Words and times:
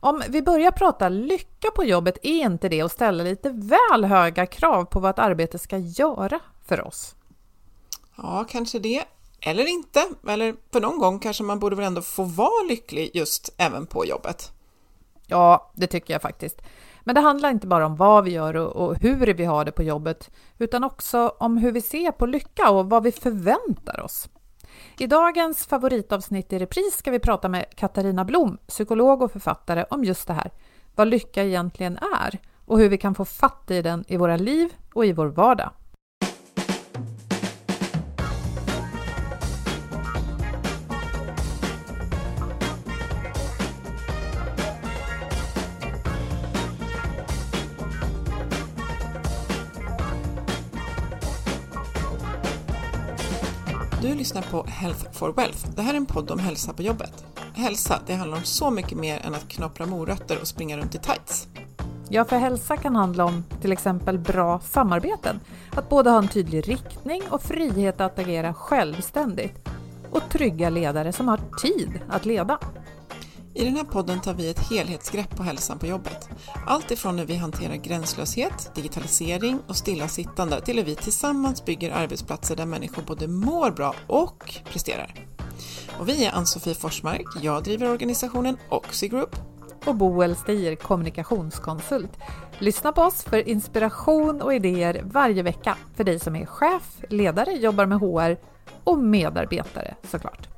Om 0.00 0.22
vi 0.28 0.42
börjar 0.42 0.70
prata 0.70 1.08
lycka 1.08 1.70
på 1.70 1.84
jobbet, 1.84 2.18
är 2.22 2.44
inte 2.44 2.68
det 2.68 2.82
att 2.82 2.92
ställa 2.92 3.24
lite 3.24 3.50
väl 3.50 4.04
höga 4.04 4.46
krav 4.46 4.84
på 4.84 5.00
vad 5.00 5.10
ett 5.10 5.18
arbete 5.18 5.58
ska 5.58 5.78
göra 5.78 6.40
för 6.66 6.86
oss? 6.86 7.14
Ja, 8.16 8.46
kanske 8.48 8.78
det. 8.78 9.04
Eller 9.40 9.68
inte. 9.68 10.08
Eller 10.28 10.54
för 10.72 10.80
någon 10.80 10.98
gång 10.98 11.18
kanske 11.18 11.42
man 11.42 11.58
borde 11.58 11.76
väl 11.76 11.84
ändå 11.84 12.02
få 12.02 12.22
vara 12.24 12.62
lycklig 12.68 13.10
just 13.14 13.54
även 13.56 13.86
på 13.86 14.06
jobbet. 14.06 14.52
Ja, 15.26 15.72
det 15.74 15.86
tycker 15.86 16.14
jag 16.14 16.22
faktiskt. 16.22 16.62
Men 17.04 17.14
det 17.14 17.20
handlar 17.20 17.50
inte 17.50 17.66
bara 17.66 17.86
om 17.86 17.96
vad 17.96 18.24
vi 18.24 18.30
gör 18.30 18.56
och, 18.56 18.88
och 18.88 18.96
hur 18.96 19.34
vi 19.34 19.44
har 19.44 19.64
det 19.64 19.72
på 19.72 19.82
jobbet, 19.82 20.30
utan 20.58 20.84
också 20.84 21.28
om 21.38 21.56
hur 21.56 21.72
vi 21.72 21.80
ser 21.80 22.12
på 22.12 22.26
lycka 22.26 22.70
och 22.70 22.90
vad 22.90 23.02
vi 23.02 23.12
förväntar 23.12 24.00
oss. 24.00 24.28
I 24.98 25.06
dagens 25.06 25.66
favoritavsnitt 25.66 26.52
i 26.52 26.58
repris 26.58 26.96
ska 26.96 27.10
vi 27.10 27.18
prata 27.18 27.48
med 27.48 27.64
Katarina 27.76 28.24
Blom, 28.24 28.58
psykolog 28.66 29.22
och 29.22 29.32
författare, 29.32 29.84
om 29.90 30.04
just 30.04 30.26
det 30.26 30.32
här. 30.32 30.50
Vad 30.94 31.08
lycka 31.08 31.44
egentligen 31.44 31.98
är 31.98 32.38
och 32.66 32.78
hur 32.78 32.88
vi 32.88 32.98
kan 32.98 33.14
få 33.14 33.24
fatt 33.24 33.70
i 33.70 33.82
den 33.82 34.04
i 34.08 34.16
våra 34.16 34.36
liv 34.36 34.72
och 34.94 35.06
i 35.06 35.12
vår 35.12 35.26
vardag. 35.26 35.70
Lyssnar 54.18 54.42
på 54.42 54.64
Health 54.66 55.12
for 55.12 55.32
Wealth. 55.32 55.70
Det 55.76 55.82
här 55.82 55.92
är 55.92 55.96
en 55.96 56.06
podd 56.06 56.30
om 56.30 56.38
hälsa 56.38 56.72
på 56.72 56.82
jobbet. 56.82 57.24
Hälsa, 57.54 58.00
det 58.06 58.14
handlar 58.14 58.36
om 58.36 58.44
så 58.44 58.70
mycket 58.70 58.98
mer 58.98 59.20
än 59.26 59.34
att 59.34 59.48
knapra 59.48 59.86
morötter 59.86 60.40
och 60.40 60.48
springa 60.48 60.76
runt 60.76 60.94
i 60.94 60.98
tights. 60.98 61.48
Ja, 62.08 62.24
för 62.24 62.36
hälsa 62.36 62.76
kan 62.76 62.96
handla 62.96 63.24
om 63.24 63.44
till 63.60 63.72
exempel 63.72 64.18
bra 64.18 64.60
samarbeten, 64.60 65.40
att 65.70 65.88
både 65.88 66.10
ha 66.10 66.18
en 66.18 66.28
tydlig 66.28 66.68
riktning 66.68 67.22
och 67.30 67.42
frihet 67.42 68.00
att 68.00 68.18
agera 68.18 68.54
självständigt 68.54 69.68
och 70.10 70.22
trygga 70.30 70.70
ledare 70.70 71.12
som 71.12 71.28
har 71.28 71.40
tid 71.62 72.00
att 72.08 72.26
leda. 72.26 72.58
I 73.58 73.64
den 73.64 73.76
här 73.76 73.84
podden 73.84 74.20
tar 74.20 74.34
vi 74.34 74.50
ett 74.50 74.70
helhetsgrepp 74.70 75.36
på 75.36 75.42
hälsan 75.42 75.78
på 75.78 75.86
jobbet. 75.86 76.28
Allt 76.66 76.90
ifrån 76.90 77.18
hur 77.18 77.26
vi 77.26 77.36
hanterar 77.36 77.74
gränslöshet, 77.74 78.74
digitalisering 78.74 79.60
och 79.66 79.76
stillasittande 79.76 80.60
till 80.60 80.76
hur 80.76 80.84
vi 80.84 80.94
tillsammans 80.94 81.64
bygger 81.64 81.90
arbetsplatser 81.90 82.56
där 82.56 82.66
människor 82.66 83.02
både 83.02 83.28
mår 83.28 83.70
bra 83.70 83.94
och 84.06 84.54
presterar. 84.64 85.14
Och 85.98 86.08
vi 86.08 86.24
är 86.24 86.32
Ann-Sofie 86.32 86.74
Forsmark, 86.74 87.26
jag 87.42 87.64
driver 87.64 87.90
organisationen 87.90 88.56
Oxy 88.68 89.08
Group. 89.08 89.36
Och 89.84 89.94
Boel 89.94 90.36
Stier, 90.36 90.74
kommunikationskonsult. 90.74 92.18
Lyssna 92.58 92.92
på 92.92 93.02
oss 93.02 93.22
för 93.22 93.48
inspiration 93.48 94.42
och 94.42 94.54
idéer 94.54 95.02
varje 95.04 95.42
vecka 95.42 95.76
för 95.96 96.04
dig 96.04 96.18
som 96.18 96.36
är 96.36 96.46
chef, 96.46 97.02
ledare, 97.08 97.52
jobbar 97.52 97.86
med 97.86 97.98
HR 97.98 98.36
och 98.84 98.98
medarbetare 98.98 99.94
såklart. 100.10 100.48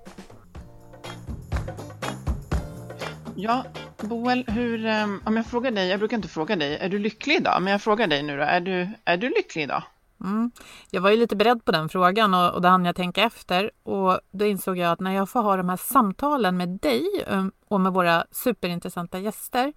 Ja, 3.43 3.65
Boel, 4.01 4.45
hur, 4.49 4.87
ehm, 4.87 5.23
om 5.25 5.37
jag 5.37 5.47
frågar 5.47 5.71
dig, 5.71 5.89
jag 5.89 5.99
brukar 5.99 6.17
inte 6.17 6.29
fråga 6.29 6.57
dig, 6.57 6.79
är 6.79 6.89
du 6.89 6.99
lycklig 6.99 7.37
idag? 7.37 7.63
Men 7.63 7.73
jag 7.73 7.83
frågar 7.83 8.07
dig 8.07 8.23
nu 8.23 8.37
då, 8.37 8.43
är 8.43 8.61
du, 8.61 8.89
är 9.05 9.17
du 9.17 9.29
lycklig 9.29 9.63
idag? 9.63 9.83
Mm. 10.21 10.51
Jag 10.91 11.01
var 11.01 11.11
ju 11.11 11.17
lite 11.17 11.37
beredd 11.37 11.65
på 11.65 11.73
den 11.73 11.89
frågan 11.89 12.35
och, 12.35 12.55
och 12.55 12.63
då 12.63 12.69
hann 12.69 12.85
jag 12.85 12.97
tänka 12.97 13.23
efter 13.23 13.71
och 13.83 14.21
då 14.31 14.45
insåg 14.45 14.79
jag 14.79 14.93
att 14.93 15.01
när 15.01 15.13
jag 15.15 15.29
får 15.29 15.43
ha 15.43 15.57
de 15.57 15.69
här 15.69 15.77
samtalen 15.77 16.57
med 16.57 16.69
dig 16.69 17.05
ehm, 17.27 17.53
och 17.69 17.81
med 17.81 17.93
våra 17.93 18.25
superintressanta 18.31 19.19
gäster 19.19 19.73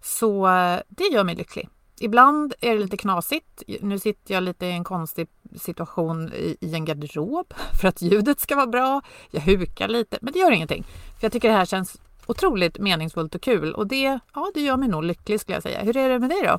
så 0.00 0.48
eh, 0.48 0.80
det 0.88 1.04
gör 1.04 1.24
mig 1.24 1.34
lycklig. 1.34 1.68
Ibland 2.00 2.54
är 2.60 2.74
det 2.74 2.82
lite 2.82 2.96
knasigt. 2.96 3.62
Nu 3.80 3.98
sitter 3.98 4.34
jag 4.34 4.42
lite 4.42 4.66
i 4.66 4.72
en 4.72 4.84
konstig 4.84 5.28
situation 5.60 6.32
i, 6.32 6.56
i 6.60 6.74
en 6.74 6.84
garderob 6.84 7.54
för 7.80 7.88
att 7.88 8.02
ljudet 8.02 8.40
ska 8.40 8.56
vara 8.56 8.66
bra. 8.66 9.02
Jag 9.30 9.40
hukar 9.40 9.88
lite, 9.88 10.18
men 10.22 10.32
det 10.32 10.38
gör 10.38 10.50
ingenting. 10.50 10.82
För 11.18 11.24
jag 11.24 11.32
tycker 11.32 11.48
det 11.48 11.54
här 11.54 11.64
känns 11.64 12.00
otroligt 12.26 12.78
meningsfullt 12.78 13.34
och 13.34 13.42
kul 13.42 13.74
och 13.74 13.86
det, 13.86 14.18
ja, 14.34 14.50
det 14.54 14.60
gör 14.60 14.76
mig 14.76 14.88
nog 14.88 15.04
lycklig 15.04 15.40
skulle 15.40 15.56
jag 15.56 15.62
säga. 15.62 15.82
Hur 15.82 15.96
är 15.96 16.08
det 16.08 16.18
med 16.18 16.30
dig 16.30 16.42
då? 16.42 16.58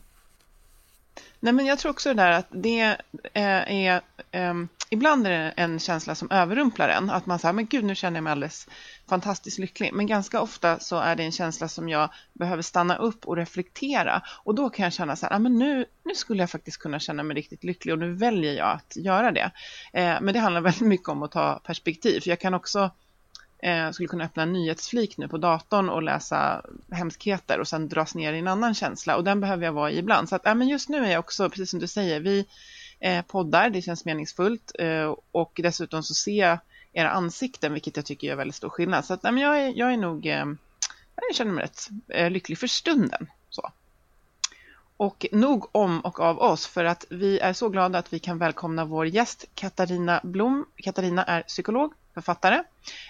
Nej, 1.43 1.53
men 1.53 1.65
jag 1.65 1.79
tror 1.79 1.91
också 1.91 2.09
det 2.09 2.21
där 2.21 2.31
att 2.31 2.47
det 2.49 2.81
eh, 2.81 2.95
är, 3.33 4.01
är 4.31 4.49
um, 4.49 4.67
ibland 4.89 5.27
är 5.27 5.31
det 5.31 5.53
en 5.57 5.79
känsla 5.79 6.15
som 6.15 6.31
överrumplar 6.31 6.89
en, 6.89 7.09
att 7.09 7.25
man 7.25 7.39
säger 7.39 7.53
men 7.53 7.65
gud 7.65 7.83
nu 7.83 7.95
känner 7.95 8.17
jag 8.17 8.23
mig 8.23 8.31
alldeles 8.31 8.67
fantastiskt 9.09 9.59
lycklig. 9.59 9.93
Men 9.93 10.07
ganska 10.07 10.41
ofta 10.41 10.79
så 10.79 10.99
är 10.99 11.15
det 11.15 11.23
en 11.23 11.31
känsla 11.31 11.67
som 11.67 11.89
jag 11.89 12.09
behöver 12.33 12.61
stanna 12.61 12.95
upp 12.95 13.27
och 13.27 13.35
reflektera 13.37 14.21
och 14.43 14.55
då 14.55 14.69
kan 14.69 14.83
jag 14.83 14.93
känna 14.93 15.15
så 15.15 15.25
här, 15.25 15.35
ah, 15.35 15.39
men 15.39 15.59
nu, 15.59 15.85
nu 16.03 16.15
skulle 16.15 16.43
jag 16.43 16.49
faktiskt 16.49 16.77
kunna 16.77 16.99
känna 16.99 17.23
mig 17.23 17.37
riktigt 17.37 17.63
lycklig 17.63 17.93
och 17.93 17.99
nu 17.99 18.13
väljer 18.13 18.53
jag 18.53 18.69
att 18.69 18.95
göra 18.95 19.31
det. 19.31 19.51
Eh, 19.93 20.21
men 20.21 20.33
det 20.33 20.39
handlar 20.39 20.61
väldigt 20.61 20.87
mycket 20.87 21.09
om 21.09 21.23
att 21.23 21.31
ta 21.31 21.61
perspektiv, 21.65 22.19
för 22.19 22.29
jag 22.29 22.39
kan 22.39 22.53
också 22.53 22.91
eh, 23.63 23.91
skulle 23.91 24.07
kunna 24.07 24.23
öppna 24.23 24.43
en 24.43 24.53
nyhetsflik 24.53 25.17
nu 25.17 25.27
på 25.27 25.37
datorn 25.37 25.89
och 25.89 26.03
läsa 26.03 26.61
hemskheter 26.91 27.59
och 27.59 27.67
sen 27.67 27.89
dras 27.89 28.15
ner 28.15 28.33
i 28.33 28.39
en 28.39 28.47
annan 28.47 28.73
känsla 28.73 29.15
och 29.15 29.23
den 29.23 29.39
behöver 29.39 29.65
jag 29.65 29.73
vara 29.73 29.91
i 29.91 29.97
ibland. 29.97 30.29
Så 30.29 30.35
att, 30.35 30.45
äh, 30.45 30.55
men 30.55 30.67
just 30.67 30.89
nu 30.89 31.05
är 31.05 31.11
jag 31.11 31.19
också, 31.19 31.49
precis 31.49 31.69
som 31.69 31.79
du 31.79 31.87
säger, 31.87 32.19
vi 32.19 32.45
eh, 32.99 33.21
poddar, 33.21 33.69
det 33.69 33.81
känns 33.81 34.05
meningsfullt 34.05 34.71
eh, 34.79 35.15
och 35.31 35.59
dessutom 35.63 36.03
så 36.03 36.13
ser 36.13 36.39
jag 36.39 36.57
era 36.93 37.09
ansikten, 37.09 37.73
vilket 37.73 37.95
jag 37.95 38.05
tycker 38.05 38.27
gör 38.27 38.35
väldigt 38.35 38.55
stor 38.55 38.69
skillnad. 38.69 39.05
Så 39.05 39.13
att, 39.13 39.25
äh, 39.25 39.31
men 39.31 39.43
jag, 39.43 39.61
är, 39.61 39.73
jag 39.75 39.93
är 39.93 39.97
nog, 39.97 40.25
eh, 40.25 40.45
jag 41.15 41.35
känner 41.35 41.51
mig 41.51 41.63
rätt 41.63 41.89
eh, 42.07 42.31
lycklig 42.31 42.57
för 42.57 42.67
stunden. 42.67 43.27
Så. 43.49 43.71
Och 44.97 45.25
nog 45.31 45.75
om 45.75 45.99
och 46.01 46.19
av 46.19 46.39
oss 46.39 46.67
för 46.67 46.85
att 46.85 47.05
vi 47.09 47.39
är 47.39 47.53
så 47.53 47.69
glada 47.69 47.99
att 47.99 48.13
vi 48.13 48.19
kan 48.19 48.37
välkomna 48.37 48.85
vår 48.85 49.07
gäst 49.07 49.45
Katarina 49.55 50.21
Blom. 50.23 50.65
Katarina 50.75 51.23
är 51.23 51.41
psykolog, 51.41 51.93
författare, 52.13 52.63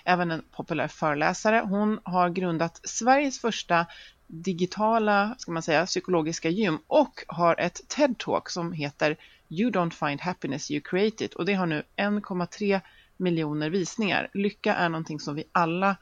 även 0.05 0.31
en 0.31 0.43
populär 0.51 0.87
föreläsare. 0.87 1.63
Hon 1.69 1.99
har 2.03 2.29
grundat 2.29 2.79
Sveriges 2.83 3.39
första 3.39 3.85
digitala, 4.27 5.35
ska 5.37 5.51
man 5.51 5.63
säga, 5.63 5.85
psykologiska 5.85 6.49
gym 6.49 6.79
och 6.87 7.23
har 7.27 7.59
ett 7.59 7.81
TED-talk 7.87 8.49
som 8.49 8.71
heter 8.71 9.17
You 9.49 9.71
don't 9.71 10.07
find 10.07 10.21
happiness, 10.21 10.71
you 10.71 10.81
create 10.81 11.25
it 11.25 11.33
och 11.33 11.45
det 11.45 11.53
har 11.53 11.65
nu 11.65 11.83
1,3 11.95 12.81
miljoner 13.17 13.69
visningar. 13.69 14.29
Lycka 14.33 14.75
är 14.75 14.89
någonting 14.89 15.19
som 15.19 15.35
vi 15.35 15.43
alla 15.51 15.95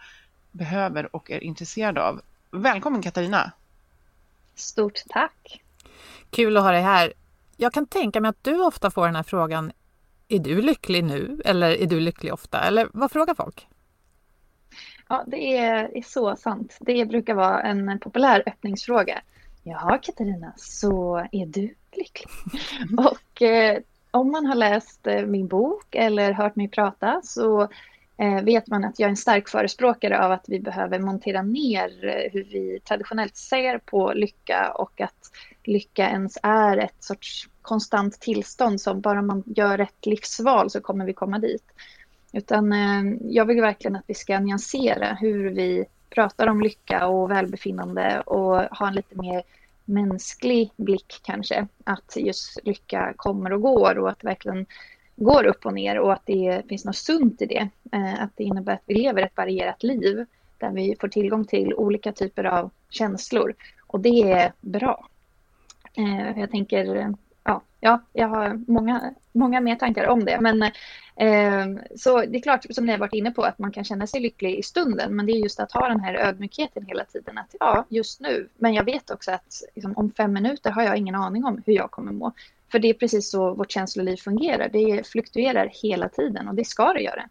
behöver 0.52 1.16
och 1.16 1.32
är 1.32 1.44
intresserade 1.44 2.04
av. 2.04 2.22
Välkommen 2.52 3.02
Katarina! 3.02 3.52
Stort 4.56 5.04
tack! 5.10 5.62
Kul 6.30 6.58
att 6.58 6.64
ha 6.64 6.72
dig 6.72 6.82
här. 6.82 7.14
Jag 7.58 7.74
kan 7.74 7.88
tänka 7.88 8.22
mig 8.22 8.30
att 8.30 8.44
du 8.44 8.62
ofta 8.62 8.92
får 8.92 9.06
den 9.06 9.16
här 9.16 9.24
frågan, 9.24 9.72
är 10.32 10.40
du 10.40 10.62
lycklig 10.62 11.04
nu 11.04 11.42
eller 11.46 11.82
är 11.82 11.86
du 11.86 12.00
lycklig 12.00 12.34
ofta? 12.34 12.60
Eller 12.60 12.90
vad 12.94 13.12
frågar 13.12 13.36
folk? 13.36 13.68
Ja, 15.10 15.24
det 15.28 15.58
är, 15.58 15.98
är 15.98 16.02
så 16.02 16.36
sant. 16.36 16.78
Det 16.80 17.06
brukar 17.06 17.34
vara 17.34 17.62
en 17.62 18.00
populär 18.00 18.44
öppningsfråga. 18.46 19.22
Jaha 19.64 19.98
Katarina, 19.98 20.54
så 20.58 21.18
är 21.32 21.46
du 21.46 21.76
lycklig? 21.92 22.26
Och 22.98 23.42
eh, 23.42 23.80
om 24.12 24.32
man 24.32 24.46
har 24.46 24.56
läst 24.56 25.08
eh, 25.08 25.26
min 25.26 25.48
bok 25.48 25.96
eller 25.96 26.32
hört 26.32 26.56
mig 26.56 26.68
prata 26.68 27.22
så 27.24 27.62
eh, 28.18 28.44
vet 28.44 28.68
man 28.68 28.84
att 28.84 29.00
jag 29.00 29.08
är 29.08 29.10
en 29.10 29.18
stark 29.18 29.50
förespråkare 29.50 30.26
av 30.26 30.32
att 30.32 30.46
vi 30.48 30.60
behöver 30.60 31.00
montera 31.00 31.42
ner 31.42 32.06
eh, 32.06 32.32
hur 32.32 32.44
vi 32.44 32.80
traditionellt 32.80 33.38
ser 33.38 33.78
på 33.78 34.14
lycka 34.14 34.72
och 34.72 35.02
att 35.02 35.32
lycka 35.64 36.10
ens 36.10 36.38
är 36.44 36.78
ett 36.78 37.04
sorts 37.04 37.50
konstant 37.62 38.20
tillstånd 38.20 38.82
som 38.82 39.02
bara 39.02 39.22
man 39.22 39.44
gör 39.46 39.78
rätt 39.78 40.06
livsval 40.06 40.70
så 40.70 40.82
kommer 40.82 41.06
vi 41.06 41.14
komma 41.14 41.40
dit. 41.40 41.64
Utan 42.34 42.74
eh, 42.74 43.18
jag 43.22 43.46
vill 43.46 43.62
verkligen 43.62 43.96
att 43.96 44.04
vi 44.08 44.14
ska 44.14 44.40
nyansera 44.40 45.14
hur 45.14 45.50
vi 45.50 45.86
pratar 46.10 46.48
om 46.48 46.62
lycka 46.62 47.08
och 47.08 47.32
välbefinnande 47.32 48.22
och 48.22 48.56
ha 48.58 48.88
en 48.88 48.94
lite 48.94 49.22
mer 49.22 49.44
mänsklig 49.86 50.72
blick 50.76 51.22
kanske. 51.24 51.68
Att 51.84 52.16
just 52.16 52.60
lycka 52.64 53.14
kommer 53.16 53.54
och 53.54 53.62
går 53.62 53.98
och 53.98 54.10
att 54.10 54.20
det 54.20 54.28
verkligen 54.28 54.66
går 55.16 55.46
upp 55.46 55.66
och 55.66 55.74
ner 55.74 56.00
och 56.00 56.14
att 56.14 56.26
det 56.26 56.62
finns 56.70 56.86
något 56.86 56.96
sunt 56.96 57.42
i 57.42 57.46
det. 57.46 57.70
Eh, 57.92 58.24
att 58.24 58.32
det 58.36 58.44
innebär 58.44 58.74
att 58.74 58.84
vi 58.86 58.94
lever 58.94 59.22
ett 59.22 59.38
varierat 59.38 59.84
liv 59.84 60.26
där 60.58 60.72
vi 60.72 60.96
får 61.00 61.08
tillgång 61.08 61.46
till 61.46 61.74
olika 61.74 62.12
typer 62.12 62.44
av 62.44 62.72
känslor. 62.90 63.54
Och 63.88 64.00
det 64.00 64.32
är 64.32 64.54
bra. 64.62 65.08
Eh, 65.98 66.40
jag 66.40 66.52
tänker, 66.52 66.96
eh, 66.96 67.10
ja, 67.44 67.62
ja 67.80 68.02
jag 68.14 68.28
har 68.28 68.62
många, 68.68 69.14
många 69.32 69.62
mer 69.62 69.76
tankar 69.76 70.08
om 70.08 70.26
det. 70.26 70.42
Men 70.42 70.64
eh, 71.16 71.84
så 71.96 72.26
det 72.26 72.38
är 72.38 72.42
klart, 72.42 72.66
som 72.70 72.86
ni 72.86 72.92
har 72.92 73.00
varit 73.00 73.14
inne 73.14 73.32
på, 73.32 73.44
att 73.44 73.60
man 73.60 73.72
kan 73.72 73.84
känna 73.84 74.08
sig 74.08 74.22
lycklig 74.22 74.60
i 74.60 74.64
stunden. 74.64 75.16
Men 75.16 75.26
det 75.26 75.32
är 75.32 75.44
just 75.44 75.60
att 75.60 75.72
ha 75.72 75.88
den 75.88 76.00
här 76.00 76.14
ödmjukheten 76.14 76.86
hela 76.86 77.06
tiden. 77.06 77.38
Att 77.38 77.56
ja, 77.60 77.86
just 77.90 78.20
nu. 78.20 78.50
Men 78.58 78.74
jag 78.74 78.84
vet 78.84 79.12
också 79.12 79.32
att 79.32 79.62
liksom, 79.76 79.94
om 79.96 80.12
fem 80.12 80.34
minuter 80.34 80.72
har 80.72 80.84
jag 80.84 80.98
ingen 80.98 81.16
aning 81.16 81.46
om 81.46 81.62
hur 81.66 81.74
jag 81.74 81.92
kommer 81.92 82.12
må. 82.12 82.32
För 82.72 82.80
det 82.80 82.90
är 82.90 82.94
precis 82.94 83.30
så 83.30 83.54
vårt 83.54 83.72
känsloliv 83.72 84.18
fungerar. 84.18 84.70
Det 84.70 85.08
fluktuerar 85.08 85.72
hela 85.84 86.10
tiden 86.10 86.48
och 86.48 86.56
det 86.56 86.66
ska 86.66 86.94
det 86.94 87.02
göra. 87.02 87.30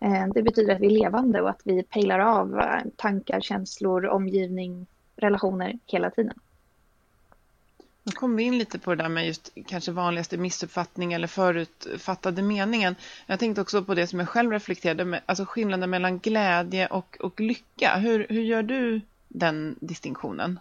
Eh, 0.00 0.26
det 0.34 0.42
betyder 0.42 0.74
att 0.74 0.80
vi 0.80 0.86
är 0.86 0.90
levande 1.02 1.40
och 1.40 1.50
att 1.50 1.60
vi 1.64 1.82
pejlar 1.82 2.18
av 2.18 2.58
eh, 2.58 2.80
tankar, 2.96 3.40
känslor, 3.40 4.06
omgivning, 4.06 4.86
relationer 5.16 5.78
hela 5.86 6.10
tiden. 6.10 6.34
Nu 8.08 8.12
kom 8.12 8.36
vi 8.36 8.42
in 8.42 8.58
lite 8.58 8.78
på 8.78 8.94
det 8.94 9.02
där 9.02 9.08
med 9.08 9.26
just 9.26 9.52
kanske 9.66 9.92
vanligaste 9.92 10.36
missuppfattning 10.36 11.12
eller 11.12 11.26
förutfattade 11.26 12.42
meningen. 12.42 12.94
Jag 13.26 13.38
tänkte 13.38 13.60
också 13.60 13.84
på 13.84 13.94
det 13.94 14.06
som 14.06 14.18
jag 14.18 14.28
själv 14.28 14.52
reflekterade 14.52 15.04
med, 15.04 15.20
alltså 15.26 15.44
skillnaden 15.44 15.90
mellan 15.90 16.18
glädje 16.18 16.86
och, 16.86 17.16
och 17.20 17.40
lycka. 17.40 17.96
Hur, 17.96 18.26
hur 18.28 18.42
gör 18.42 18.62
du 18.62 19.00
den 19.28 19.76
distinktionen? 19.80 20.60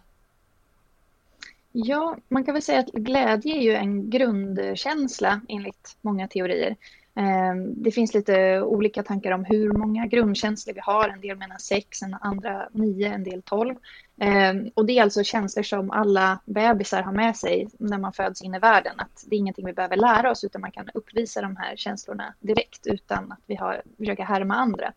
Ja, 1.71 2.17
man 2.27 2.43
kan 2.43 2.53
väl 2.53 2.61
säga 2.61 2.79
att 2.79 2.91
glädje 2.91 3.55
är 3.57 3.61
ju 3.61 3.75
en 3.75 4.09
grundkänsla 4.09 5.41
enligt 5.47 5.97
många 6.01 6.27
teorier. 6.27 6.75
Ehm, 7.17 7.83
det 7.83 7.91
finns 7.91 8.13
lite 8.13 8.61
olika 8.61 9.03
tankar 9.03 9.31
om 9.31 9.45
hur 9.45 9.71
många 9.71 10.05
grundkänslor 10.05 10.73
vi 10.73 10.79
har. 10.79 11.09
En 11.09 11.21
del 11.21 11.37
menar 11.37 11.57
sex, 11.57 12.01
en 12.01 12.15
andra 12.21 12.69
nio, 12.71 13.13
en 13.13 13.23
del 13.23 13.41
tolv. 13.41 13.75
Ehm, 14.21 14.69
och 14.73 14.85
det 14.85 14.97
är 14.97 15.03
alltså 15.03 15.23
känslor 15.23 15.63
som 15.63 15.91
alla 15.91 16.39
bebisar 16.45 17.01
har 17.01 17.11
med 17.11 17.37
sig 17.37 17.69
när 17.79 17.97
man 17.97 18.13
föds 18.13 18.41
in 18.41 18.55
i 18.55 18.59
världen. 18.59 18.99
Att 18.99 19.23
det 19.27 19.35
är 19.35 19.39
ingenting 19.39 19.65
vi 19.65 19.73
behöver 19.73 19.95
lära 19.95 20.31
oss 20.31 20.43
utan 20.43 20.61
man 20.61 20.71
kan 20.71 20.89
uppvisa 20.93 21.41
de 21.41 21.55
här 21.57 21.75
känslorna 21.75 22.33
direkt 22.39 22.87
utan 22.87 23.31
att 23.31 23.41
vi 23.45 23.55
har, 23.55 23.81
försöker 23.97 24.23
härma 24.23 24.55
andra. 24.55 24.93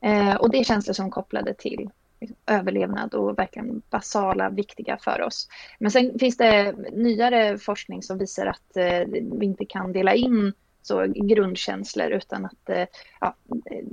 Ehm, 0.00 0.36
och 0.36 0.50
det 0.50 0.58
är 0.58 0.64
känslor 0.64 0.94
som 0.94 1.06
är 1.06 1.10
kopplade 1.10 1.54
till 1.54 1.90
överlevnad 2.46 3.14
och 3.14 3.38
verkligen 3.38 3.82
basala, 3.90 4.50
viktiga 4.50 4.98
för 5.00 5.22
oss. 5.22 5.48
Men 5.78 5.90
sen 5.90 6.18
finns 6.18 6.36
det 6.36 6.74
nyare 6.92 7.58
forskning 7.58 8.02
som 8.02 8.18
visar 8.18 8.46
att 8.46 8.76
eh, 8.76 9.00
vi 9.38 9.46
inte 9.46 9.64
kan 9.64 9.92
dela 9.92 10.14
in 10.14 10.52
så 10.86 11.06
grundkänslor 11.06 12.10
utan 12.10 12.44
att 12.44 12.70
eh, 12.70 12.86
ja, 13.20 13.36
eh, 13.70 13.84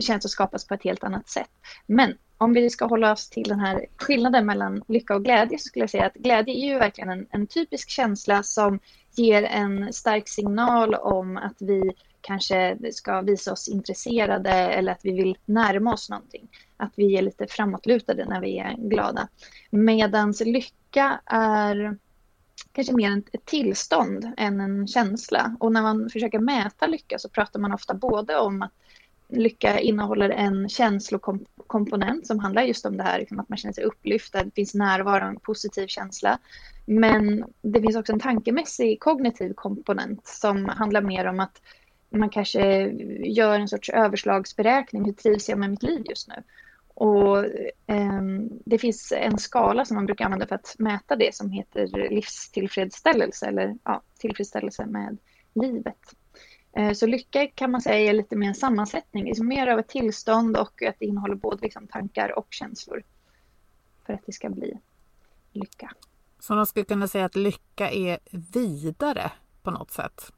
känslor 0.00 0.28
skapas 0.28 0.66
på 0.66 0.74
ett 0.74 0.84
helt 0.84 1.04
annat 1.04 1.28
sätt. 1.28 1.50
Men 1.86 2.14
om 2.38 2.52
vi 2.52 2.70
ska 2.70 2.84
hålla 2.86 3.12
oss 3.12 3.30
till 3.30 3.48
den 3.48 3.60
här 3.60 3.86
skillnaden 3.96 4.46
mellan 4.46 4.82
lycka 4.88 5.14
och 5.14 5.24
glädje 5.24 5.58
så 5.58 5.64
skulle 5.64 5.82
jag 5.82 5.90
säga 5.90 6.06
att 6.06 6.14
glädje 6.14 6.54
är 6.54 6.72
ju 6.72 6.78
verkligen 6.78 7.10
en, 7.10 7.26
en 7.30 7.46
typisk 7.46 7.90
känsla 7.90 8.42
som 8.42 8.78
ger 9.16 9.42
en 9.42 9.92
stark 9.92 10.28
signal 10.28 10.94
om 10.94 11.36
att 11.36 11.56
vi 11.62 11.92
kanske 12.20 12.78
ska 12.92 13.20
visa 13.20 13.52
oss 13.52 13.68
intresserade 13.68 14.50
eller 14.50 14.92
att 14.92 15.04
vi 15.04 15.12
vill 15.12 15.36
närma 15.44 15.92
oss 15.92 16.10
någonting. 16.10 16.48
Att 16.76 16.92
vi 16.96 17.16
är 17.16 17.22
lite 17.22 17.46
framåtlutade 17.46 18.24
när 18.24 18.40
vi 18.40 18.58
är 18.58 18.74
glada. 18.76 19.28
Medans 19.70 20.40
lycka 20.40 21.20
är 21.26 21.96
kanske 22.72 22.94
mer 22.94 23.22
ett 23.32 23.44
tillstånd 23.44 24.32
än 24.36 24.60
en 24.60 24.86
känsla. 24.86 25.56
Och 25.60 25.72
när 25.72 25.82
man 25.82 26.10
försöker 26.10 26.38
mäta 26.38 26.86
lycka 26.86 27.18
så 27.18 27.28
pratar 27.28 27.60
man 27.60 27.72
ofta 27.72 27.94
både 27.94 28.36
om 28.36 28.62
att 28.62 28.72
lycka 29.28 29.80
innehåller 29.80 30.30
en 30.30 30.68
känslokomponent 30.68 32.26
som 32.26 32.38
handlar 32.38 32.62
just 32.62 32.86
om 32.86 32.96
det 32.96 33.02
här 33.02 33.18
liksom 33.18 33.40
att 33.40 33.48
man 33.48 33.58
känner 33.58 33.72
sig 33.72 33.84
upplyft, 33.84 34.34
att 34.34 34.44
det 34.44 34.50
finns 34.54 34.74
närvaro, 34.74 35.24
en 35.24 35.40
positiv 35.40 35.86
känsla. 35.86 36.38
Men 36.86 37.44
det 37.62 37.80
finns 37.80 37.96
också 37.96 38.12
en 38.12 38.20
tankemässig 38.20 39.00
kognitiv 39.00 39.52
komponent 39.54 40.26
som 40.26 40.68
handlar 40.68 41.02
mer 41.02 41.26
om 41.26 41.40
att 41.40 41.62
man 42.10 42.30
kanske 42.30 42.90
gör 43.24 43.60
en 43.60 43.68
sorts 43.68 43.90
överslagsberäkning. 43.90 45.04
Hur 45.04 45.12
trivs 45.12 45.48
jag 45.48 45.58
med 45.58 45.70
mitt 45.70 45.82
liv 45.82 46.02
just 46.08 46.28
nu? 46.28 46.34
Och 46.94 47.44
eh, 47.86 48.22
det 48.64 48.78
finns 48.78 49.12
en 49.16 49.38
skala 49.38 49.84
som 49.84 49.94
man 49.94 50.06
brukar 50.06 50.24
använda 50.24 50.46
för 50.46 50.54
att 50.54 50.74
mäta 50.78 51.16
det 51.16 51.34
som 51.34 51.50
heter 51.50 52.08
livstillfredsställelse 52.10 53.46
eller 53.46 53.76
ja, 53.84 54.02
tillfredsställelse 54.18 54.86
med 54.86 55.18
livet. 55.54 56.14
Eh, 56.76 56.92
så 56.92 57.06
lycka 57.06 57.46
kan 57.46 57.70
man 57.70 57.80
säga 57.80 58.10
är 58.10 58.12
lite 58.12 58.36
mer 58.36 58.48
en 58.48 58.54
sammansättning, 58.54 59.24
liksom 59.24 59.48
mer 59.48 59.66
av 59.66 59.78
ett 59.78 59.88
tillstånd 59.88 60.56
och 60.56 60.82
att 60.82 60.96
det 60.98 61.06
innehåller 61.06 61.34
både 61.34 61.58
liksom 61.62 61.86
tankar 61.86 62.38
och 62.38 62.46
känslor 62.50 63.02
för 64.06 64.12
att 64.12 64.26
det 64.26 64.32
ska 64.32 64.48
bli 64.48 64.78
lycka. 65.52 65.92
Så 66.40 66.54
man 66.54 66.66
skulle 66.66 66.84
kunna 66.84 67.08
säga 67.08 67.24
att 67.24 67.36
lycka 67.36 67.90
är 67.90 68.18
vidare 68.52 69.32
på 69.62 69.70
något 69.70 69.90
sätt? 69.90 70.32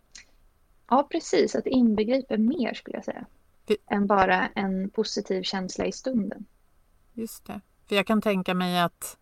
Ja, 0.89 1.09
precis. 1.11 1.55
Att 1.55 1.65
det 1.65 1.71
inbegriper 1.71 2.39
mer 2.39 2.75
skulle 2.75 2.97
jag 2.97 3.05
säga. 3.05 3.27
För... 3.67 3.77
Än 3.91 4.07
bara 4.07 4.49
en 4.49 4.91
positiv 4.91 5.43
känsla 5.43 5.87
i 5.87 5.93
stunden. 5.93 6.45
Just 7.13 7.47
det. 7.47 7.61
För 7.89 7.97
jag 7.97 8.07
kan 8.07 8.23
tänka 8.23 8.55
mig 8.55 8.81
att 8.81 9.19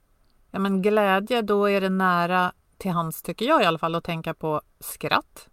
ja, 0.51 0.59
men 0.59 0.83
glädje, 0.83 1.43
då 1.43 1.71
är 1.71 1.81
det 1.81 1.89
nära 1.89 2.53
till 2.79 2.91
hands, 2.91 3.23
tycker 3.23 3.45
jag 3.45 3.63
i 3.63 3.65
alla 3.65 3.79
fall, 3.79 3.95
att 3.95 4.05
tänka 4.05 4.35
på 4.35 4.63
skratt. 4.81 5.49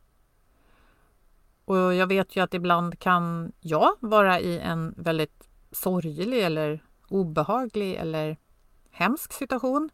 Och 1.66 1.94
jag 1.94 2.08
vet 2.08 2.36
ju 2.36 2.44
att 2.44 2.54
ibland 2.54 3.00
kan 3.00 3.52
jag 3.60 3.92
vara 4.00 4.40
i 4.40 4.60
en 4.60 4.94
väldigt 4.98 5.50
sorglig 5.72 6.44
eller 6.44 6.84
obehaglig 7.10 7.96
eller 7.96 8.38
hemsk 8.92 9.34
situation 9.34 9.90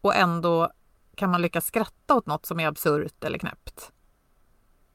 och 0.00 0.14
ändå 0.14 0.70
kan 1.14 1.30
man 1.30 1.42
lyckas 1.42 1.66
skratta 1.66 2.14
åt 2.14 2.26
något 2.26 2.46
som 2.46 2.60
är 2.60 2.66
absurt 2.66 3.24
eller 3.24 3.38
knäppt. 3.38 3.92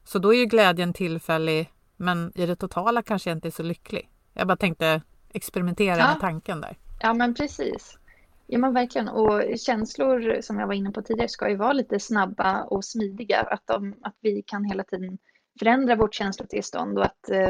Så 0.04 0.18
då 0.18 0.34
är 0.34 0.38
ju 0.38 0.46
glädjen 0.46 0.92
tillfällig 0.92 1.72
men 2.00 2.32
i 2.34 2.46
det 2.46 2.56
totala 2.56 3.02
kanske 3.02 3.30
jag 3.30 3.36
inte 3.36 3.48
är 3.48 3.50
så 3.50 3.62
lycklig. 3.62 4.10
Jag 4.34 4.46
bara 4.46 4.56
tänkte 4.56 5.02
experimentera 5.32 5.98
ja. 5.98 6.06
med 6.06 6.20
tanken 6.20 6.60
där. 6.60 6.78
Ja 7.00 7.14
men 7.14 7.34
precis. 7.34 7.98
Ja 8.46 8.58
men 8.58 8.74
verkligen 8.74 9.08
och 9.08 9.42
känslor 9.58 10.40
som 10.40 10.58
jag 10.58 10.66
var 10.66 10.74
inne 10.74 10.90
på 10.90 11.02
tidigare 11.02 11.28
ska 11.28 11.50
ju 11.50 11.56
vara 11.56 11.72
lite 11.72 12.00
snabba 12.00 12.62
och 12.62 12.84
smidiga. 12.84 13.40
Att, 13.40 13.66
de, 13.66 13.94
att 14.02 14.16
vi 14.20 14.42
kan 14.46 14.64
hela 14.64 14.84
tiden 14.84 15.18
förändra 15.58 15.96
vårt 15.96 16.14
känslotillstånd 16.14 16.98
och 16.98 17.04
att 17.04 17.30
eh, 17.30 17.48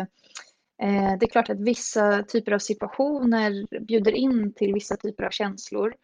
eh, 0.82 1.18
det 1.20 1.26
är 1.26 1.30
klart 1.30 1.50
att 1.50 1.60
vissa 1.60 2.22
typer 2.22 2.52
av 2.52 2.58
situationer 2.58 3.80
bjuder 3.80 4.12
in 4.12 4.52
till 4.52 4.74
vissa 4.74 4.96
typer 4.96 5.24
av 5.24 5.30
känslor. 5.30 5.94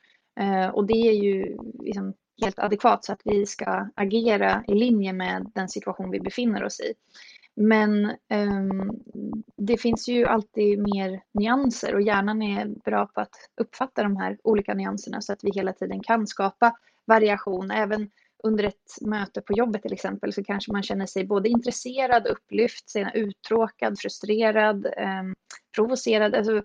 Eh, 0.40 0.68
och 0.68 0.86
det 0.86 1.08
är 1.08 1.12
ju 1.12 1.56
liksom 1.80 2.14
helt 2.42 2.58
adekvat 2.58 3.04
så 3.04 3.12
att 3.12 3.20
vi 3.24 3.46
ska 3.46 3.88
agera 3.94 4.64
i 4.68 4.74
linje 4.74 5.12
med 5.12 5.50
den 5.54 5.68
situation 5.68 6.10
vi 6.10 6.20
befinner 6.20 6.64
oss 6.64 6.80
i. 6.80 6.94
Men 7.56 8.06
um, 8.30 9.02
det 9.56 9.76
finns 9.76 10.08
ju 10.08 10.26
alltid 10.26 10.78
mer 10.78 11.22
nyanser 11.34 11.94
och 11.94 12.02
hjärnan 12.02 12.42
är 12.42 12.66
bra 12.84 13.06
på 13.06 13.20
att 13.20 13.34
uppfatta 13.60 14.02
de 14.02 14.16
här 14.16 14.38
olika 14.44 14.74
nyanserna 14.74 15.20
så 15.20 15.32
att 15.32 15.44
vi 15.44 15.50
hela 15.54 15.72
tiden 15.72 16.02
kan 16.02 16.26
skapa 16.26 16.76
variation. 17.06 17.70
Även 17.70 18.10
under 18.44 18.64
ett 18.64 19.00
möte 19.00 19.40
på 19.40 19.52
jobbet 19.52 19.82
till 19.82 19.92
exempel 19.92 20.32
så 20.32 20.44
kanske 20.44 20.72
man 20.72 20.82
känner 20.82 21.06
sig 21.06 21.26
både 21.26 21.48
intresserad, 21.48 22.26
upplyft, 22.26 22.92
uttråkad, 23.14 23.98
frustrerad, 23.98 24.86
um, 24.86 25.34
provocerad. 25.74 26.34
Alltså, 26.34 26.62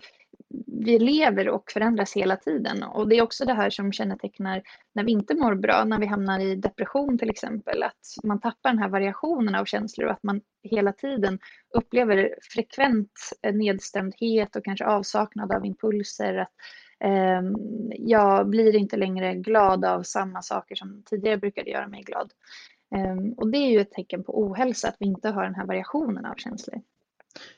vi 0.66 0.98
lever 0.98 1.48
och 1.48 1.70
förändras 1.70 2.16
hela 2.16 2.36
tiden 2.36 2.82
och 2.82 3.08
det 3.08 3.18
är 3.18 3.22
också 3.22 3.44
det 3.44 3.54
här 3.54 3.70
som 3.70 3.92
kännetecknar 3.92 4.62
när 4.94 5.04
vi 5.04 5.12
inte 5.12 5.34
mår 5.34 5.54
bra, 5.54 5.84
när 5.84 5.98
vi 5.98 6.06
hamnar 6.06 6.40
i 6.40 6.54
depression 6.54 7.18
till 7.18 7.30
exempel, 7.30 7.82
att 7.82 8.24
man 8.24 8.40
tappar 8.40 8.70
den 8.70 8.78
här 8.78 8.88
variationen 8.88 9.54
av 9.54 9.64
känslor 9.64 10.06
och 10.06 10.12
att 10.12 10.22
man 10.22 10.40
hela 10.62 10.92
tiden 10.92 11.38
upplever 11.74 12.34
frekvent 12.42 13.12
nedstämdhet 13.52 14.56
och 14.56 14.64
kanske 14.64 14.84
avsaknad 14.84 15.52
av 15.52 15.66
impulser. 15.66 16.34
Att, 16.34 16.52
eh, 17.04 17.42
jag 17.98 18.48
blir 18.48 18.76
inte 18.76 18.96
längre 18.96 19.34
glad 19.34 19.84
av 19.84 20.02
samma 20.02 20.42
saker 20.42 20.74
som 20.74 21.02
tidigare 21.06 21.36
brukade 21.36 21.70
göra 21.70 21.88
mig 21.88 22.02
glad. 22.02 22.32
Eh, 22.94 23.16
och 23.36 23.48
det 23.48 23.58
är 23.58 23.70
ju 23.70 23.80
ett 23.80 23.92
tecken 23.92 24.24
på 24.24 24.42
ohälsa, 24.42 24.88
att 24.88 24.96
vi 24.98 25.06
inte 25.06 25.28
har 25.28 25.44
den 25.44 25.54
här 25.54 25.66
variationen 25.66 26.26
av 26.26 26.34
känslor. 26.34 26.80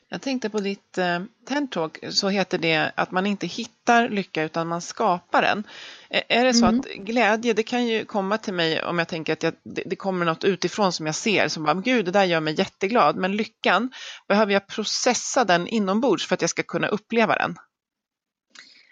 Jag 0.09 0.21
tänkte 0.21 0.49
på 0.49 0.59
ditt 0.59 0.97
eh, 0.97 1.19
TED-talk 1.47 2.11
så 2.11 2.29
heter 2.29 2.57
det 2.57 2.91
att 2.95 3.11
man 3.11 3.25
inte 3.25 3.47
hittar 3.47 4.09
lycka 4.09 4.43
utan 4.43 4.67
man 4.67 4.81
skapar 4.81 5.41
den. 5.41 5.63
Är 6.09 6.45
det 6.45 6.53
så 6.53 6.65
mm. 6.65 6.79
att 6.79 6.85
glädje, 6.85 7.53
det 7.53 7.63
kan 7.63 7.87
ju 7.87 8.05
komma 8.05 8.37
till 8.37 8.53
mig 8.53 8.83
om 8.83 8.99
jag 8.99 9.07
tänker 9.07 9.33
att 9.33 9.43
jag, 9.43 9.53
det, 9.63 9.83
det, 9.85 9.95
kommer 9.95 10.25
något 10.25 10.43
utifrån 10.43 10.91
som 10.91 11.05
jag 11.05 11.15
ser 11.15 11.47
som 11.47 11.63
bara, 11.63 11.73
gud 11.73 12.05
det 12.05 12.11
där 12.11 12.23
gör 12.23 12.39
mig 12.39 12.55
jätteglad. 12.57 13.15
Men 13.15 13.35
lyckan, 13.35 13.91
behöver 14.27 14.53
jag 14.53 14.67
processa 14.67 15.45
den 15.45 15.67
inombords 15.67 16.27
för 16.27 16.33
att 16.33 16.41
jag 16.41 16.49
ska 16.49 16.63
kunna 16.63 16.87
uppleva 16.87 17.35
den? 17.35 17.55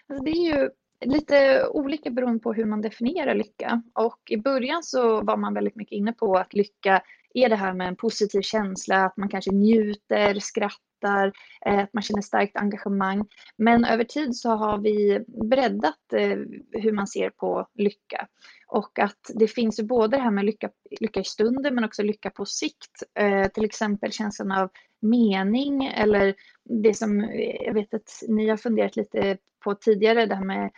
Alltså 0.08 0.24
det 0.24 0.30
är 0.30 0.56
ju 0.56 0.70
lite 1.04 1.66
olika 1.66 2.10
beroende 2.10 2.40
på 2.40 2.52
hur 2.52 2.64
man 2.64 2.80
definierar 2.80 3.34
lycka. 3.34 3.82
Och 3.94 4.20
i 4.30 4.36
början 4.36 4.82
så 4.82 5.20
var 5.20 5.36
man 5.36 5.54
väldigt 5.54 5.76
mycket 5.76 5.96
inne 5.96 6.12
på 6.12 6.36
att 6.36 6.54
lycka 6.54 7.02
är 7.34 7.48
det 7.48 7.56
här 7.56 7.74
med 7.74 7.88
en 7.88 7.96
positiv 7.96 8.40
känsla, 8.40 9.04
att 9.04 9.16
man 9.16 9.28
kanske 9.28 9.52
njuter, 9.52 10.40
skrattar, 10.40 11.32
eh, 11.66 11.78
att 11.78 11.92
man 11.92 12.02
känner 12.02 12.22
starkt 12.22 12.56
engagemang. 12.56 13.26
Men 13.56 13.84
över 13.84 14.04
tid 14.04 14.36
så 14.36 14.50
har 14.50 14.78
vi 14.78 15.24
breddat 15.50 16.12
eh, 16.12 16.38
hur 16.72 16.92
man 16.92 17.06
ser 17.06 17.30
på 17.30 17.68
lycka. 17.74 18.28
Och 18.66 18.98
att 18.98 19.30
det 19.34 19.48
finns 19.48 19.80
ju 19.80 19.84
både 19.84 20.16
det 20.16 20.22
här 20.22 20.30
med 20.30 20.44
lycka, 20.44 20.70
lycka 21.00 21.20
i 21.20 21.24
stunden 21.24 21.74
men 21.74 21.84
också 21.84 22.02
lycka 22.02 22.30
på 22.30 22.44
sikt. 22.44 23.02
Eh, 23.18 23.48
till 23.48 23.64
exempel 23.64 24.12
känslan 24.12 24.52
av 24.52 24.70
mening 25.00 25.86
eller 25.86 26.34
det 26.64 26.94
som 26.94 27.20
jag 27.60 27.74
vet 27.74 27.94
att 27.94 28.22
ni 28.28 28.48
har 28.48 28.56
funderat 28.56 28.96
lite 28.96 29.38
på 29.64 29.74
tidigare, 29.74 30.26
det 30.26 30.34
här 30.34 30.44
med 30.44 30.70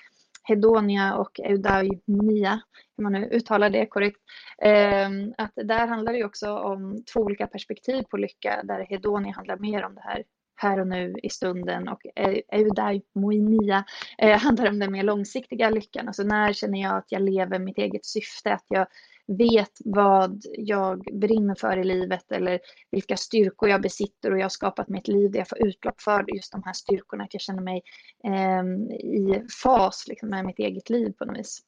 hedonia 0.48 1.14
och 1.16 1.40
eudaimonia, 1.40 2.60
hur 2.96 3.02
man 3.02 3.12
nu 3.12 3.28
uttalar 3.32 3.70
det 3.70 3.86
korrekt. 3.86 4.20
Ehm, 4.62 5.34
att 5.38 5.52
där 5.54 5.86
handlar 5.86 6.12
det 6.12 6.24
också 6.24 6.52
om 6.58 7.04
två 7.12 7.20
olika 7.20 7.46
perspektiv 7.46 8.02
på 8.02 8.16
lycka, 8.16 8.60
där 8.64 8.80
hedonia 8.80 9.32
handlar 9.32 9.56
mer 9.56 9.84
om 9.84 9.94
det 9.94 10.00
här 10.00 10.24
här 10.56 10.80
och 10.80 10.86
nu 10.86 11.14
i 11.22 11.30
stunden 11.30 11.88
och 11.88 12.00
eudaimonia 12.48 13.84
eh, 14.18 14.38
handlar 14.38 14.68
om 14.68 14.78
den 14.78 14.92
mer 14.92 15.02
långsiktiga 15.02 15.70
lyckan. 15.70 16.06
Alltså 16.06 16.22
när 16.22 16.52
känner 16.52 16.82
jag 16.82 16.96
att 16.96 17.12
jag 17.12 17.22
lever 17.22 17.58
mitt 17.58 17.78
eget 17.78 18.06
syfte, 18.06 18.52
att 18.52 18.64
jag 18.68 18.86
vet 19.26 19.72
vad 19.84 20.42
jag 20.58 21.04
brinner 21.12 21.54
för 21.54 21.76
i 21.76 21.84
livet 21.84 22.32
eller 22.32 22.60
vilka 22.90 23.16
styrkor 23.16 23.68
jag 23.68 23.82
besitter 23.82 24.32
och 24.32 24.38
jag 24.38 24.44
har 24.44 24.48
skapat 24.48 24.88
mig 24.88 25.00
ett 25.00 25.08
liv 25.08 25.30
där 25.30 25.38
jag 25.38 25.48
får 25.48 25.66
utlopp 25.66 26.00
för 26.00 26.34
just 26.34 26.52
de 26.52 26.62
här 26.64 26.72
styrkorna, 26.72 27.24
att 27.24 27.34
jag 27.34 27.40
känner 27.40 27.62
mig 27.62 27.82
eh, 28.24 28.64
i 28.94 29.46
fas 29.62 30.04
liksom, 30.08 30.28
med 30.28 30.44
mitt 30.44 30.58
eget 30.58 30.90
liv 30.90 31.12
på 31.18 31.24
något 31.24 31.38
vis. 31.38 31.60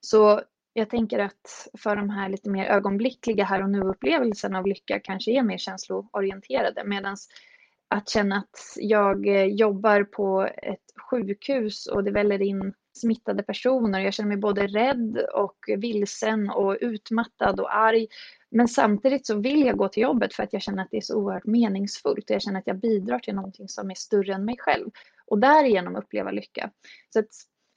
Så 0.00 0.42
jag 0.72 0.90
tänker 0.90 1.18
att 1.18 1.68
för 1.78 1.96
de 1.96 2.10
här 2.10 2.28
lite 2.28 2.50
mer 2.50 2.66
ögonblickliga 2.66 3.44
här 3.44 3.62
och 3.62 3.70
nu-upplevelserna 3.70 4.58
av 4.58 4.66
lycka 4.66 5.00
kanske 5.00 5.30
är 5.30 5.42
mer 5.42 5.58
känsloorienterade 5.58 6.84
medan 6.84 7.16
att 7.88 8.08
känna 8.08 8.36
att 8.36 8.58
jag 8.76 9.26
eh, 9.26 9.44
jobbar 9.44 10.04
på 10.04 10.48
ett 10.62 10.84
sjukhus 11.10 11.86
och 11.86 12.04
det 12.04 12.10
väller 12.10 12.42
in 12.42 12.74
smittade 12.92 13.42
personer. 13.42 14.00
Jag 14.00 14.14
känner 14.14 14.28
mig 14.28 14.36
både 14.36 14.66
rädd 14.66 15.18
och 15.34 15.56
vilsen 15.78 16.50
och 16.50 16.76
utmattad 16.80 17.60
och 17.60 17.76
arg. 17.76 18.06
Men 18.50 18.68
samtidigt 18.68 19.26
så 19.26 19.38
vill 19.38 19.66
jag 19.66 19.76
gå 19.76 19.88
till 19.88 20.02
jobbet 20.02 20.34
för 20.34 20.42
att 20.42 20.52
jag 20.52 20.62
känner 20.62 20.82
att 20.82 20.90
det 20.90 20.96
är 20.96 21.00
så 21.00 21.16
oerhört 21.16 21.46
meningsfullt. 21.46 22.30
och 22.30 22.34
Jag 22.34 22.42
känner 22.42 22.58
att 22.58 22.66
jag 22.66 22.80
bidrar 22.80 23.18
till 23.18 23.34
någonting 23.34 23.68
som 23.68 23.90
är 23.90 23.94
större 23.94 24.34
än 24.34 24.44
mig 24.44 24.56
själv. 24.58 24.90
Och 25.26 25.38
därigenom 25.38 25.96
uppleva 25.96 26.30
lycka. 26.30 26.70
Så 27.12 27.18
att 27.18 27.28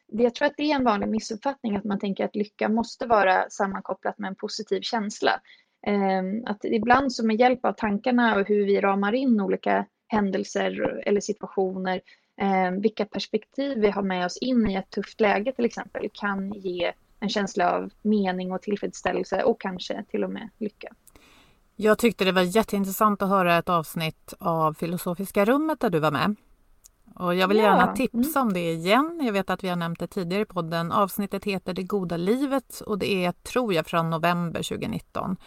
jag 0.08 0.36
tror 0.36 0.46
att 0.46 0.58
det 0.58 0.72
är 0.72 0.76
en 0.76 0.84
vanlig 0.84 1.10
missuppfattning 1.10 1.76
att 1.76 1.84
man 1.84 2.00
tänker 2.00 2.26
att 2.26 2.36
lycka 2.36 2.70
måste 2.70 3.06
vara 3.06 3.50
sammankopplat 3.50 4.20
med 4.20 4.28
en 4.28 4.36
positiv 4.36 4.82
känsla. 4.82 5.42
Ehm, 5.88 6.46
att 6.46 6.66
ibland 6.66 7.14
så 7.14 7.26
med 7.26 7.40
hjälp 7.40 7.66
av 7.66 7.74
tankarna 7.74 8.36
och 8.36 8.48
hur 8.48 8.66
vi 8.66 8.82
ramar 8.82 9.14
in 9.14 9.42
olika 9.42 9.86
händelser 10.08 11.04
eller 11.06 11.22
situationer 11.22 12.02
vilka 12.82 13.06
perspektiv 13.06 13.78
vi 13.78 13.90
har 13.90 14.02
med 14.02 14.26
oss 14.26 14.38
in 14.38 14.70
i 14.70 14.76
ett 14.76 14.90
tufft 14.90 15.22
läge 15.22 15.52
till 15.52 15.66
exempel 15.66 16.10
kan 16.14 16.54
ge 16.54 16.94
en 17.20 17.30
känsla 17.30 17.72
av 17.72 17.92
mening 18.02 18.52
och 18.52 18.62
tillfredsställelse 18.62 19.44
och 19.44 19.62
kanske 19.62 20.04
till 20.12 20.24
och 20.24 20.30
med 20.30 20.50
lycka. 20.58 20.88
Jag 21.76 21.98
tyckte 21.98 22.26
det 22.26 22.32
var 22.32 22.42
jätteintressant 22.42 23.22
att 23.22 23.30
höra 23.30 23.58
ett 23.58 23.70
avsnitt 23.70 24.34
av 24.40 24.74
Filosofiska 24.74 25.46
rummet 25.46 25.80
där 25.80 25.90
du 25.90 26.00
var 26.00 26.12
med. 26.12 26.36
Och 27.16 27.36
jag 27.36 27.48
vill 27.48 27.58
ja. 27.58 27.64
gärna 27.64 27.94
tipsa 27.94 28.40
mm. 28.40 28.48
om 28.48 28.54
det 28.54 28.72
igen. 28.72 29.22
Jag 29.24 29.34
vet 29.34 29.50
att 29.50 29.64
vi 29.64 29.70
har 29.70 29.76
nämnt 29.76 30.00
det 30.00 30.08
tidigare 30.08 30.42
i 30.42 30.46
podden. 30.46 30.92
Avsnittet 30.92 31.44
heter 31.44 31.74
Det 31.74 31.84
goda 31.84 32.18
livet 32.18 32.82
och 32.82 33.00
det 33.00 33.26
är, 33.26 33.32
tror 33.32 33.74
jag, 33.74 33.86
från 33.86 34.10
november 34.10 34.64
2019. 34.64 35.38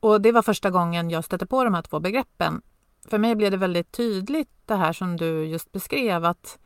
Och 0.00 0.20
det 0.20 0.32
var 0.32 0.42
första 0.42 0.70
gången 0.70 1.10
jag 1.10 1.24
stötte 1.24 1.46
på 1.46 1.64
de 1.64 1.74
här 1.74 1.82
två 1.82 2.00
begreppen 2.00 2.62
för 3.10 3.18
mig 3.18 3.34
blev 3.34 3.50
det 3.50 3.56
väldigt 3.56 3.92
tydligt 3.92 4.50
det 4.66 4.74
här 4.74 4.92
som 4.92 5.16
du 5.16 5.44
just 5.44 5.72
beskrev 5.72 6.24
att 6.24 6.58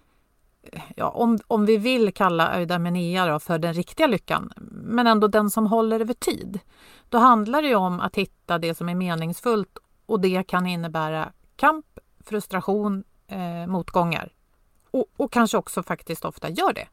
ja, 0.96 1.08
om, 1.08 1.38
om 1.46 1.66
vi 1.66 1.76
vill 1.76 2.14
kalla 2.14 2.52
eudaimonia 2.52 3.38
för 3.38 3.58
den 3.58 3.74
riktiga 3.74 4.06
lyckan, 4.06 4.52
men 4.70 5.06
ändå 5.06 5.28
den 5.28 5.50
som 5.50 5.66
håller 5.66 6.00
över 6.00 6.14
tid, 6.14 6.60
då 7.08 7.18
handlar 7.18 7.62
det 7.62 7.74
om 7.74 8.00
att 8.00 8.16
hitta 8.16 8.58
det 8.58 8.74
som 8.74 8.88
är 8.88 8.94
meningsfullt 8.94 9.78
och 10.06 10.20
det 10.20 10.42
kan 10.42 10.66
innebära 10.66 11.32
kamp, 11.56 11.86
frustration, 12.24 13.04
eh, 13.26 13.66
motgångar 13.66 14.32
och, 14.90 15.06
och 15.16 15.32
kanske 15.32 15.58
också 15.58 15.82
faktiskt 15.82 16.24
ofta 16.24 16.48
gör 16.48 16.72
det. 16.72 16.88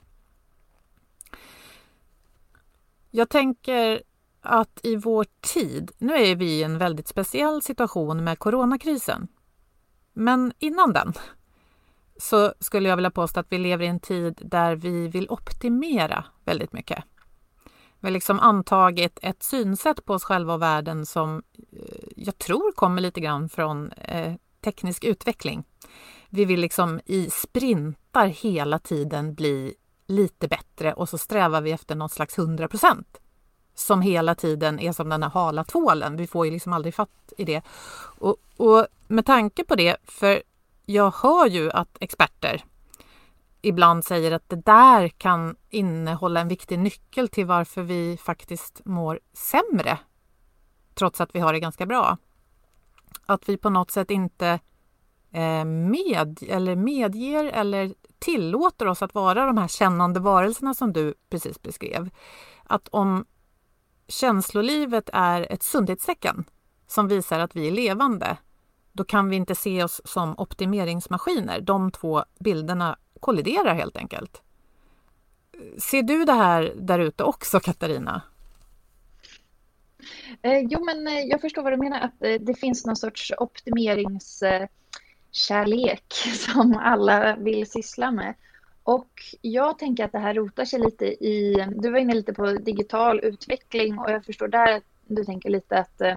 Jag 3.12 3.30
tänker 3.30 4.02
att 4.46 4.80
i 4.84 4.96
vår 4.96 5.25
tid, 5.42 5.92
nu 5.98 6.14
är 6.14 6.36
vi 6.36 6.46
i 6.46 6.64
en 6.64 6.78
väldigt 6.78 7.08
speciell 7.08 7.62
situation 7.62 8.24
med 8.24 8.40
coronakrisen. 8.40 9.28
Men 10.14 10.54
innan 10.60 10.94
den 10.94 11.14
så 12.18 12.54
skulle 12.60 12.90
jag 12.90 12.96
vilja 12.96 13.12
påstå 13.12 13.40
att 13.40 13.52
vi 13.52 13.58
lever 13.58 13.86
i 13.86 13.88
en 13.88 14.00
tid 14.00 14.42
där 14.42 14.75
vi 14.75 15.08
vill 15.08 15.30
optimera 15.30 16.25
väldigt 16.44 16.74
mycket. 16.74 17.04
Vi 18.00 18.08
har 18.08 18.14
liksom 18.14 18.40
antagit 18.40 19.20
ett 19.22 19.44
synsätt 19.44 20.06
på 20.06 20.14
oss 20.14 20.24
själva 20.24 20.54
och 20.54 20.62
världen 20.62 21.06
som 21.06 21.44
eh, 21.72 22.08
jag 22.16 22.38
tror 22.38 22.72
kommer 22.72 23.02
lite 23.02 23.22
grann 23.22 23.50
från 23.50 23.92
eh, 23.92 24.34
teknisk 24.62 25.04
utveckling. 25.04 25.64
Vi 26.30 26.46
vill 26.46 26.60
liksom 26.60 27.02
i 27.06 27.30
sprintar 27.30 28.28
hela 28.28 28.80
tiden 28.80 29.36
bli 29.36 29.74
lite 30.08 30.48
bättre 30.48 30.94
och 30.94 31.10
så 31.10 31.18
strävar 31.18 31.62
vi 31.62 31.72
efter 31.72 31.96
någon 31.96 32.10
slags 32.10 32.38
100 32.38 32.68
procent 32.68 33.20
som 33.75 34.01
hela 34.01 34.36
tiden 34.36 34.79
är 34.79 34.91
som 34.91 35.10
den 35.10 35.24
här 35.24 35.29
hala 35.29 35.63
tvålen. 35.63 36.17
Vi 36.17 36.27
får 36.27 36.46
ju 36.46 36.51
liksom 36.51 36.74
aldrig 36.74 36.96
fatt 36.96 37.34
i 37.38 37.44
det. 37.44 37.62
Och, 38.20 38.36
och 38.58 38.88
med 39.08 39.25
tanke 39.25 39.63
på 39.63 39.75
det, 39.75 39.98
för 40.03 40.44
jag 40.86 41.13
hör 41.22 41.48
ju 41.48 41.72
att 41.72 41.98
experter 42.00 42.63
ibland 43.65 44.05
säger 44.05 44.32
att 44.32 44.50
det 44.50 44.55
där 44.55 45.08
kan 45.08 45.55
innehålla 45.70 46.39
en 46.39 46.48
viktig 46.48 46.79
nyckel 46.79 47.27
till 47.27 47.46
varför 47.46 47.82
vi 47.82 48.17
faktiskt 48.17 48.82
mår 48.86 49.20
sämre 49.34 49.98
trots 50.94 51.22
att 51.22 51.36
vi 51.36 51.39
har 51.39 51.53
det 51.53 51.60
ganska 51.60 51.86
bra. 51.86 52.17
Att 53.25 53.50
vi 53.50 53.58
på 53.58 53.70
något 53.70 53.91
sätt 53.91 54.12
inte 54.12 54.60
eh, 55.32 55.65
med, 55.65 56.39
eller 56.50 56.75
medger 56.75 57.46
eller 57.46 57.94
tillåter 58.20 58.88
oss 58.88 59.01
att 59.01 59.15
vara 59.15 59.46
de 59.46 59.58
här 59.58 59.67
kännande 59.67 60.20
varelserna 60.20 60.74
som 60.74 60.94
du 60.94 61.13
precis 61.29 61.62
beskrev. 61.62 62.10
Att 62.63 62.88
om 62.88 63.25
känslolivet 64.08 65.10
är 65.14 65.52
ett 65.52 65.64
sundhetstecken 65.64 66.46
som 66.88 67.08
visar 67.08 67.40
att 67.40 67.56
vi 67.56 67.68
är 67.68 67.72
levande, 67.72 68.38
då 68.94 69.04
kan 69.04 69.30
vi 69.30 69.36
inte 69.36 69.56
se 69.56 69.84
oss 69.84 70.02
som 70.06 70.36
optimeringsmaskiner. 70.38 71.62
De 71.62 71.92
två 71.92 72.24
bilderna 72.40 72.98
kolliderar 73.20 73.74
helt 73.74 73.98
enkelt. 73.98 74.42
Ser 75.78 76.04
du 76.04 76.26
det 76.26 76.34
här 76.34 76.74
där 76.76 77.00
ute 77.00 77.24
också, 77.24 77.60
Katarina? 77.60 78.22
Eh, 80.42 80.60
jo, 80.70 80.86
men 80.86 81.08
eh, 81.08 81.20
jag 81.20 81.42
förstår 81.42 81.64
vad 81.64 81.74
du 81.74 81.78
menar, 81.78 82.00
att 82.00 82.24
eh, 82.24 82.42
det 82.42 82.54
finns 82.54 82.86
någon 82.86 82.96
sorts 82.96 83.32
optimeringskärlek 83.38 86.14
som 86.34 86.78
alla 86.78 87.36
vill 87.36 87.72
syssla 87.72 88.12
med. 88.12 88.36
Och 88.86 89.24
jag 89.42 89.80
tänker 89.80 90.06
att 90.06 90.12
det 90.12 90.20
här 90.20 90.34
rotar 90.34 90.65
sig 90.65 90.80
lite 90.80 91.06
i, 91.06 91.65
du 91.75 91.92
var 91.92 92.00
inne 92.00 92.13
lite 92.13 92.34
på 92.34 92.46
digital 92.51 93.20
utveckling 93.24 94.00
och 94.00 94.12
jag 94.12 94.25
förstår 94.25 94.48
där 94.48 94.75
att 94.75 94.84
du 95.08 95.24
tänker 95.24 95.50
lite 95.50 95.80
att 95.80 96.01
eh, 96.01 96.13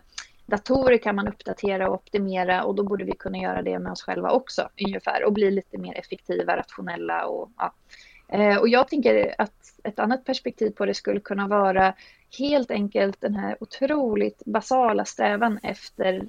datorer 0.47 0.99
kan 0.99 1.17
man 1.17 1.29
uppdatera 1.29 1.89
och 1.89 1.95
optimera 1.95 2.65
och 2.65 2.75
då 2.75 2.83
borde 2.83 3.05
vi 3.05 3.13
kunna 3.13 3.39
göra 3.39 3.63
det 3.63 3.79
med 3.79 3.93
oss 3.93 4.03
själva 4.03 4.31
också 4.31 4.69
ungefär 4.87 5.25
och 5.25 5.33
bli 5.33 5.51
lite 5.51 5.79
mer 5.79 5.99
effektiva, 5.99 6.57
rationella 6.57 7.27
och 7.27 7.51
ja. 7.57 7.73
Eh, 8.29 8.57
och 8.57 8.69
jag 8.69 8.89
tänker 8.89 9.35
att 9.39 9.81
ett 9.85 9.99
annat 9.99 10.25
perspektiv 10.25 10.71
på 10.71 10.87
det 10.87 10.95
skulle 10.95 11.21
kunna 11.21 11.49
vara 11.49 11.95
helt 12.39 12.71
enkelt 12.71 13.21
den 13.21 13.35
här 13.35 13.57
otroligt 13.61 14.43
basala 14.45 15.05
strävan 15.05 15.59
efter 15.63 16.27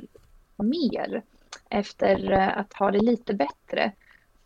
mer, 0.57 1.21
efter 1.69 2.31
eh, 2.31 2.57
att 2.57 2.73
ha 2.73 2.91
det 2.91 2.99
lite 2.99 3.33
bättre. 3.33 3.91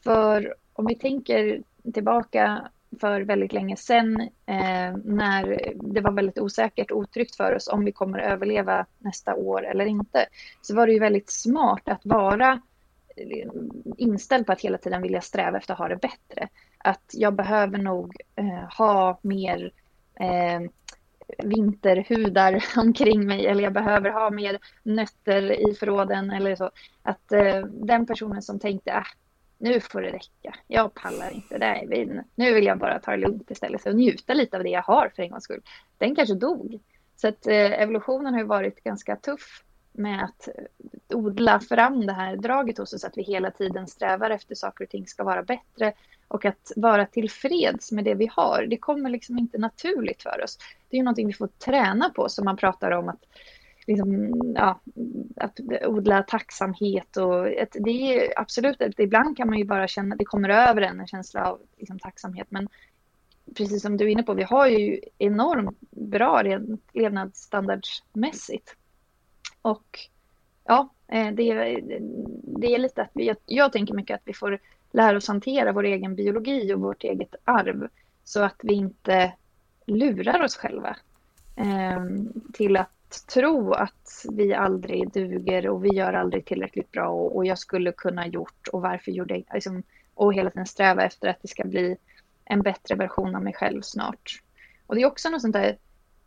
För 0.04 0.56
om 0.74 0.86
vi 0.86 0.96
tänker 0.96 1.64
tillbaka 1.94 2.70
för 3.00 3.22
väldigt 3.22 3.54
länge 3.54 3.78
sedan 3.78 4.22
eh, 4.46 4.98
när 5.04 5.74
det 5.76 6.02
var 6.02 6.12
väldigt 6.12 6.40
osäkert 6.40 6.92
och 6.92 6.98
otryggt 6.98 7.36
för 7.36 7.56
oss 7.56 7.68
om 7.68 7.86
vi 7.86 7.92
kommer 7.92 8.20
att 8.20 8.32
överleva 8.32 8.86
nästa 9.00 9.36
år 9.36 9.66
eller 9.66 9.86
inte. 9.86 10.26
Så 10.62 10.76
var 10.76 10.88
det 10.88 10.94
ju 10.94 11.00
väldigt 11.00 11.30
smart 11.30 11.82
att 11.86 12.06
vara 12.06 12.62
eh, 13.16 13.50
inställd 13.98 14.46
på 14.46 14.52
att 14.52 14.62
hela 14.62 14.78
tiden 14.78 15.02
vilja 15.02 15.22
sträva 15.22 15.58
efter 15.58 15.74
att 15.74 15.80
ha 15.80 15.88
det 15.88 15.96
bättre. 15.96 16.48
Att 16.78 17.12
jag 17.14 17.34
behöver 17.34 17.78
nog 17.78 18.16
eh, 18.36 18.78
ha 18.78 19.20
mer 19.22 19.72
eh, 20.20 20.60
vinterhudar 21.44 22.64
omkring 22.78 23.26
mig 23.26 23.48
eller 23.48 23.64
jag 23.64 23.74
behöver 23.74 24.10
ha 24.10 24.30
mer 24.30 24.60
nötter 24.84 25.70
i 25.70 25.74
förråden 25.74 26.32
eller 26.32 26.56
så. 26.56 26.72
Att 27.04 27.32
eh, 27.32 27.60
den 27.66 28.06
personen 28.06 28.42
som 28.42 28.60
tänkte 28.60 28.94
ah, 28.94 29.06
nu 29.58 29.80
får 29.80 30.02
det 30.02 30.12
räcka, 30.12 30.56
jag 30.68 30.94
pallar 30.94 31.32
inte, 31.32 31.58
det 31.58 32.24
nu 32.36 32.54
vill 32.54 32.66
jag 32.66 32.78
bara 32.78 33.00
ta 33.00 33.12
det 33.12 33.18
lugnt 33.18 33.52
istället 33.52 33.86
och 33.86 33.96
njuta 33.96 34.34
lite 34.34 34.58
av 34.58 34.64
det 34.64 34.70
jag 34.70 34.82
har 34.82 35.12
för 35.16 35.24
en 35.24 35.30
gångs 35.30 35.44
skull. 35.44 35.62
Den 35.98 36.16
kanske 36.16 36.36
dog. 36.36 36.80
Så 37.16 37.28
att 37.28 37.48
eh, 37.48 37.82
evolutionen 37.82 38.34
har 38.34 38.42
ju 38.42 38.48
varit 38.48 38.84
ganska 38.84 39.16
tuff 39.16 39.64
med 39.92 40.24
att 40.24 40.48
eh, 40.48 41.18
odla 41.18 41.60
fram 41.60 42.06
det 42.06 42.14
här 42.14 42.36
draget 42.36 42.78
hos 42.78 42.94
oss, 42.94 43.04
att 43.04 43.18
vi 43.18 43.24
hela 43.24 43.52
tiden 43.52 43.88
strävar 43.88 44.30
efter 44.30 44.56
saker 44.56 44.84
och 44.84 44.90
ting 44.90 45.08
ska 45.08 45.24
vara 45.24 45.44
bättre 45.44 45.94
och 46.28 46.46
att 46.46 46.72
vara 46.76 47.06
tillfreds 47.06 47.92
med 47.92 48.04
det 48.04 48.14
vi 48.14 48.30
har. 48.32 48.66
Det 48.70 48.78
kommer 48.78 49.10
liksom 49.10 49.40
inte 49.40 49.58
naturligt 49.58 50.24
för 50.24 50.44
oss. 50.44 50.58
Det 50.90 50.96
är 50.96 50.98
ju 50.98 51.04
någonting 51.04 51.28
vi 51.28 51.34
får 51.34 51.48
träna 51.48 52.10
på 52.10 52.30
som 52.30 52.46
man 52.46 52.58
pratar 52.58 52.92
om 52.92 53.10
att 53.10 53.26
Liksom, 53.88 54.34
ja, 54.56 54.80
att 55.36 55.60
odla 55.86 56.24
tacksamhet 56.24 57.18
och 57.18 57.48
ett, 57.48 57.76
det 57.80 57.90
är 57.90 58.40
absolut, 58.40 58.82
ett, 58.82 59.00
ibland 59.00 59.38
kan 59.38 59.48
man 59.48 59.58
ju 59.58 59.66
bara 59.66 59.88
känna, 59.88 60.16
det 60.16 60.26
kommer 60.26 60.50
över 60.50 60.82
en, 60.82 61.00
en 61.00 61.08
känsla 61.08 61.52
av 61.52 61.60
liksom, 61.78 62.00
tacksamhet, 62.00 62.48
men 62.50 62.70
precis 63.58 63.82
som 63.82 63.98
du 63.98 64.06
är 64.06 64.10
inne 64.10 64.24
på, 64.24 64.34
vi 64.34 64.44
har 64.44 64.68
ju 64.68 65.00
enormt 65.18 65.78
bra 65.92 66.42
levnadsstandardsmässigt. 66.94 68.76
Och 69.62 70.00
ja, 70.64 70.90
eh, 71.08 71.32
det 71.32 71.52
är, 71.52 71.80
det 72.60 72.76
är 72.76 72.78
lite 72.78 73.02
att 73.02 73.12
vi, 73.14 73.36
jag 73.46 73.72
tänker 73.72 73.94
mycket 73.94 74.16
att 74.16 74.22
vi 74.26 74.34
får 74.34 74.60
lära 74.92 75.18
oss 75.18 75.28
hantera 75.28 75.72
vår 75.72 75.84
egen 75.84 76.16
biologi 76.16 76.74
och 76.74 76.82
vårt 76.82 77.04
eget 77.04 77.36
arv 77.44 77.88
så 78.24 78.44
att 78.44 78.60
vi 78.64 78.74
inte 78.74 79.34
lurar 79.86 80.44
oss 80.44 80.56
själva 80.56 80.98
eh, 81.56 82.06
till 82.54 82.78
att 82.78 82.93
tro 83.22 83.74
att 83.74 84.26
vi 84.32 84.54
aldrig 84.54 85.12
duger 85.12 85.68
och 85.68 85.86
vi 85.86 85.90
gör 85.90 86.14
aldrig 86.14 86.46
tillräckligt 86.46 86.92
bra 86.92 87.08
och, 87.08 87.36
och 87.36 87.46
jag 87.46 87.60
skulle 87.60 87.92
kunna 87.92 88.28
gjort 88.28 88.68
och 88.72 88.82
varför 88.82 89.12
gjorde 89.12 89.34
jag 89.34 89.46
liksom, 89.54 89.84
och 90.14 90.34
hela 90.34 90.50
tiden 90.50 90.66
sträva 90.66 91.04
efter 91.04 91.28
att 91.28 91.42
det 91.42 91.48
ska 91.48 91.64
bli 91.64 91.98
en 92.46 92.62
bättre 92.62 92.96
version 92.96 93.36
av 93.36 93.44
mig 93.44 93.54
själv 93.54 93.82
snart. 93.82 94.42
Och 94.88 94.96
det 94.96 95.02
är 95.02 95.06
också 95.06 95.30
något 95.30 95.42
sånt 95.42 95.54
där 95.54 95.78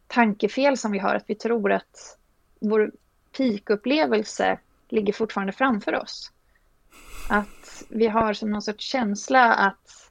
tankefel 0.06 0.76
som 0.76 0.92
vi 0.92 0.98
har, 0.98 1.14
att 1.14 1.24
vi 1.30 1.34
tror 1.34 1.72
att 1.72 2.18
vår 2.60 2.92
peakupplevelse 3.36 4.58
ligger 4.88 5.12
fortfarande 5.12 5.52
framför 5.52 5.94
oss. 5.94 6.32
Att 7.28 7.82
vi 7.88 8.06
har 8.06 8.32
som 8.32 8.50
någon 8.50 8.62
sorts 8.62 8.84
känsla 8.84 9.54
att 9.54 10.05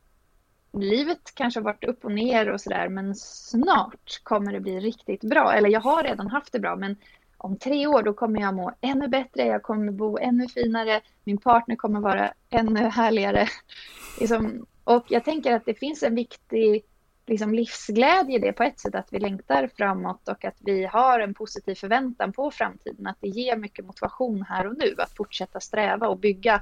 livet 0.81 1.31
kanske 1.33 1.59
har 1.59 1.65
varit 1.65 1.83
upp 1.83 2.05
och 2.05 2.11
ner 2.11 2.49
och 2.49 2.61
sådär 2.61 2.89
men 2.89 3.15
snart 3.15 4.19
kommer 4.23 4.53
det 4.53 4.59
bli 4.59 4.79
riktigt 4.79 5.21
bra. 5.21 5.53
Eller 5.53 5.69
jag 5.69 5.81
har 5.81 6.03
redan 6.03 6.27
haft 6.27 6.51
det 6.51 6.59
bra 6.59 6.75
men 6.75 6.95
om 7.37 7.57
tre 7.57 7.87
år 7.87 8.03
då 8.03 8.13
kommer 8.13 8.41
jag 8.41 8.55
må 8.55 8.71
ännu 8.81 9.07
bättre, 9.07 9.45
jag 9.45 9.63
kommer 9.63 9.91
bo 9.91 10.17
ännu 10.17 10.47
finare, 10.47 11.01
min 11.23 11.37
partner 11.37 11.75
kommer 11.75 11.99
vara 11.99 12.33
ännu 12.49 12.79
härligare. 12.79 13.47
Liksom, 14.19 14.65
och 14.83 15.05
jag 15.07 15.25
tänker 15.25 15.53
att 15.53 15.65
det 15.65 15.73
finns 15.73 16.03
en 16.03 16.15
viktig 16.15 16.85
liksom 17.27 17.53
livsglädje 17.53 18.35
i 18.35 18.39
det 18.39 18.53
på 18.53 18.63
ett 18.63 18.79
sätt, 18.79 18.95
att 18.95 19.13
vi 19.13 19.19
längtar 19.19 19.69
framåt 19.77 20.27
och 20.27 20.45
att 20.45 20.55
vi 20.59 20.85
har 20.85 21.19
en 21.19 21.33
positiv 21.33 21.75
förväntan 21.75 22.33
på 22.33 22.51
framtiden, 22.51 23.07
att 23.07 23.17
det 23.19 23.27
ger 23.27 23.57
mycket 23.57 23.85
motivation 23.85 24.45
här 24.49 24.67
och 24.67 24.77
nu 24.77 24.95
att 24.97 25.15
fortsätta 25.17 25.59
sträva 25.59 26.07
och 26.07 26.19
bygga 26.19 26.61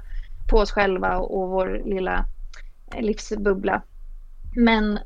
på 0.50 0.56
oss 0.56 0.72
själva 0.72 1.16
och 1.16 1.48
vår 1.48 1.82
lilla 1.84 2.24
eh, 2.94 3.02
livsbubbla. 3.02 3.82
Men 4.56 4.98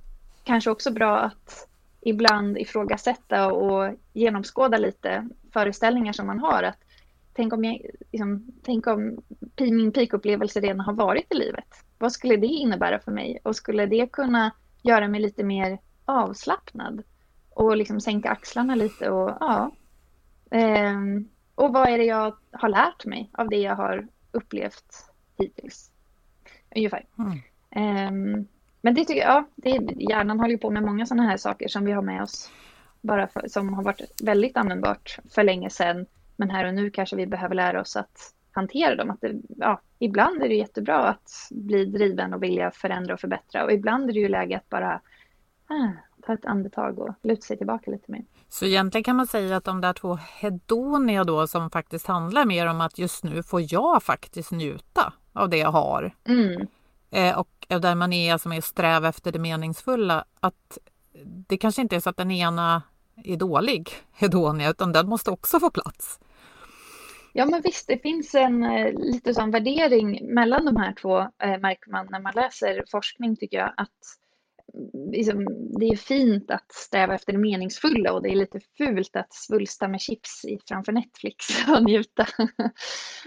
kanske 0.44 0.70
också 0.70 0.92
bra 0.92 1.18
att 1.18 1.68
ibland 2.00 2.58
ifrågasätta 2.58 3.52
och 3.52 3.94
genomskåda 4.12 4.78
lite 4.78 5.28
föreställningar 5.52 6.12
som 6.12 6.26
man 6.26 6.38
har. 6.38 6.62
Att 6.62 6.78
tänk 7.32 7.52
om, 7.52 7.64
jag, 7.64 7.80
liksom, 8.12 8.52
tänk 8.62 8.86
om 8.86 9.22
min 9.58 9.92
peakupplevelse 9.92 10.60
redan 10.60 10.80
har 10.80 10.92
varit 10.92 11.32
i 11.32 11.34
livet. 11.34 11.84
Vad 11.98 12.12
skulle 12.12 12.36
det 12.36 12.46
innebära 12.46 12.98
för 12.98 13.12
mig? 13.12 13.38
Och 13.42 13.56
skulle 13.56 13.86
det 13.86 14.12
kunna 14.12 14.50
göra 14.82 15.08
mig 15.08 15.20
lite 15.20 15.44
mer 15.44 15.78
avslappnad? 16.04 17.02
Och 17.50 17.76
liksom 17.76 18.00
sänka 18.00 18.30
axlarna 18.30 18.74
lite 18.74 19.10
och 19.10 19.36
ja. 19.40 19.72
Ehm, 20.50 21.28
och 21.54 21.72
vad 21.72 21.88
är 21.88 21.98
det 21.98 22.04
jag 22.04 22.36
har 22.52 22.68
lärt 22.68 23.04
mig 23.06 23.30
av 23.32 23.48
det 23.48 23.56
jag 23.56 23.76
har 23.76 24.08
upplevt 24.32 25.10
hittills. 25.38 25.90
Ungefär. 26.76 27.06
Mm. 27.18 28.14
Um, 28.14 28.48
men 28.88 28.94
det 28.94 29.04
tycker 29.04 29.20
jag, 29.20 29.30
ja, 29.30 29.44
det, 29.56 29.94
hjärnan 30.10 30.40
håller 30.40 30.56
på 30.56 30.70
med 30.70 30.82
många 30.82 31.06
sådana 31.06 31.28
här 31.28 31.36
saker 31.36 31.68
som 31.68 31.84
vi 31.84 31.92
har 31.92 32.02
med 32.02 32.22
oss 32.22 32.50
bara 33.00 33.26
för, 33.26 33.48
som 33.48 33.74
har 33.74 33.82
varit 33.82 34.22
väldigt 34.22 34.56
användbart 34.56 35.18
för 35.30 35.44
länge 35.44 35.70
sedan. 35.70 36.06
Men 36.36 36.50
här 36.50 36.66
och 36.66 36.74
nu 36.74 36.90
kanske 36.90 37.16
vi 37.16 37.26
behöver 37.26 37.54
lära 37.54 37.80
oss 37.80 37.96
att 37.96 38.34
hantera 38.52 38.96
dem. 38.96 39.10
Att 39.10 39.20
det, 39.20 39.34
ja, 39.56 39.80
ibland 39.98 40.42
är 40.42 40.48
det 40.48 40.54
jättebra 40.54 41.08
att 41.08 41.30
bli 41.50 41.84
driven 41.84 42.34
och 42.34 42.42
vilja 42.42 42.70
förändra 42.70 43.14
och 43.14 43.20
förbättra 43.20 43.64
och 43.64 43.72
ibland 43.72 44.10
är 44.10 44.14
det 44.14 44.20
ju 44.20 44.28
läge 44.28 44.56
att 44.56 44.68
bara 44.68 45.00
ah, 45.66 45.88
ta 46.26 46.32
ett 46.32 46.44
andetag 46.44 46.98
och 46.98 47.14
luta 47.22 47.42
sig 47.42 47.56
tillbaka 47.56 47.90
lite 47.90 48.12
mer. 48.12 48.24
Så 48.48 48.64
egentligen 48.64 49.04
kan 49.04 49.16
man 49.16 49.26
säga 49.26 49.56
att 49.56 49.64
de 49.64 49.80
där 49.80 49.92
två 49.92 50.18
hedonia 50.40 51.24
då 51.24 51.46
som 51.46 51.70
faktiskt 51.70 52.06
handlar 52.06 52.44
mer 52.44 52.66
om 52.66 52.80
att 52.80 52.98
just 52.98 53.24
nu 53.24 53.42
får 53.42 53.72
jag 53.72 54.02
faktiskt 54.02 54.52
njuta 54.52 55.12
av 55.32 55.48
det 55.48 55.56
jag 55.56 55.72
har. 55.72 56.14
Mm. 56.28 56.66
Eh, 57.10 57.38
och 57.38 57.66
där 57.68 57.94
man 57.94 58.12
är 58.12 58.32
alltså 58.32 58.48
är 58.48 58.60
sträv 58.60 59.04
efter 59.04 59.32
det 59.32 59.38
meningsfulla. 59.38 60.24
Att 60.40 60.78
det 61.24 61.56
kanske 61.56 61.82
inte 61.82 61.96
är 61.96 62.00
så 62.00 62.10
att 62.10 62.16
den 62.16 62.30
ena 62.30 62.82
är 63.24 63.36
dålig, 63.36 63.90
hedonia, 64.12 64.70
utan 64.70 64.92
den 64.92 65.08
måste 65.08 65.30
också 65.30 65.60
få 65.60 65.70
plats. 65.70 66.20
Ja 67.32 67.46
men 67.46 67.62
visst, 67.62 67.88
det 67.88 67.98
finns 67.98 68.34
en 68.34 68.62
eh, 68.62 68.92
lite 68.92 69.34
sån 69.34 69.50
värdering 69.50 70.34
mellan 70.34 70.64
de 70.64 70.76
här 70.76 70.92
två, 70.92 71.20
eh, 71.20 71.58
märker 71.60 71.90
man 71.90 72.06
när 72.10 72.20
man 72.20 72.32
läser 72.34 72.84
forskning 72.90 73.36
tycker 73.36 73.56
jag. 73.56 73.72
Att 73.76 73.98
liksom, 75.12 75.44
det 75.78 75.86
är 75.86 75.96
fint 75.96 76.50
att 76.50 76.72
sträva 76.72 77.14
efter 77.14 77.32
det 77.32 77.38
meningsfulla 77.38 78.12
och 78.12 78.22
det 78.22 78.28
är 78.28 78.36
lite 78.36 78.60
fult 78.78 79.16
att 79.16 79.32
svulsta 79.32 79.88
med 79.88 80.00
chips 80.00 80.44
i, 80.44 80.58
framför 80.68 80.92
Netflix 80.92 81.46
och 81.68 81.84
njuta. 81.84 82.26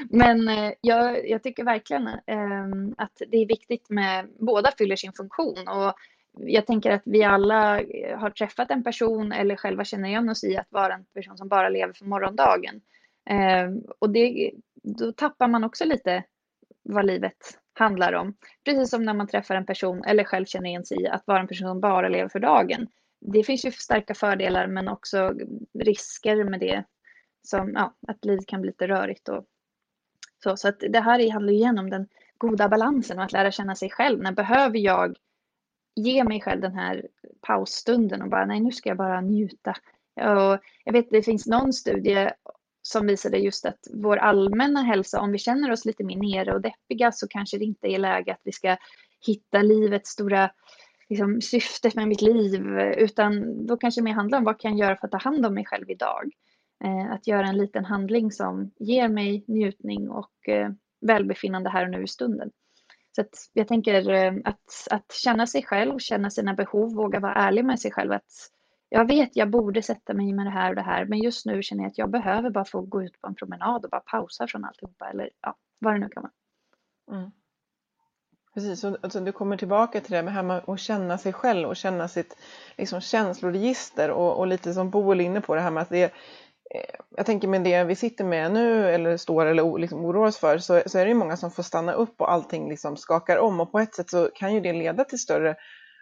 Men 0.10 0.48
eh, 0.48 0.72
jag, 0.82 1.30
jag, 1.30 1.44
tycker 1.44 1.64
verkligen 1.64 2.08
eh, 2.08 2.68
att 2.98 3.22
det 3.28 3.38
är 3.38 3.48
viktigt 3.48 3.90
med, 3.90 4.28
båda 4.40 4.72
fyller 4.78 4.96
sin 4.96 5.14
funktion 5.14 5.68
och 5.68 5.94
jag 6.38 6.68
tänker 6.68 6.92
att 6.92 7.02
vi 7.06 7.24
alla 7.24 7.80
eh, 7.82 8.20
har 8.20 8.30
träffat 8.30 8.72
en 8.72 8.84
person 8.84 9.32
eller 9.32 9.56
själva 9.56 9.84
känner 9.84 10.10
igen 10.10 10.30
oss 10.30 10.44
i 10.44 10.58
att 10.58 10.72
vara 10.72 10.94
en 10.94 11.06
person 11.06 11.38
som 11.38 11.48
bara 11.48 11.70
lever 11.70 11.94
för 11.94 12.06
morgondagen. 12.06 12.82
Eh, 13.30 13.94
och 14.00 14.10
det, 14.10 14.52
då 14.84 15.12
tappar 15.12 15.48
man 15.48 15.64
också 15.64 15.86
lite 15.86 16.24
vad 16.84 17.06
livet 17.06 17.61
handlar 17.82 18.14
om. 18.14 18.34
Precis 18.66 18.90
som 18.90 19.04
när 19.04 19.14
man 19.14 19.28
träffar 19.28 19.56
en 19.56 19.66
person 19.66 20.04
eller 20.04 20.24
själv 20.24 20.46
känner 20.46 20.70
igen 20.70 20.86
sig 20.86 21.02
i 21.02 21.08
att 21.08 21.28
vara 21.28 21.40
en 21.40 21.48
person 21.48 21.68
som 21.68 21.80
bara 21.80 22.10
lever 22.10 22.30
för 22.30 22.40
dagen. 22.40 22.88
Det 23.20 23.44
finns 23.44 23.66
ju 23.66 23.72
starka 23.72 24.14
fördelar 24.14 24.68
men 24.68 24.88
också 24.88 25.34
risker 25.80 26.44
med 26.44 26.60
det. 26.60 26.84
Som 27.44 27.72
ja, 27.76 27.96
att 28.08 28.26
livet 28.26 28.48
kan 28.48 28.62
bli 28.62 28.70
lite 28.70 28.88
rörigt 28.88 29.30
och 29.30 29.46
så. 30.44 30.58
Så 30.58 30.68
att 30.68 30.80
det 30.90 31.00
här 31.00 31.32
handlar 31.32 31.54
igen 31.54 31.80
om 31.80 31.90
den 31.90 32.08
goda 32.38 32.70
balansen 32.70 33.18
och 33.18 33.24
att 33.24 33.32
lära 33.32 33.52
känna 33.52 33.76
sig 33.76 33.90
själv. 33.90 34.20
När 34.20 34.32
behöver 34.32 34.78
jag 34.78 35.18
ge 35.96 36.24
mig 36.24 36.42
själv 36.42 36.62
den 36.62 36.76
här 36.76 37.08
pausstunden 37.42 38.22
och 38.22 38.30
bara 38.30 38.46
nej 38.46 38.60
nu 38.60 38.72
ska 38.72 38.90
jag 38.90 38.98
bara 38.98 39.22
njuta. 39.22 39.72
Och 40.16 40.60
jag 40.84 40.94
vet 40.94 41.10
det 41.10 41.24
finns 41.24 41.48
någon 41.48 41.74
studie 41.74 42.30
som 42.82 43.08
visade 43.08 43.38
just 43.38 43.66
att 43.66 43.80
vår 43.94 44.18
allmänna 44.18 44.82
hälsa, 44.82 45.20
om 45.22 45.32
vi 45.32 45.38
känner 45.38 45.72
oss 45.72 45.86
lite 45.86 46.04
mer 46.04 46.18
nere 46.18 46.54
och 46.54 46.62
deppiga 46.62 47.12
så 47.12 47.28
kanske 47.28 47.58
det 47.58 47.66
inte 47.66 47.88
är 47.88 48.00
läge 48.00 48.34
att 48.34 48.42
vi 48.44 48.52
ska 48.52 48.78
hitta 49.26 49.62
livets 49.62 50.10
stora 50.10 50.52
liksom, 51.10 51.42
syfte 51.42 51.92
med 51.96 52.08
mitt 52.08 52.22
liv, 52.22 52.66
utan 52.98 53.66
då 53.68 53.78
kanske 53.78 54.02
det 54.02 54.06
mer 54.06 54.14
handlar 54.14 54.38
om 54.38 54.44
vad 54.44 54.60
kan 54.60 54.78
jag 54.78 54.88
göra 54.88 54.98
för 54.98 55.08
att 55.08 55.12
ta 55.12 55.18
hand 55.18 55.46
om 55.46 55.54
mig 55.54 55.66
själv 55.66 55.90
idag? 55.90 56.32
Eh, 56.84 57.12
att 57.12 57.28
göra 57.28 57.48
en 57.48 57.58
liten 57.58 57.86
handling 57.86 58.32
som 58.32 58.72
ger 58.80 59.08
mig 59.08 59.44
njutning 59.48 60.10
och 60.10 60.50
eh, 60.50 60.70
välbefinnande 61.02 61.70
här 61.70 61.86
och 61.86 61.92
nu 61.92 62.04
i 62.04 62.08
stunden. 62.08 62.52
Så 63.16 63.22
att 63.22 63.50
jag 63.54 63.68
tänker 63.68 64.10
eh, 64.10 64.34
att, 64.44 64.88
att 64.92 65.12
känna 65.12 65.48
sig 65.48 65.64
själv, 65.64 65.98
känna 66.00 66.30
sina 66.30 66.54
behov, 66.54 66.96
våga 66.96 67.20
vara 67.20 67.34
ärlig 67.34 67.66
med 67.66 67.80
sig 67.80 67.92
själv. 67.92 68.12
Att 68.12 68.32
jag 68.94 69.08
vet 69.08 69.36
jag 69.36 69.50
borde 69.50 69.82
sätta 69.82 70.14
mig 70.14 70.34
med 70.34 70.46
det 70.46 70.50
här 70.50 70.70
och 70.70 70.76
det 70.76 70.82
här, 70.82 71.06
men 71.06 71.20
just 71.20 71.46
nu 71.46 71.64
känner 71.64 71.84
jag 71.84 71.90
att 71.90 71.98
jag 71.98 72.10
behöver 72.10 72.50
bara 72.50 72.66
få 72.66 72.82
gå 72.82 73.04
ut 73.04 73.22
på 73.22 73.28
en 73.28 73.36
promenad 73.36 73.86
och 73.86 73.92
bara 73.92 74.02
pausa 74.02 74.48
från 74.48 74.66
alltihopa 74.66 75.10
eller 75.10 75.30
ja, 75.42 75.56
vad 75.80 75.94
det 75.94 76.00
nu 76.00 76.10
kan 76.10 76.24
vara. 76.24 76.34
Mm. 77.20 77.32
Precis, 78.54 78.84
och 78.84 78.98
alltså, 79.02 79.20
du 79.20 79.32
kommer 79.32 79.58
tillbaka 79.58 80.02
till 80.02 80.12
det 80.12 80.30
här 80.30 80.44
med 80.44 80.64
att 80.68 80.80
känna 80.80 81.18
sig 81.18 81.34
själv 81.34 81.70
och 81.70 81.76
känna 81.76 82.08
sitt 82.08 82.38
liksom, 82.78 83.02
känsloregister 83.02 84.12
och, 84.12 84.40
och 84.40 84.48
lite 84.48 84.74
som 84.74 84.90
Boel 84.90 85.20
är 85.20 85.26
inne 85.26 85.42
på 85.42 85.56
det 85.56 85.62
här 85.62 85.72
med 85.72 85.84
att 85.84 85.90
det 85.90 86.04
eh, 86.04 86.96
jag 87.10 87.26
tänker 87.26 87.48
med 87.48 87.64
det 87.64 87.84
vi 87.84 87.96
sitter 87.96 88.24
med 88.24 88.52
nu 88.52 88.90
eller 88.90 89.18
står 89.18 89.46
eller 89.46 89.78
liksom 89.78 90.06
oroar 90.06 90.28
oss 90.28 90.38
för 90.38 90.58
så, 90.58 90.82
så 90.86 91.00
är 91.00 91.06
det 91.06 91.10
ju 91.10 91.16
många 91.16 91.38
som 91.38 91.52
får 91.52 91.64
stanna 91.64 91.94
upp 91.94 92.22
och 92.22 92.32
allting 92.32 92.70
liksom 92.70 92.98
skakar 92.98 93.38
om 93.38 93.60
och 93.60 93.72
på 93.72 93.80
ett 93.80 93.96
sätt 93.96 94.10
så 94.10 94.30
kan 94.36 94.54
ju 94.54 94.60
det 94.60 94.74
leda 94.74 95.04
till 95.04 95.20
större 95.20 95.56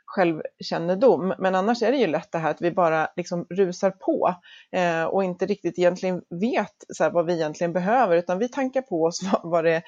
självkännedom. 0.10 1.34
Men 1.38 1.56
annars 1.56 1.82
är 1.84 1.92
det 1.92 1.98
ju 1.98 2.08
lätt 2.08 2.32
det 2.32 2.38
här 2.38 2.52
att 2.52 2.62
vi 2.62 2.72
bara 2.72 3.08
liksom 3.16 3.46
rusar 3.50 3.92
på 3.92 4.36
eh, 4.72 5.04
och 5.04 5.24
inte 5.24 5.46
riktigt 5.46 5.80
egentligen 5.80 6.22
vet 6.30 6.86
så 6.90 7.04
här, 7.04 7.12
vad 7.12 7.26
vi 7.26 7.34
egentligen 7.34 7.74
behöver 7.74 8.18
utan 8.18 8.40
vi 8.40 8.50
tankar 8.50 8.82
på 8.82 9.04
oss 9.04 9.22
vad, 9.32 9.52
vad 9.52 9.64
det 9.64 9.84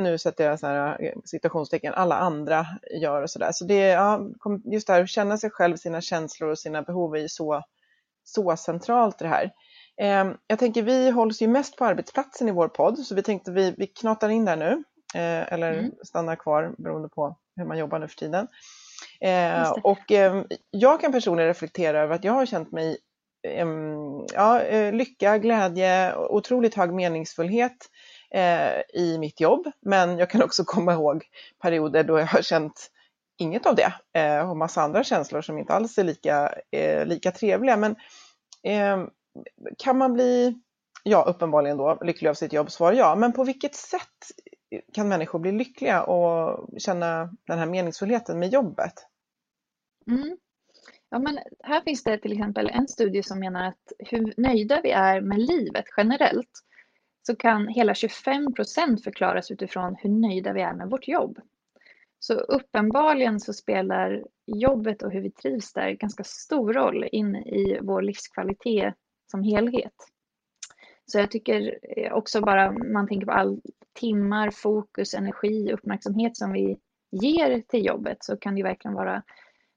nu 0.00 0.18
sätter 0.18 0.44
jag 0.44 0.60
så 0.60 0.66
här, 0.66 1.02
eh, 1.02 1.12
citationstecken, 1.24 1.94
alla 1.94 2.14
andra 2.16 2.66
gör 3.00 3.22
och 3.22 3.30
sådär. 3.30 3.50
Så 3.52 3.64
det, 3.64 3.80
ja, 3.80 4.20
just 4.64 4.86
det 4.86 4.92
här 4.92 5.02
att 5.02 5.08
känna 5.08 5.38
sig 5.38 5.50
själv, 5.50 5.76
sina 5.76 6.00
känslor 6.00 6.50
och 6.50 6.58
sina 6.58 6.82
behov 6.82 7.16
är 7.16 7.20
ju 7.20 7.28
så, 7.28 7.62
så 8.24 8.56
centralt 8.56 9.18
det 9.18 9.28
här. 9.28 9.52
Ehm, 10.00 10.36
jag 10.46 10.58
tänker 10.58 10.82
vi 10.82 11.10
hålls 11.10 11.42
ju 11.42 11.48
mest 11.48 11.76
på 11.76 11.84
arbetsplatsen 11.84 12.48
i 12.48 12.52
vår 12.52 12.68
podd 12.68 12.98
så 12.98 13.14
vi 13.14 13.22
tänkte 13.22 13.52
vi, 13.52 13.74
vi 13.78 13.86
knatar 13.86 14.28
in 14.28 14.44
där 14.44 14.56
nu 14.56 14.84
eh, 15.14 15.52
eller 15.52 15.72
mm. 15.72 15.92
stannar 16.02 16.36
kvar 16.36 16.74
beroende 16.78 17.08
på 17.08 17.36
hur 17.56 17.64
man 17.64 17.78
jobbar 17.78 17.98
nu 17.98 18.08
för 18.08 18.16
tiden. 18.16 18.48
Eh, 19.20 19.70
och 19.70 20.12
ehm, 20.12 20.44
jag 20.70 21.00
kan 21.00 21.12
personligen 21.12 21.48
reflektera 21.48 22.00
över 22.00 22.14
att 22.14 22.24
jag 22.24 22.32
har 22.32 22.46
känt 22.46 22.72
mig 22.72 22.98
ehm, 23.48 24.26
ja, 24.34 24.60
eh, 24.60 24.92
lycka, 24.92 25.38
glädje, 25.38 26.16
otroligt 26.16 26.74
hög 26.74 26.92
meningsfullhet 26.92 27.76
i 28.94 29.18
mitt 29.18 29.40
jobb. 29.40 29.66
Men 29.82 30.18
jag 30.18 30.30
kan 30.30 30.42
också 30.42 30.64
komma 30.64 30.92
ihåg 30.92 31.24
perioder 31.62 32.04
då 32.04 32.18
jag 32.18 32.26
har 32.26 32.42
känt 32.42 32.90
inget 33.38 33.66
av 33.66 33.74
det 33.74 33.92
och 34.42 34.56
massa 34.56 34.82
andra 34.82 35.04
känslor 35.04 35.40
som 35.42 35.58
inte 35.58 35.72
alls 35.72 35.98
är 35.98 36.04
lika, 36.04 36.54
lika 37.04 37.30
trevliga. 37.30 37.76
Men 37.76 37.96
kan 39.78 39.98
man 39.98 40.12
bli, 40.12 40.54
ja 41.02 41.22
uppenbarligen 41.22 41.76
då, 41.76 41.98
lycklig 42.02 42.28
av 42.28 42.34
sitt 42.34 42.52
jobb? 42.52 42.70
Svar 42.70 42.92
ja. 42.92 43.14
Men 43.14 43.32
på 43.32 43.44
vilket 43.44 43.74
sätt 43.74 44.00
kan 44.92 45.08
människor 45.08 45.38
bli 45.38 45.52
lyckliga 45.52 46.02
och 46.02 46.68
känna 46.78 47.30
den 47.46 47.58
här 47.58 47.66
meningsfullheten 47.66 48.38
med 48.38 48.48
jobbet? 48.48 48.94
Mm. 50.10 50.36
Ja, 51.10 51.18
men 51.18 51.38
här 51.62 51.80
finns 51.80 52.04
det 52.04 52.18
till 52.18 52.32
exempel 52.32 52.70
en 52.72 52.88
studie 52.88 53.22
som 53.22 53.38
menar 53.38 53.68
att 53.68 53.92
hur 53.98 54.34
nöjda 54.36 54.80
vi 54.82 54.90
är 54.90 55.20
med 55.20 55.38
livet 55.38 55.84
generellt 55.96 56.62
så 57.26 57.36
kan 57.36 57.68
hela 57.68 57.94
25 57.94 58.54
procent 58.54 59.04
förklaras 59.04 59.50
utifrån 59.50 59.96
hur 59.98 60.10
nöjda 60.10 60.52
vi 60.52 60.60
är 60.60 60.72
med 60.72 60.90
vårt 60.90 61.08
jobb. 61.08 61.38
Så 62.18 62.34
uppenbarligen 62.34 63.40
så 63.40 63.52
spelar 63.52 64.24
jobbet 64.46 65.02
och 65.02 65.12
hur 65.12 65.20
vi 65.20 65.30
trivs 65.30 65.72
där 65.72 65.90
ganska 65.90 66.24
stor 66.24 66.72
roll 66.72 67.04
in 67.12 67.36
i 67.36 67.78
vår 67.82 68.02
livskvalitet 68.02 68.94
som 69.30 69.42
helhet. 69.42 69.94
Så 71.06 71.18
jag 71.18 71.30
tycker 71.30 71.78
eh, 71.96 72.12
också 72.12 72.40
bara 72.40 72.72
man 72.72 73.08
tänker 73.08 73.26
på 73.26 73.32
all 73.32 73.60
timmar, 73.96 74.50
fokus, 74.50 75.14
energi, 75.14 75.72
uppmärksamhet 75.72 76.36
som 76.36 76.52
vi 76.52 76.78
ger 77.10 77.60
till 77.60 77.86
jobbet 77.86 78.16
så 78.20 78.36
kan 78.36 78.54
det 78.54 78.62
verkligen 78.62 78.94
vara 78.94 79.22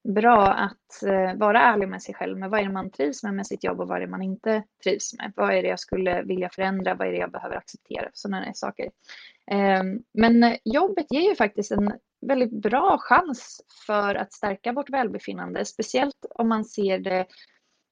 bra 0.03 0.47
att 0.47 1.03
eh, 1.03 1.33
vara 1.35 1.61
ärlig 1.61 1.87
med 1.89 2.01
sig 2.01 2.15
själv 2.15 2.37
med 2.37 2.49
vad 2.49 2.59
är 2.59 2.63
det 2.63 2.71
man 2.71 2.91
trivs 2.91 3.23
med 3.23 3.33
med 3.33 3.47
sitt 3.47 3.63
jobb 3.63 3.79
och 3.79 3.87
vad 3.87 3.97
är 3.97 4.01
det 4.01 4.11
man 4.11 4.21
inte 4.21 4.63
trivs 4.83 5.13
med. 5.17 5.33
Vad 5.35 5.53
är 5.53 5.61
det 5.61 5.67
jag 5.67 5.79
skulle 5.79 6.21
vilja 6.21 6.49
förändra? 6.49 6.95
Vad 6.95 7.07
är 7.07 7.11
det 7.11 7.17
jag 7.17 7.31
behöver 7.31 7.55
acceptera? 7.55 8.09
Sådana 8.13 8.53
saker. 8.53 8.89
Ehm, 9.51 10.03
men 10.13 10.43
eh, 10.43 10.57
jobbet 10.63 11.05
ger 11.09 11.29
ju 11.29 11.35
faktiskt 11.35 11.71
en 11.71 11.93
väldigt 12.21 12.61
bra 12.61 12.97
chans 12.99 13.61
för 13.87 14.15
att 14.15 14.33
stärka 14.33 14.71
vårt 14.71 14.89
välbefinnande, 14.89 15.65
speciellt 15.65 16.25
om 16.29 16.49
man 16.49 16.65
ser 16.65 16.99
det 16.99 17.25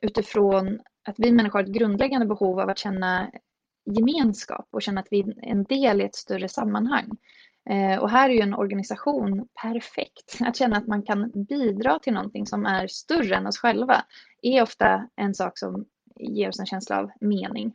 utifrån 0.01 0.79
att 1.03 1.15
vi 1.17 1.31
människor 1.31 1.59
har 1.59 1.63
ett 1.63 1.73
grundläggande 1.73 2.25
behov 2.25 2.59
av 2.59 2.69
att 2.69 2.77
känna 2.77 3.31
gemenskap 3.87 4.67
och 4.71 4.81
känna 4.81 5.01
att 5.01 5.07
vi 5.11 5.19
är 5.19 5.33
en 5.41 5.63
del 5.63 6.01
i 6.01 6.03
ett 6.03 6.15
större 6.15 6.49
sammanhang. 6.49 7.09
Eh, 7.69 7.99
och 7.99 8.09
här 8.09 8.29
är 8.29 8.33
ju 8.33 8.41
en 8.41 8.53
organisation 8.53 9.47
perfekt. 9.61 10.37
Att 10.39 10.55
känna 10.55 10.77
att 10.77 10.87
man 10.87 11.03
kan 11.03 11.31
bidra 11.49 11.99
till 11.99 12.13
någonting 12.13 12.45
som 12.45 12.65
är 12.65 12.87
större 12.87 13.35
än 13.35 13.47
oss 13.47 13.57
själva 13.57 14.05
är 14.41 14.61
ofta 14.61 15.09
en 15.15 15.33
sak 15.33 15.57
som 15.57 15.85
ger 16.15 16.49
oss 16.49 16.59
en 16.59 16.65
känsla 16.65 16.99
av 16.99 17.11
mening. 17.21 17.73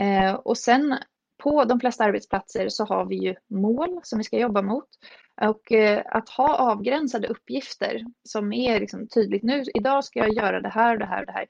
Eh, 0.00 0.34
och 0.34 0.58
sen 0.58 0.98
på 1.42 1.64
de 1.64 1.80
flesta 1.80 2.04
arbetsplatser 2.04 2.68
så 2.68 2.84
har 2.84 3.04
vi 3.04 3.16
ju 3.16 3.34
mål 3.48 4.00
som 4.02 4.18
vi 4.18 4.24
ska 4.24 4.38
jobba 4.38 4.62
mot. 4.62 4.88
Och 5.40 5.72
eh, 5.72 6.02
att 6.06 6.28
ha 6.28 6.56
avgränsade 6.56 7.28
uppgifter 7.28 8.04
som 8.28 8.52
är 8.52 8.80
liksom 8.80 9.08
tydligt 9.08 9.42
nu, 9.42 9.62
idag 9.74 10.04
ska 10.04 10.18
jag 10.18 10.32
göra 10.32 10.60
det 10.60 10.68
här, 10.68 10.98
det 10.98 11.06
här 11.06 11.20
och 11.20 11.26
det 11.26 11.32
här. 11.32 11.46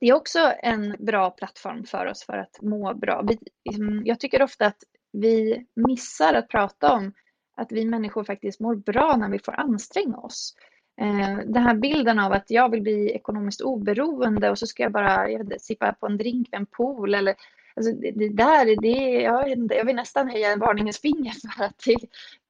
Det 0.00 0.06
är 0.06 0.14
också 0.14 0.52
en 0.62 0.96
bra 0.98 1.30
plattform 1.30 1.84
för 1.84 2.06
oss 2.06 2.24
för 2.24 2.38
att 2.38 2.62
må 2.62 2.94
bra. 2.94 3.22
Vi, 3.22 3.38
liksom, 3.64 4.02
jag 4.04 4.20
tycker 4.20 4.42
ofta 4.42 4.66
att 4.66 4.78
vi 5.12 5.66
missar 5.76 6.34
att 6.34 6.48
prata 6.48 6.92
om 6.92 7.12
att 7.56 7.72
vi 7.72 7.84
människor 7.84 8.24
faktiskt 8.24 8.60
mår 8.60 8.74
bra 8.76 9.16
när 9.16 9.28
vi 9.28 9.38
får 9.38 9.60
anstränga 9.60 10.16
oss. 10.16 10.54
Eh, 11.00 11.38
den 11.46 11.62
här 11.62 11.74
bilden 11.74 12.18
av 12.18 12.32
att 12.32 12.50
jag 12.50 12.70
vill 12.70 12.82
bli 12.82 13.10
ekonomiskt 13.10 13.60
oberoende 13.60 14.50
och 14.50 14.58
så 14.58 14.66
ska 14.66 14.82
jag 14.82 14.92
bara 14.92 15.30
jag 15.30 15.48
vet 15.48 15.62
sippa 15.62 15.92
på 15.92 16.06
en 16.06 16.16
drink 16.16 16.48
vid 16.52 16.60
en 16.60 16.66
pool 16.66 17.14
eller 17.14 17.34
Alltså 17.74 17.92
det, 17.92 18.10
det 18.10 18.28
där, 18.28 18.80
det, 18.82 19.22
jag, 19.22 19.44
vet 19.44 19.58
inte, 19.58 19.74
jag 19.74 19.84
vill 19.84 19.96
nästan 19.96 20.28
höja 20.28 20.52
en 20.52 20.58
varningens 20.58 21.00
finger 21.00 21.32
för 21.32 21.64
att 21.64 21.82
det, 21.86 21.96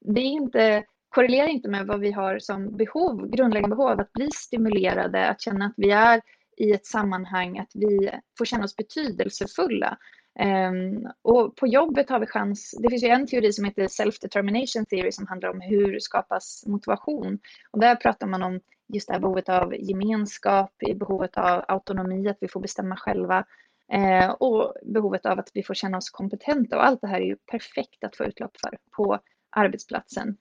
det 0.01 0.21
är 0.21 0.25
inte, 0.25 0.85
korrelerar 1.09 1.47
inte 1.47 1.69
med 1.69 1.87
vad 1.87 2.01
vi 2.01 2.13
har 2.13 2.39
som 2.39 2.77
behov, 2.77 3.31
grundläggande 3.31 3.77
behov 3.77 3.91
av 3.91 4.01
att 4.01 4.13
bli 4.13 4.31
stimulerade, 4.31 5.29
att 5.29 5.41
känna 5.41 5.67
att 5.67 5.75
vi 5.77 5.91
är 5.91 6.21
i 6.61 6.73
ett 6.73 6.87
sammanhang, 6.87 7.59
att 7.59 7.71
vi 7.75 8.11
får 8.39 8.45
känna 8.45 8.65
oss 8.65 8.77
betydelsefulla. 8.77 9.99
Ehm, 10.39 11.07
och 11.23 11.57
på 11.57 11.67
jobbet 11.67 12.11
har 12.11 12.21
vi 12.21 12.27
chans, 12.27 12.75
det 12.83 12.89
finns 12.91 13.03
ju 13.03 13.09
en 13.09 13.27
teori 13.27 13.53
som 13.53 13.65
heter 13.65 13.89
self-determination 13.89 14.87
theory 14.87 15.13
som 15.13 15.27
handlar 15.27 15.49
om 15.49 15.61
hur 15.61 15.99
skapas 15.99 16.65
motivation. 16.67 17.39
Och 17.71 17.81
där 17.81 17.97
pratar 17.97 18.27
man 18.27 18.43
om 18.43 18.61
just 18.93 19.09
det 19.09 19.13
här 19.13 19.21
behovet 19.21 19.49
av 19.49 19.75
gemenskap, 19.75 20.73
behovet 20.97 21.37
av 21.37 21.65
autonomi, 21.69 22.29
att 22.29 22.39
vi 22.41 22.49
får 22.49 22.61
bestämma 22.61 22.97
själva. 22.97 23.45
Eh, 23.93 24.31
och 24.31 24.75
behovet 24.83 25.27
av 25.27 25.39
att 25.39 25.51
vi 25.55 25.63
får 25.63 25.75
känna 25.75 25.97
oss 25.99 26.11
kompetenta 26.11 26.77
och 26.77 26.87
allt 26.87 27.01
det 27.01 27.07
här 27.07 27.21
är 27.21 27.27
ju 27.27 27.37
perfekt 27.51 28.05
att 28.05 28.17
få 28.17 28.25
utlopp 28.25 28.57
för 28.61 28.79
på 28.97 29.19
arbetsplatsen. 29.51 30.37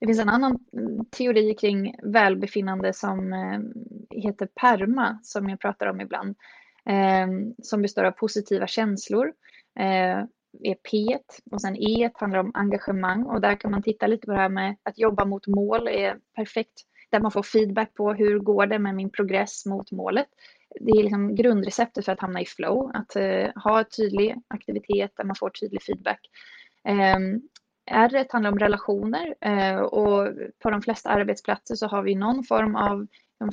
Det 0.00 0.06
finns 0.06 0.20
en 0.20 0.28
annan 0.28 0.58
teori 1.10 1.54
kring 1.54 1.94
välbefinnande 2.02 2.92
som 2.92 3.32
eh, 3.32 3.60
heter 4.22 4.46
PERMA 4.46 5.18
som 5.22 5.48
jag 5.48 5.60
pratar 5.60 5.86
om 5.86 6.00
ibland. 6.00 6.36
Eh, 6.86 7.28
som 7.62 7.82
består 7.82 8.04
av 8.04 8.10
positiva 8.10 8.66
känslor, 8.66 9.32
eh, 9.78 10.24
är 10.62 10.74
P 10.90 11.18
och 11.50 11.60
sen 11.60 11.76
E 11.76 12.10
handlar 12.14 12.38
om 12.38 12.50
engagemang 12.54 13.24
och 13.24 13.40
där 13.40 13.54
kan 13.54 13.70
man 13.70 13.82
titta 13.82 14.06
lite 14.06 14.26
på 14.26 14.32
det 14.32 14.38
här 14.38 14.48
med 14.48 14.76
att 14.82 14.98
jobba 14.98 15.24
mot 15.24 15.46
mål 15.46 15.88
är 15.88 16.16
perfekt 16.34 16.82
där 17.10 17.20
man 17.20 17.30
får 17.30 17.42
feedback 17.42 17.94
på 17.94 18.12
hur 18.12 18.38
går 18.38 18.66
det 18.66 18.78
med 18.78 18.94
min 18.94 19.10
progress 19.10 19.66
mot 19.66 19.92
målet 19.92 20.26
det 20.80 20.90
är 20.90 21.02
liksom 21.02 21.34
grundreceptet 21.34 22.04
för 22.04 22.12
att 22.12 22.20
hamna 22.20 22.40
i 22.40 22.46
flow, 22.46 22.90
att 22.94 23.16
ha 23.64 23.84
tydlig 23.84 24.36
aktivitet 24.48 25.12
där 25.16 25.24
man 25.24 25.36
får 25.36 25.50
tydlig 25.50 25.82
feedback. 25.82 26.20
Eh, 27.90 27.98
R 27.98 28.26
handlar 28.30 28.52
om 28.52 28.58
relationer 28.58 29.34
eh, 29.40 29.78
och 29.78 30.28
på 30.62 30.70
de 30.70 30.82
flesta 30.82 31.10
arbetsplatser 31.10 31.74
så 31.74 31.86
har 31.86 32.02
vi 32.02 32.14
någon 32.14 32.44
form 32.44 32.76
av 32.76 33.06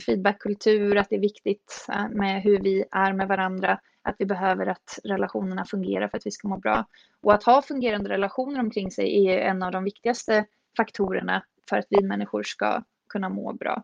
feedbackkultur, 0.06 0.98
att 0.98 1.10
det 1.10 1.16
är 1.16 1.20
viktigt 1.20 1.86
eh, 1.90 2.10
med 2.10 2.42
hur 2.42 2.60
vi 2.60 2.84
är 2.92 3.14
med 3.14 3.28
varandra, 3.28 3.80
att 4.02 4.16
vi 4.20 4.26
behöver 4.26 4.66
att 4.66 5.00
relationerna 5.04 5.66
fungerar 5.66 6.08
för 6.08 6.18
att 6.18 6.26
vi 6.26 6.32
ska 6.32 6.48
må 6.48 6.58
bra. 6.58 6.86
Och 7.22 7.34
att 7.34 7.44
ha 7.44 7.62
fungerande 7.62 8.10
relationer 8.10 8.60
omkring 8.60 8.92
sig 8.92 9.28
är 9.28 9.40
en 9.40 9.64
av 9.64 9.72
de 9.72 9.84
viktigaste 9.84 10.46
faktorerna 10.78 11.44
för 11.70 11.78
att 11.78 11.86
vi 11.90 12.04
människor 12.04 12.44
ska 12.44 12.84
kunna 13.10 13.30
må 13.30 13.54
bra. 13.54 13.84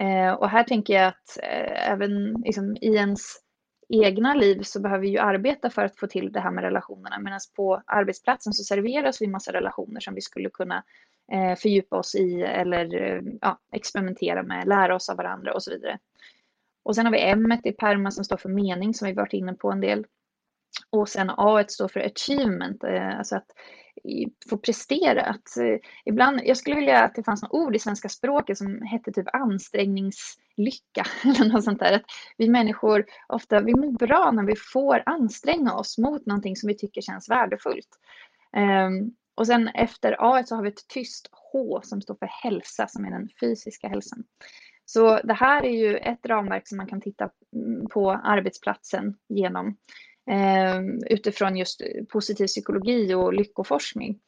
Eh, 0.00 0.32
och 0.32 0.48
här 0.48 0.64
tänker 0.64 0.94
jag 0.94 1.06
att 1.06 1.38
eh, 1.42 1.90
även 1.90 2.32
liksom, 2.32 2.76
i 2.80 2.94
ens 2.94 3.43
egna 3.88 4.34
liv 4.34 4.62
så 4.62 4.80
behöver 4.80 5.02
vi 5.02 5.08
ju 5.08 5.18
arbeta 5.18 5.70
för 5.70 5.84
att 5.84 5.96
få 5.96 6.06
till 6.06 6.32
det 6.32 6.40
här 6.40 6.50
med 6.50 6.64
relationerna. 6.64 7.18
Medan 7.18 7.40
på 7.56 7.82
arbetsplatsen 7.86 8.52
så 8.52 8.64
serveras 8.64 9.22
vi 9.22 9.26
massa 9.26 9.52
relationer 9.52 10.00
som 10.00 10.14
vi 10.14 10.20
skulle 10.20 10.50
kunna 10.50 10.82
eh, 11.32 11.56
fördjupa 11.56 11.96
oss 11.96 12.14
i 12.14 12.42
eller 12.42 13.02
eh, 13.02 13.22
ja, 13.40 13.58
experimentera 13.72 14.42
med, 14.42 14.68
lära 14.68 14.94
oss 14.94 15.08
av 15.08 15.16
varandra 15.16 15.54
och 15.54 15.62
så 15.62 15.70
vidare. 15.70 15.98
Och 16.82 16.94
sen 16.94 17.06
har 17.06 17.12
vi 17.12 17.20
M 17.20 17.58
i 17.64 17.72
PERMA 17.72 18.10
som 18.10 18.24
står 18.24 18.36
för 18.36 18.48
mening 18.48 18.94
som 18.94 19.08
vi 19.08 19.14
varit 19.14 19.32
inne 19.32 19.54
på 19.54 19.70
en 19.70 19.80
del. 19.80 20.06
Och 20.90 21.08
sen 21.08 21.30
A 21.30 21.64
står 21.68 21.88
för 21.88 22.00
achievement, 22.00 22.84
eh, 22.84 23.18
alltså 23.18 23.36
att 23.36 23.46
få 24.50 24.56
prestera. 24.56 25.22
Att, 25.22 25.56
eh, 25.56 25.78
ibland, 26.04 26.40
jag 26.44 26.56
skulle 26.56 26.76
vilja 26.76 27.04
att 27.04 27.14
det 27.14 27.22
fanns 27.22 27.42
något 27.42 27.52
ord 27.52 27.76
i 27.76 27.78
svenska 27.78 28.08
språket 28.08 28.58
som 28.58 28.82
hette 28.82 29.12
typ 29.12 29.26
ansträngningslycka 29.32 31.06
eller 31.24 31.52
något 31.52 31.64
sånt 31.64 31.78
där. 31.78 31.92
Att 31.92 32.04
vi 32.36 32.48
människor 32.48 33.04
ofta, 33.28 33.60
vi 33.60 33.74
mår 33.74 33.92
bra 33.92 34.30
när 34.30 34.44
vi 34.44 34.56
får 34.56 35.02
anstränga 35.06 35.74
oss 35.74 35.98
mot 35.98 36.26
någonting 36.26 36.56
som 36.56 36.66
vi 36.66 36.76
tycker 36.76 37.00
känns 37.00 37.30
värdefullt. 37.30 37.88
Um, 38.56 39.14
och 39.34 39.46
sen 39.46 39.68
efter 39.68 40.16
A 40.18 40.44
så 40.46 40.56
har 40.56 40.62
vi 40.62 40.68
ett 40.68 40.88
tyst 40.88 41.28
H 41.52 41.80
som 41.82 42.02
står 42.02 42.14
för 42.14 42.28
hälsa, 42.30 42.86
som 42.88 43.04
är 43.04 43.10
den 43.10 43.28
fysiska 43.40 43.88
hälsan. 43.88 44.24
Så 44.84 45.20
det 45.24 45.34
här 45.34 45.64
är 45.64 45.70
ju 45.70 45.96
ett 45.96 46.26
ramverk 46.26 46.68
som 46.68 46.76
man 46.76 46.86
kan 46.86 47.00
titta 47.00 47.30
mm, 47.56 47.88
på 47.88 48.10
arbetsplatsen 48.10 49.16
genom 49.28 49.66
eh, 49.68 49.74
Ehm, 50.26 50.98
utifrån 51.10 51.56
just 51.56 51.82
positiv 52.08 52.46
psykologi 52.46 53.14
och 53.14 53.34
lyckoforskning. 53.34 54.18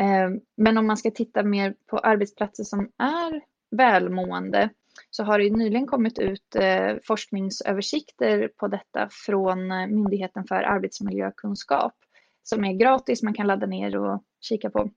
Eh, 0.00 0.30
men 0.56 0.78
om 0.78 0.86
man 0.86 0.96
ska 0.96 1.10
titta 1.10 1.42
mer 1.42 1.74
på 1.86 1.98
arbetsplatser 1.98 2.64
som 2.64 2.90
är 2.98 3.42
välmående 3.70 4.70
så 5.10 5.24
har 5.24 5.38
det 5.38 5.50
nyligen 5.50 5.86
kommit 5.86 6.18
ut 6.18 6.56
eh, 6.56 6.96
forskningsöversikter 7.04 8.48
på 8.56 8.68
detta 8.68 9.08
från 9.10 9.70
eh, 9.70 9.86
Myndigheten 9.86 10.44
för 10.44 10.54
arbetsmiljökunskap 10.54 11.94
som 12.42 12.64
är 12.64 12.72
gratis, 12.72 13.22
man 13.22 13.34
kan 13.34 13.46
ladda 13.46 13.66
ner 13.66 13.96
och 13.96 14.22
kika 14.40 14.70
på. 14.70 14.90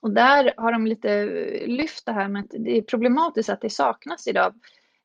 Och 0.00 0.10
där 0.10 0.54
har 0.56 0.72
de 0.72 0.86
lite 0.86 1.12
eh, 1.12 1.66
lyft 1.66 2.06
det 2.06 2.12
här 2.12 2.28
med 2.28 2.44
att 2.44 2.50
det 2.50 2.78
är 2.78 2.82
problematiskt 2.82 3.48
att 3.48 3.60
det 3.60 3.70
saknas 3.70 4.26
idag 4.26 4.54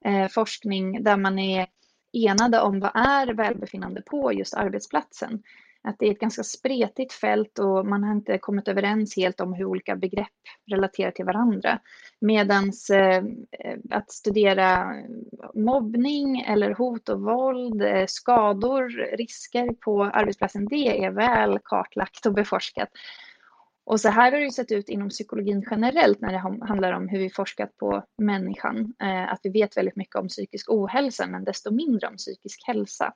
eh, 0.06 0.28
forskning 0.28 1.04
där 1.04 1.18
man 1.18 1.40
är 1.40 1.68
enade 2.16 2.62
om 2.62 2.80
vad 2.80 2.92
är 2.96 3.34
välbefinnande 3.34 4.02
på 4.02 4.34
just 4.34 4.54
arbetsplatsen. 4.54 5.44
Att 5.88 5.96
det 6.00 6.08
är 6.08 6.12
ett 6.12 6.20
ganska 6.20 6.44
spretigt 6.44 7.14
fält 7.14 7.60
och 7.60 7.86
man 7.86 8.04
har 8.04 8.12
inte 8.12 8.38
kommit 8.38 8.68
överens 8.68 9.16
helt 9.16 9.40
om 9.40 9.54
hur 9.54 9.66
olika 9.66 9.96
begrepp 9.96 10.28
relaterar 10.72 11.12
till 11.12 11.26
varandra. 11.26 11.80
Medan 12.22 12.72
eh, 12.94 13.18
eh, 13.18 13.78
att 13.92 14.12
studera 14.12 14.94
mobbning 15.54 16.42
eller 16.42 16.74
hot 16.74 17.10
och 17.10 17.22
våld, 17.22 17.82
eh, 17.82 18.06
skador, 18.08 18.90
risker 19.18 19.74
på 19.74 20.04
arbetsplatsen, 20.04 20.68
det 20.68 21.04
är 21.06 21.12
väl 21.12 21.60
kartlagt 21.64 22.26
och 22.26 22.34
beforskat. 22.34 22.90
Och 23.86 24.02
så 24.02 24.10
här 24.10 24.32
har 24.32 24.40
det 24.40 24.52
sett 24.52 24.72
ut 24.72 24.90
inom 24.90 25.10
psykologin 25.10 25.66
generellt 25.72 26.22
när 26.22 26.32
det 26.32 26.66
handlar 26.68 26.92
om 26.92 27.08
hur 27.08 27.20
vi 27.20 27.30
forskat 27.30 27.78
på 27.78 28.04
människan. 28.18 28.94
Eh, 29.02 29.34
att 29.34 29.40
vi 29.44 29.50
vet 29.50 29.78
väldigt 29.78 29.96
mycket 29.96 30.16
om 30.16 30.28
psykisk 30.28 30.72
ohälsa 30.72 31.28
men 31.28 31.44
desto 31.44 31.72
mindre 31.72 32.08
om 32.08 32.16
psykisk 32.16 32.68
hälsa. 32.68 33.14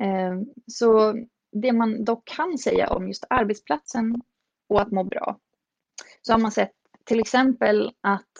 Eh, 0.00 0.40
så 0.66 1.14
det 1.52 1.72
man 1.72 2.04
dock 2.04 2.24
kan 2.24 2.58
säga 2.58 2.88
om 2.88 3.08
just 3.08 3.24
arbetsplatsen 3.30 4.22
och 4.68 4.80
att 4.80 4.90
må 4.90 5.04
bra 5.04 5.38
så 6.22 6.32
har 6.32 6.38
man 6.38 6.50
sett 6.50 6.72
till 7.04 7.20
exempel 7.20 7.92
att 8.00 8.32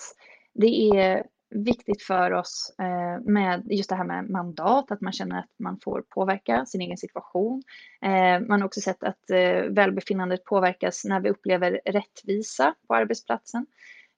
det 0.55 0.91
är 0.91 1.27
viktigt 1.51 2.03
för 2.03 2.33
oss 2.33 2.75
eh, 2.79 3.33
med 3.33 3.63
just 3.71 3.91
det 3.91 3.97
här 3.97 4.05
med 4.05 4.31
mandat, 4.31 4.91
att 4.91 5.01
man 5.01 5.13
känner 5.13 5.39
att 5.39 5.51
man 5.59 5.79
får 5.85 6.05
påverka 6.09 6.67
sin 6.67 6.81
egen 6.81 6.97
situation. 6.97 7.63
Eh, 8.03 8.41
man 8.41 8.61
har 8.61 8.65
också 8.65 8.81
sett 8.81 9.03
att 9.03 9.31
eh, 9.31 9.63
välbefinnandet 9.71 10.45
påverkas 10.45 11.05
när 11.05 11.21
vi 11.21 11.31
upplever 11.31 11.81
rättvisa 11.85 12.75
på 12.89 12.95
arbetsplatsen. 12.95 13.67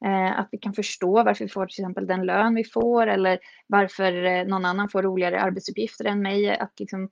Eh, 0.05 0.39
att 0.39 0.49
vi 0.53 0.59
kan 0.59 0.73
förstå 0.73 1.23
varför 1.23 1.45
vi 1.45 1.49
får 1.49 1.67
till 1.67 1.83
exempel 1.83 2.07
den 2.07 2.27
lön 2.27 2.55
vi 2.55 2.65
får 2.65 3.07
eller 3.07 3.39
varför 3.67 4.25
eh, 4.25 4.45
någon 4.45 4.65
annan 4.65 4.89
får 4.89 5.03
roligare 5.03 5.41
arbetsuppgifter 5.41 6.05
än 6.05 6.23
mig. 6.23 6.59
Att 6.59 6.81
liksom, 6.81 7.11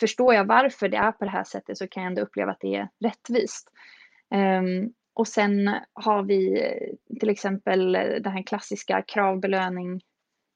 förstår 0.00 0.34
jag 0.34 0.44
varför 0.44 0.88
det 0.88 0.96
är 0.96 1.12
på 1.12 1.24
det 1.24 1.30
här 1.30 1.44
sättet 1.44 1.78
så 1.78 1.88
kan 1.88 2.02
jag 2.02 2.10
ändå 2.10 2.22
uppleva 2.22 2.52
att 2.52 2.60
det 2.60 2.74
är 2.74 2.88
rättvist. 3.00 3.70
Ehm, 4.30 4.92
och 5.16 5.28
sen 5.28 5.70
har 5.92 6.22
vi 6.22 6.62
eh, 6.62 7.16
till 7.20 7.30
exempel 7.30 7.94
eh, 7.94 8.02
den 8.02 8.32
här 8.32 8.42
klassiska 8.42 9.02
kravbelöning 9.02 10.00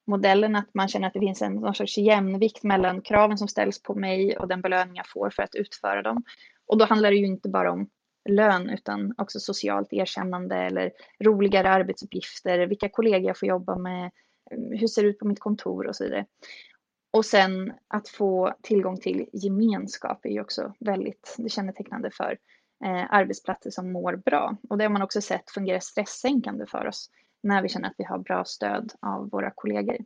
modellen 0.06 0.56
att 0.56 0.74
man 0.74 0.88
känner 0.88 1.06
att 1.06 1.12
det 1.12 1.20
finns 1.20 1.42
en 1.42 1.54
någon 1.54 1.74
sorts 1.74 1.98
jämvikt 1.98 2.62
mellan 2.62 3.02
kraven 3.02 3.38
som 3.38 3.48
ställs 3.48 3.82
på 3.82 3.94
mig 3.94 4.36
och 4.36 4.48
den 4.48 4.60
belöning 4.60 4.96
jag 4.96 5.08
får 5.08 5.30
för 5.30 5.42
att 5.42 5.54
utföra 5.54 6.02
dem. 6.02 6.22
Och 6.66 6.78
då 6.78 6.84
handlar 6.84 7.10
det 7.10 7.16
ju 7.16 7.26
inte 7.26 7.48
bara 7.48 7.72
om 7.72 7.88
lön 8.28 8.70
utan 8.70 9.14
också 9.18 9.40
socialt 9.40 9.92
erkännande 9.92 10.56
eller 10.56 10.92
roligare 11.24 11.70
arbetsuppgifter, 11.70 12.66
vilka 12.66 12.88
kollegor 12.88 13.26
jag 13.26 13.38
får 13.38 13.48
jobba 13.48 13.76
med, 13.78 14.10
mm, 14.50 14.78
hur 14.78 14.86
ser 14.86 15.02
det 15.02 15.08
ut 15.08 15.18
på 15.18 15.26
mitt 15.26 15.40
kontor 15.40 15.86
och 15.86 15.96
så 15.96 16.04
vidare. 16.04 16.26
Och 17.12 17.24
sen 17.24 17.72
att 17.88 18.08
få 18.08 18.54
tillgång 18.62 19.00
till 19.00 19.26
gemenskap 19.32 20.24
är 20.24 20.30
ju 20.30 20.40
också 20.40 20.74
väldigt 20.80 21.34
det 21.38 21.48
kännetecknande 21.48 22.10
för 22.10 22.38
Eh, 22.84 23.06
arbetsplatser 23.10 23.70
som 23.70 23.92
mår 23.92 24.16
bra. 24.16 24.56
Och 24.68 24.78
det 24.78 24.84
har 24.84 24.90
man 24.90 25.02
också 25.02 25.20
sett 25.20 25.50
fungerar 25.50 25.80
stressänkande 25.80 26.66
för 26.66 26.86
oss 26.86 27.10
när 27.42 27.62
vi 27.62 27.68
känner 27.68 27.88
att 27.88 27.94
vi 27.98 28.04
har 28.04 28.18
bra 28.18 28.44
stöd 28.44 28.92
av 29.00 29.30
våra 29.30 29.50
kollegor. 29.50 29.96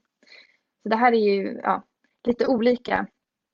Så 0.82 0.88
det 0.88 0.96
här 0.96 1.12
är 1.12 1.18
ju 1.18 1.60
ja, 1.62 1.82
lite 2.26 2.46
olika 2.46 3.06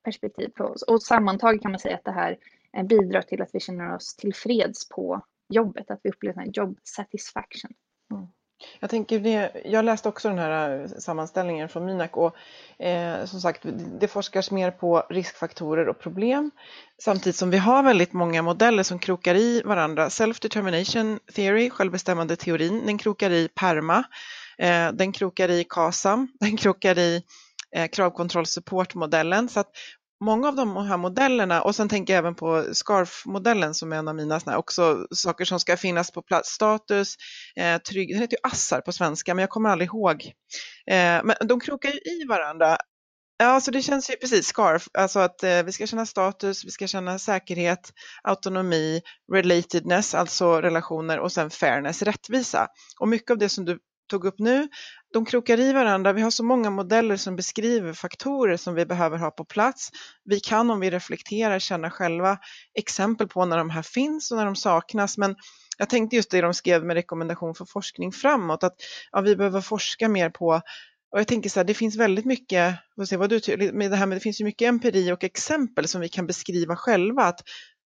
perspektiv 0.03 0.49
på 0.49 0.63
oss. 0.63 0.81
Och 0.81 1.03
sammantaget 1.03 1.61
kan 1.61 1.71
man 1.71 1.79
säga 1.79 1.95
att 1.95 2.03
det 2.03 2.11
här 2.11 2.37
eh, 2.77 2.85
bidrar 2.85 3.21
till 3.21 3.41
att 3.41 3.49
vi 3.53 3.59
känner 3.59 3.95
oss 3.95 4.15
tillfreds 4.15 4.89
på 4.89 5.25
jobbet, 5.49 5.91
att 5.91 5.99
vi 6.03 6.09
upplever 6.09 6.41
en 6.41 6.51
jobb 6.51 6.79
satisfaction. 6.83 7.71
Jag, 8.79 8.89
tänker 8.89 9.19
det, 9.19 9.51
jag 9.65 9.85
läste 9.85 10.09
också 10.09 10.29
den 10.29 10.37
här 10.37 10.79
eh, 10.79 10.87
sammanställningen 10.87 11.69
från 11.69 11.85
Mynak 11.85 12.17
och 12.17 12.35
eh, 12.85 13.25
som 13.25 13.41
sagt 13.41 13.61
det 13.99 14.07
forskas 14.07 14.51
mer 14.51 14.71
på 14.71 15.03
riskfaktorer 15.09 15.89
och 15.89 15.99
problem 15.99 16.51
samtidigt 17.01 17.35
som 17.35 17.49
vi 17.49 17.57
har 17.57 17.83
väldigt 17.83 18.13
många 18.13 18.41
modeller 18.41 18.83
som 18.83 18.99
krokar 18.99 19.35
i 19.35 19.61
varandra. 19.65 20.09
Self-determination 20.09 21.19
theory, 21.33 21.69
självbestämmande 21.69 22.35
teorin, 22.35 22.85
den 22.85 22.97
krokar 22.97 23.29
i 23.29 23.47
PERMA, 23.47 24.03
eh, 24.57 24.91
den 24.91 25.11
krokar 25.11 25.49
i 25.49 25.63
KASAM, 25.63 26.27
den 26.39 26.57
krokar 26.57 26.97
i 26.97 27.23
eh, 27.75 27.87
kravkontrollsupportmodellen. 27.87 29.49
Så 29.49 29.59
att 29.59 29.71
många 30.21 30.47
av 30.47 30.55
de 30.55 30.77
här 30.77 30.97
modellerna 30.97 31.61
och 31.61 31.75
sen 31.75 31.89
tänker 31.89 32.13
jag 32.13 32.17
även 32.17 32.35
på 32.35 32.65
SCARF-modellen 32.73 33.73
som 33.73 33.93
är 33.93 33.97
en 33.97 34.07
av 34.07 34.15
mina 34.15 34.39
såna 34.39 34.57
också 34.57 35.07
saker 35.11 35.45
som 35.45 35.59
ska 35.59 35.77
finnas 35.77 36.11
på 36.11 36.21
plats. 36.21 36.49
Status, 36.49 37.15
eh, 37.55 37.77
trygg, 37.77 38.09
den 38.09 38.21
heter 38.21 38.37
ju 38.37 38.49
ASSAR 38.51 38.81
på 38.81 38.91
svenska 38.91 39.33
men 39.35 39.41
jag 39.41 39.49
kommer 39.49 39.69
aldrig 39.69 39.87
ihåg. 39.87 40.25
Eh, 40.91 41.23
men 41.23 41.35
de 41.45 41.59
krokar 41.59 41.89
ju 41.89 41.95
i 41.95 42.25
varandra. 42.29 42.77
Ja, 43.37 43.61
så 43.61 43.71
det 43.71 43.81
känns 43.81 44.09
ju 44.09 44.15
precis 44.15 44.47
SCARF, 44.47 44.87
alltså 44.93 45.19
att 45.19 45.43
eh, 45.43 45.63
vi 45.63 45.71
ska 45.71 45.87
känna 45.87 46.05
status, 46.05 46.65
vi 46.65 46.71
ska 46.71 46.87
känna 46.87 47.19
säkerhet, 47.19 47.91
autonomi, 48.23 49.01
relatedness, 49.33 50.15
alltså 50.15 50.61
relationer 50.61 51.19
och 51.19 51.31
sen 51.31 51.49
fairness, 51.49 52.01
rättvisa. 52.01 52.67
Och 52.99 53.07
mycket 53.07 53.31
av 53.31 53.37
det 53.37 53.49
som 53.49 53.65
du 53.65 53.79
tog 54.09 54.25
upp 54.25 54.39
nu, 54.39 54.67
de 55.13 55.25
krokar 55.25 55.59
i 55.59 55.73
varandra. 55.73 56.13
Vi 56.13 56.21
har 56.21 56.31
så 56.31 56.43
många 56.43 56.69
modeller 56.69 57.17
som 57.17 57.35
beskriver 57.35 57.93
faktorer 57.93 58.57
som 58.57 58.75
vi 58.75 58.85
behöver 58.85 59.17
ha 59.17 59.31
på 59.31 59.45
plats. 59.45 59.89
Vi 60.25 60.39
kan 60.39 60.71
om 60.71 60.79
vi 60.79 60.89
reflekterar 60.89 61.59
känna 61.59 61.89
själva 61.89 62.37
exempel 62.73 63.27
på 63.27 63.45
när 63.45 63.57
de 63.57 63.69
här 63.69 63.81
finns 63.81 64.31
och 64.31 64.37
när 64.37 64.45
de 64.45 64.55
saknas. 64.55 65.17
Men 65.17 65.35
jag 65.77 65.89
tänkte 65.89 66.15
just 66.15 66.31
det 66.31 66.41
de 66.41 66.53
skrev 66.53 66.85
med 66.85 66.93
rekommendation 66.93 67.55
för 67.55 67.65
forskning 67.65 68.11
framåt, 68.11 68.63
att 68.63 68.75
ja, 69.11 69.21
vi 69.21 69.35
behöver 69.35 69.61
forska 69.61 70.09
mer 70.09 70.29
på 70.29 70.61
och 71.11 71.19
jag 71.19 71.27
tänker 71.27 71.49
så 71.49 71.59
här, 71.59 71.65
det 71.65 71.73
finns 71.73 71.95
väldigt 71.95 72.25
mycket, 72.25 72.75
se 73.07 73.17
vad 73.17 73.29
du 73.29 73.71
med 73.73 73.91
det 73.91 73.97
här 73.97 74.05
men 74.05 74.17
det 74.17 74.19
finns 74.19 74.41
ju 74.41 74.45
mycket 74.45 74.67
empiri 74.67 75.11
och 75.11 75.23
exempel 75.23 75.87
som 75.87 76.01
vi 76.01 76.09
kan 76.09 76.27
beskriva 76.27 76.75
själva. 76.75 77.23
Att 77.23 77.41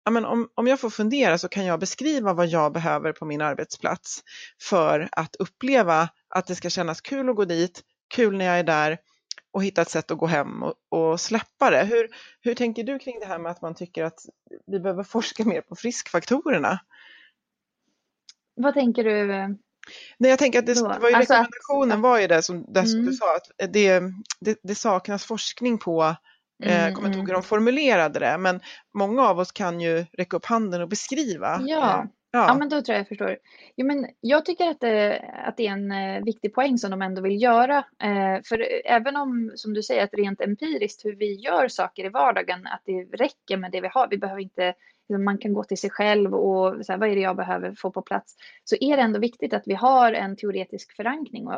ja, 0.05 0.11
men 0.11 0.25
om, 0.25 0.49
om 0.55 0.67
jag 0.67 0.81
får 0.81 0.91
fundera 0.91 1.39
så 1.39 1.49
kan 1.49 1.65
jag 1.67 1.81
beskriva 1.81 2.33
vad 2.33 2.47
jag 2.47 2.73
behöver 2.73 3.13
på 3.13 3.25
min 3.25 3.41
arbetsplats 3.41 4.23
för 4.63 5.09
att 5.13 5.37
uppleva 5.37 6.09
att 6.29 6.47
det 6.47 6.55
ska 6.55 6.71
kännas 6.71 7.01
kul 7.01 7.29
att 7.29 7.37
gå 7.37 7.45
dit, 7.45 7.83
kul 8.15 8.37
när 8.37 8.45
jag 8.45 8.59
är 8.59 8.65
där 8.65 8.99
och 9.53 9.65
hitta 9.65 9.83
ett 9.83 9.91
sätt 9.91 10.11
att 10.11 10.19
gå 10.19 10.27
hem 10.27 10.63
och, 10.63 10.75
och 10.89 11.21
släppa 11.21 11.71
det. 11.71 11.85
Hur, 11.85 12.09
hur 12.41 12.55
tänker 12.55 12.85
du 12.85 12.99
kring 12.99 13.21
det 13.21 13.27
här 13.27 13.39
med 13.39 13.53
att 13.53 13.63
man 13.63 13.75
tycker 13.75 14.05
att 14.05 14.21
vi 14.67 14.81
behöver 14.81 15.03
forska 15.03 15.45
mer 15.45 15.61
på 15.61 15.77
friskfaktorerna? 15.77 16.81
Vad 18.55 18.75
tänker 18.75 19.05
du? 19.05 19.27
Nej, 20.19 20.31
jag 20.31 20.39
tänker 20.39 20.59
att 20.59 20.67
det, 20.67 20.81
var 20.83 21.09
ju 21.09 21.15
alltså 21.15 21.35
rekommendationen 21.35 21.93
att, 21.93 22.03
var 22.03 22.19
ju 22.19 22.27
det 22.27 22.43
som, 22.43 22.73
det 22.73 22.81
mm. 22.81 23.07
du 23.07 23.13
sa, 23.13 23.37
att 23.37 23.73
det, 23.73 24.01
det, 24.41 24.59
det 24.63 24.75
saknas 24.75 25.25
forskning 25.25 25.79
på 25.79 26.17
mm, 26.63 26.85
jag 26.85 26.95
kommer 26.95 27.09
inte 27.09 27.19
ihåg 27.19 27.29
hur 27.29 27.35
de 27.35 27.43
formulerade 27.43 28.19
det, 28.19 28.39
men 28.39 28.61
många 28.95 29.23
av 29.23 29.39
oss 29.39 29.53
kan 29.53 29.81
ju 29.81 30.07
räcka 30.13 30.37
upp 30.37 30.47
handen 30.47 30.83
och 30.83 30.89
beskriva 30.89 31.61
ja. 31.67 32.01
Eh, 32.01 32.05
Ja. 32.35 32.47
ja, 32.49 32.55
men 32.55 32.69
då 32.69 32.83
tror 32.83 32.95
jag 32.95 33.01
jag 33.01 33.09
förstår. 33.09 33.39
Jo, 33.77 33.87
men 33.87 34.07
jag 34.21 34.45
tycker 34.45 34.71
att 34.71 34.81
det, 34.81 35.25
att 35.47 35.57
det 35.57 35.67
är 35.67 35.73
en 35.73 35.93
eh, 35.93 36.25
viktig 36.25 36.55
poäng 36.55 36.79
som 36.79 36.91
de 36.91 37.03
ändå 37.03 37.23
vill 37.23 37.43
göra. 37.43 37.79
Eh, 37.79 38.43
för 38.45 38.67
även 38.85 39.17
om, 39.17 39.53
som 39.55 39.75
du 39.75 39.83
säger, 39.83 40.05
att 40.05 40.15
rent 40.15 40.41
empiriskt 40.41 41.05
hur 41.05 41.17
vi 41.17 41.35
gör 41.35 41.69
saker 41.69 42.05
i 42.05 42.09
vardagen, 42.09 42.67
att 42.67 42.83
det 42.85 43.03
räcker 43.03 43.57
med 43.57 43.73
det 43.73 43.81
vi 43.81 43.89
har. 43.89 44.09
Vi 44.11 44.19
behöver 44.19 44.43
inte, 44.43 44.75
liksom, 45.09 45.25
man 45.25 45.39
kan 45.39 45.53
gå 45.53 45.65
till 45.65 45.79
sig 45.79 45.91
själv 45.91 46.35
och 46.35 46.87
så 46.87 46.93
här, 46.93 46.99
vad 46.99 47.09
är 47.09 47.15
det 47.15 47.21
jag 47.21 47.37
behöver 47.37 47.75
få 47.79 47.91
på 47.91 48.03
plats? 48.03 48.37
Så 48.65 48.77
är 48.81 48.97
det 48.97 49.03
ändå 49.03 49.19
viktigt 49.19 49.55
att 49.55 49.67
vi 49.67 49.75
har 49.75 50.13
en 50.13 50.37
teoretisk 50.37 50.97
förankring 50.97 51.49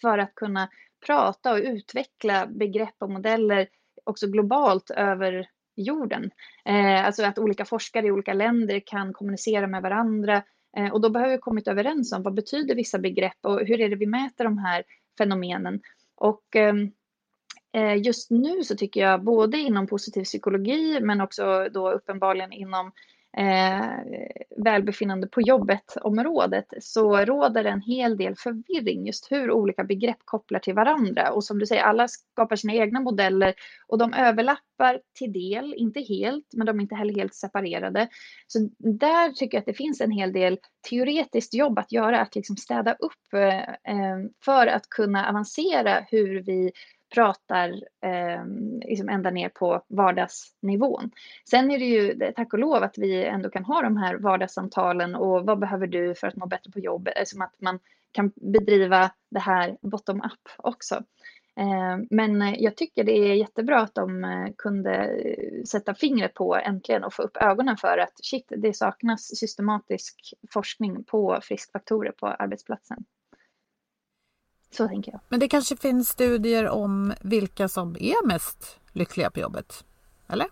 för 0.00 0.18
att 0.18 0.34
kunna 0.34 0.68
prata 1.06 1.52
och 1.52 1.58
utveckla 1.58 2.46
begrepp 2.46 2.94
och 2.98 3.10
modeller 3.10 3.68
också 4.06 4.26
globalt 4.26 4.90
över 4.90 5.48
jorden. 5.76 6.30
Eh, 6.64 7.06
alltså 7.06 7.24
att 7.24 7.38
olika 7.38 7.64
forskare 7.64 8.06
i 8.06 8.10
olika 8.10 8.34
länder 8.34 8.82
kan 8.86 9.12
kommunicera 9.12 9.66
med 9.66 9.82
varandra 9.82 10.42
eh, 10.76 10.92
och 10.92 11.00
då 11.00 11.10
behöver 11.10 11.32
vi 11.32 11.38
kommit 11.38 11.68
överens 11.68 12.12
om 12.12 12.22
vad 12.22 12.34
betyder 12.34 12.74
vissa 12.74 12.98
begrepp 12.98 13.38
och 13.42 13.60
hur 13.60 13.80
är 13.80 13.88
det 13.88 13.96
vi 13.96 14.06
mäter 14.06 14.44
de 14.44 14.58
här 14.58 14.84
fenomenen. 15.18 15.80
Och 16.14 16.56
ehm, 16.56 16.92
eh, 17.72 18.02
just 18.02 18.30
nu 18.30 18.64
så 18.64 18.76
tycker 18.76 19.00
jag 19.00 19.24
både 19.24 19.58
inom 19.58 19.86
positiv 19.86 20.24
psykologi 20.24 21.00
men 21.00 21.20
också 21.20 21.68
då 21.72 21.90
uppenbarligen 21.90 22.52
inom 22.52 22.92
eh, 23.36 23.90
välbefinnande 24.56 25.28
på 25.28 25.40
jobbet-området 25.40 26.66
så 26.80 27.16
råder 27.16 27.64
en 27.64 27.80
hel 27.80 28.16
del 28.16 28.34
förvirring 28.36 29.06
just 29.06 29.32
hur 29.32 29.50
olika 29.50 29.84
begrepp 29.84 30.18
kopplar 30.24 30.58
till 30.58 30.74
varandra. 30.74 31.32
Och 31.32 31.44
som 31.44 31.58
du 31.58 31.66
säger, 31.66 31.82
alla 31.82 32.08
skapar 32.08 32.56
sina 32.56 32.74
egna 32.74 33.00
modeller 33.00 33.54
och 33.86 33.98
de 33.98 34.14
överlappar 34.14 35.00
till 35.18 35.32
del, 35.32 35.74
inte 35.76 36.00
helt, 36.00 36.46
men 36.56 36.66
de 36.66 36.78
är 36.78 36.82
inte 36.82 36.94
heller 36.94 37.14
helt 37.14 37.34
separerade. 37.34 38.08
Så 38.46 38.68
där 38.78 39.32
tycker 39.32 39.56
jag 39.56 39.60
att 39.60 39.66
det 39.66 39.74
finns 39.74 40.00
en 40.00 40.10
hel 40.10 40.32
del 40.32 40.58
teoretiskt 40.90 41.54
jobb 41.54 41.78
att 41.78 41.92
göra, 41.92 42.20
att 42.20 42.34
liksom 42.34 42.56
städa 42.56 42.92
upp 42.92 43.32
eh, 43.34 43.58
eh 43.58 44.18
för 44.44 44.66
att 44.66 44.88
kunna 44.88 45.28
avancera 45.28 46.06
hur 46.10 46.42
vi 46.42 46.72
pratar 47.16 47.68
eh, 48.04 48.44
liksom 48.84 49.08
ända 49.08 49.30
ner 49.30 49.48
på 49.48 49.82
vardagsnivån. 49.88 51.10
Sen 51.50 51.70
är 51.70 51.78
det 51.78 51.84
ju 51.84 52.32
tack 52.32 52.52
och 52.52 52.58
lov 52.58 52.82
att 52.82 52.98
vi 52.98 53.24
ändå 53.24 53.50
kan 53.50 53.64
ha 53.64 53.82
de 53.82 53.96
här 53.96 54.16
vardagssamtalen 54.16 55.14
och 55.14 55.46
vad 55.46 55.58
behöver 55.58 55.86
du 55.86 56.14
för 56.14 56.26
att 56.26 56.36
må 56.36 56.46
bättre 56.46 56.70
på 56.70 56.78
jobbet? 56.78 57.14
Eh, 57.16 57.24
som 57.24 57.42
att 57.42 57.54
man 57.58 57.78
kan 58.12 58.32
bedriva 58.34 59.10
det 59.30 59.40
här 59.40 59.76
bottom-up 59.80 60.48
också. 60.56 61.02
Ehm, 61.56 62.00
eh, 62.00 62.06
men 62.10 62.62
jag 62.62 62.76
tycker 62.76 63.04
det 63.04 63.18
är 63.18 63.34
jättebra 63.34 63.80
att 63.80 63.94
de 63.94 64.24
eh, 64.24 64.48
kunde 64.58 64.94
eh, 64.94 65.62
sätta 65.64 65.94
fingret 65.94 66.34
på 66.34 66.56
äntligen 66.56 67.04
och 67.04 67.14
få 67.14 67.22
upp 67.22 67.36
ögonen 67.36 67.76
för 67.76 67.98
att 67.98 68.24
shit, 68.24 68.52
det 68.56 68.76
saknas 68.76 69.22
systematisk 69.22 70.34
forskning 70.50 71.04
på 71.04 71.38
friskfaktorer 71.42 72.12
på 72.12 72.26
arbetsplatsen. 72.26 73.04
Så 74.70 74.88
tänker 74.88 75.12
jag. 75.12 75.20
Men 75.28 75.40
det 75.40 75.48
kanske 75.48 75.76
finns 75.76 76.08
studier 76.08 76.68
om 76.68 77.14
vilka 77.20 77.68
som 77.68 77.96
är 78.00 78.26
mest 78.26 78.80
lyckliga 78.92 79.30
på 79.30 79.40
jobbet? 79.40 79.84
Eller? 80.28 80.46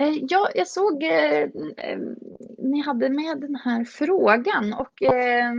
Eh, 0.00 0.18
ja, 0.28 0.48
jag 0.54 0.68
såg 0.68 1.02
eh, 1.02 1.48
ni 2.58 2.82
hade 2.82 3.08
med 3.08 3.40
den 3.40 3.56
här 3.56 3.84
frågan 3.84 4.74
och 4.74 5.02
eh, 5.02 5.52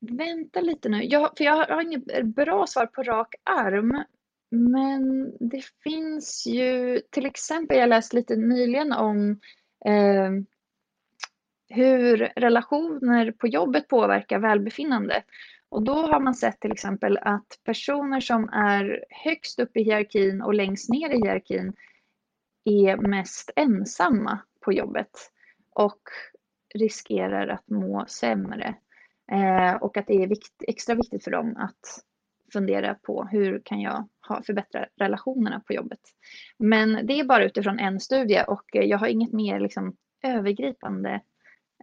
vänta 0.00 0.60
lite 0.60 0.88
nu. 0.88 1.04
Jag, 1.04 1.30
för 1.36 1.44
jag 1.44 1.66
har 1.66 1.82
inget 1.82 2.24
bra 2.24 2.66
svar 2.66 2.86
på 2.86 3.02
rak 3.02 3.34
arm. 3.44 4.04
Men 4.50 5.32
det 5.40 5.64
finns 5.82 6.46
ju 6.46 7.00
till 7.10 7.26
exempel, 7.26 7.78
jag 7.78 7.88
läste 7.88 8.16
lite 8.16 8.36
nyligen 8.36 8.92
om 8.92 9.40
eh, 9.84 10.30
hur 11.68 12.16
relationer 12.36 13.32
på 13.32 13.46
jobbet 13.46 13.88
påverkar 13.88 14.38
välbefinnande. 14.38 15.22
Och 15.70 15.82
då 15.82 15.94
har 15.94 16.20
man 16.20 16.34
sett 16.34 16.60
till 16.60 16.72
exempel 16.72 17.18
att 17.22 17.58
personer 17.64 18.20
som 18.20 18.48
är 18.48 19.04
högst 19.24 19.60
upp 19.60 19.76
i 19.76 19.82
hierarkin 19.82 20.42
och 20.42 20.54
längst 20.54 20.88
ner 20.88 21.10
i 21.10 21.16
hierarkin 21.16 21.72
är 22.64 22.96
mest 22.96 23.50
ensamma 23.56 24.38
på 24.60 24.72
jobbet 24.72 25.10
och 25.70 26.00
riskerar 26.74 27.48
att 27.48 27.68
må 27.68 28.04
sämre. 28.08 28.74
Eh, 29.32 29.74
och 29.74 29.96
att 29.96 30.06
det 30.06 30.22
är 30.22 30.26
vikt, 30.26 30.62
extra 30.68 30.94
viktigt 30.94 31.24
för 31.24 31.30
dem 31.30 31.56
att 31.56 32.04
fundera 32.52 32.94
på 32.94 33.24
hur 33.24 33.62
kan 33.64 33.80
jag 33.80 34.08
ha, 34.28 34.42
förbättra 34.42 34.86
relationerna 34.96 35.60
på 35.60 35.72
jobbet. 35.72 36.00
Men 36.58 37.06
det 37.06 37.20
är 37.20 37.24
bara 37.24 37.44
utifrån 37.44 37.78
en 37.78 38.00
studie 38.00 38.44
och 38.46 38.64
jag 38.72 38.98
har 38.98 39.06
inget 39.06 39.32
mer 39.32 39.60
liksom, 39.60 39.96
övergripande 40.22 41.20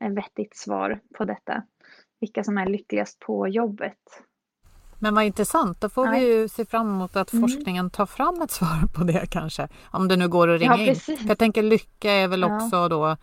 eh, 0.01 0.09
vettigt 0.09 0.55
svar 0.55 0.99
på 1.17 1.25
detta 1.25 1.63
vilka 2.19 2.43
som 2.43 2.57
är 2.57 2.65
lyckligast 2.65 3.19
på 3.19 3.47
jobbet. 3.47 4.23
Men 4.99 5.15
vad 5.15 5.23
intressant, 5.23 5.81
då 5.81 5.89
får 5.89 6.05
Nej. 6.05 6.25
vi 6.25 6.33
ju 6.33 6.47
se 6.47 6.65
fram 6.65 6.89
emot 6.89 7.15
att 7.15 7.33
mm. 7.33 7.49
forskningen 7.49 7.89
tar 7.89 8.05
fram 8.05 8.41
ett 8.41 8.51
svar 8.59 8.87
på 8.95 9.03
det 9.03 9.27
kanske. 9.31 9.67
Om 9.91 10.07
det 10.07 10.15
nu 10.15 10.27
går 10.27 10.47
att 10.47 10.59
ringa 10.59 10.77
ja, 10.77 10.85
in. 10.85 10.95
För 10.95 11.27
jag 11.27 11.37
tänker 11.37 11.63
lycka 11.63 12.11
är 12.11 12.27
väl 12.27 12.41
ja. 12.41 12.55
också 12.55 12.87
då 12.87 13.17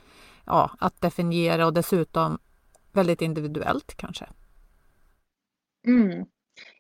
ja, 0.47 0.71
att 0.79 1.01
definiera 1.01 1.67
och 1.67 1.73
dessutom 1.73 2.39
väldigt 2.93 3.23
individuellt 3.23 3.95
kanske. 3.97 4.27
Mm. 5.87 6.27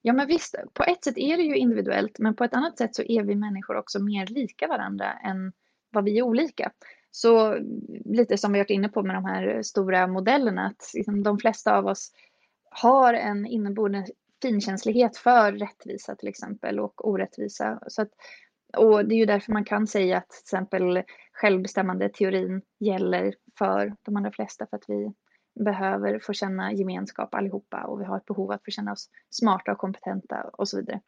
Ja 0.02 0.12
men 0.12 0.26
visst, 0.26 0.54
på 0.74 0.82
ett 0.82 1.04
sätt 1.04 1.18
är 1.18 1.36
det 1.36 1.42
ju 1.42 1.56
individuellt 1.56 2.18
men 2.18 2.36
på 2.36 2.44
ett 2.44 2.54
annat 2.54 2.78
sätt 2.78 2.94
så 2.94 3.02
är 3.02 3.22
vi 3.22 3.34
människor 3.34 3.76
också 3.76 4.02
mer 4.02 4.26
lika 4.26 4.68
varandra 4.68 5.12
än 5.12 5.52
vad 5.90 6.04
vi 6.04 6.18
är 6.18 6.22
olika. 6.22 6.72
Så 7.14 7.58
lite 8.04 8.38
som 8.38 8.52
vi 8.52 8.58
varit 8.58 8.70
inne 8.70 8.88
på 8.88 9.02
med 9.02 9.16
de 9.16 9.24
här 9.24 9.62
stora 9.62 10.06
modellerna, 10.06 10.66
att 10.66 10.90
liksom 10.94 11.22
de 11.22 11.38
flesta 11.38 11.76
av 11.76 11.86
oss 11.86 12.12
har 12.70 13.14
en 13.14 13.46
inneboende 13.46 14.06
finkänslighet 14.42 15.16
för 15.16 15.52
rättvisa 15.52 16.16
till 16.16 16.28
exempel 16.28 16.80
och 16.80 17.08
orättvisa. 17.08 17.80
Så 17.86 18.02
att, 18.02 18.08
och 18.76 19.04
det 19.04 19.14
är 19.14 19.18
ju 19.18 19.26
därför 19.26 19.52
man 19.52 19.64
kan 19.64 19.86
säga 19.86 20.18
att 20.18 20.28
till 20.28 20.42
exempel 20.44 21.02
självbestämmande 21.32 22.08
teorin 22.08 22.62
gäller 22.80 23.34
för 23.58 23.96
de 24.02 24.16
allra 24.16 24.32
flesta 24.32 24.66
för 24.66 24.76
att 24.76 24.84
vi 24.88 25.12
behöver 25.64 26.18
få 26.18 26.32
känna 26.32 26.72
gemenskap 26.72 27.34
allihopa 27.34 27.84
och 27.84 28.00
vi 28.00 28.04
har 28.04 28.16
ett 28.16 28.26
behov 28.26 28.50
att 28.50 28.64
få 28.64 28.70
känna 28.70 28.92
oss 28.92 29.10
smarta 29.30 29.72
och 29.72 29.78
kompetenta 29.78 30.50
och 30.52 30.68
så 30.68 30.76
vidare. 30.76 31.00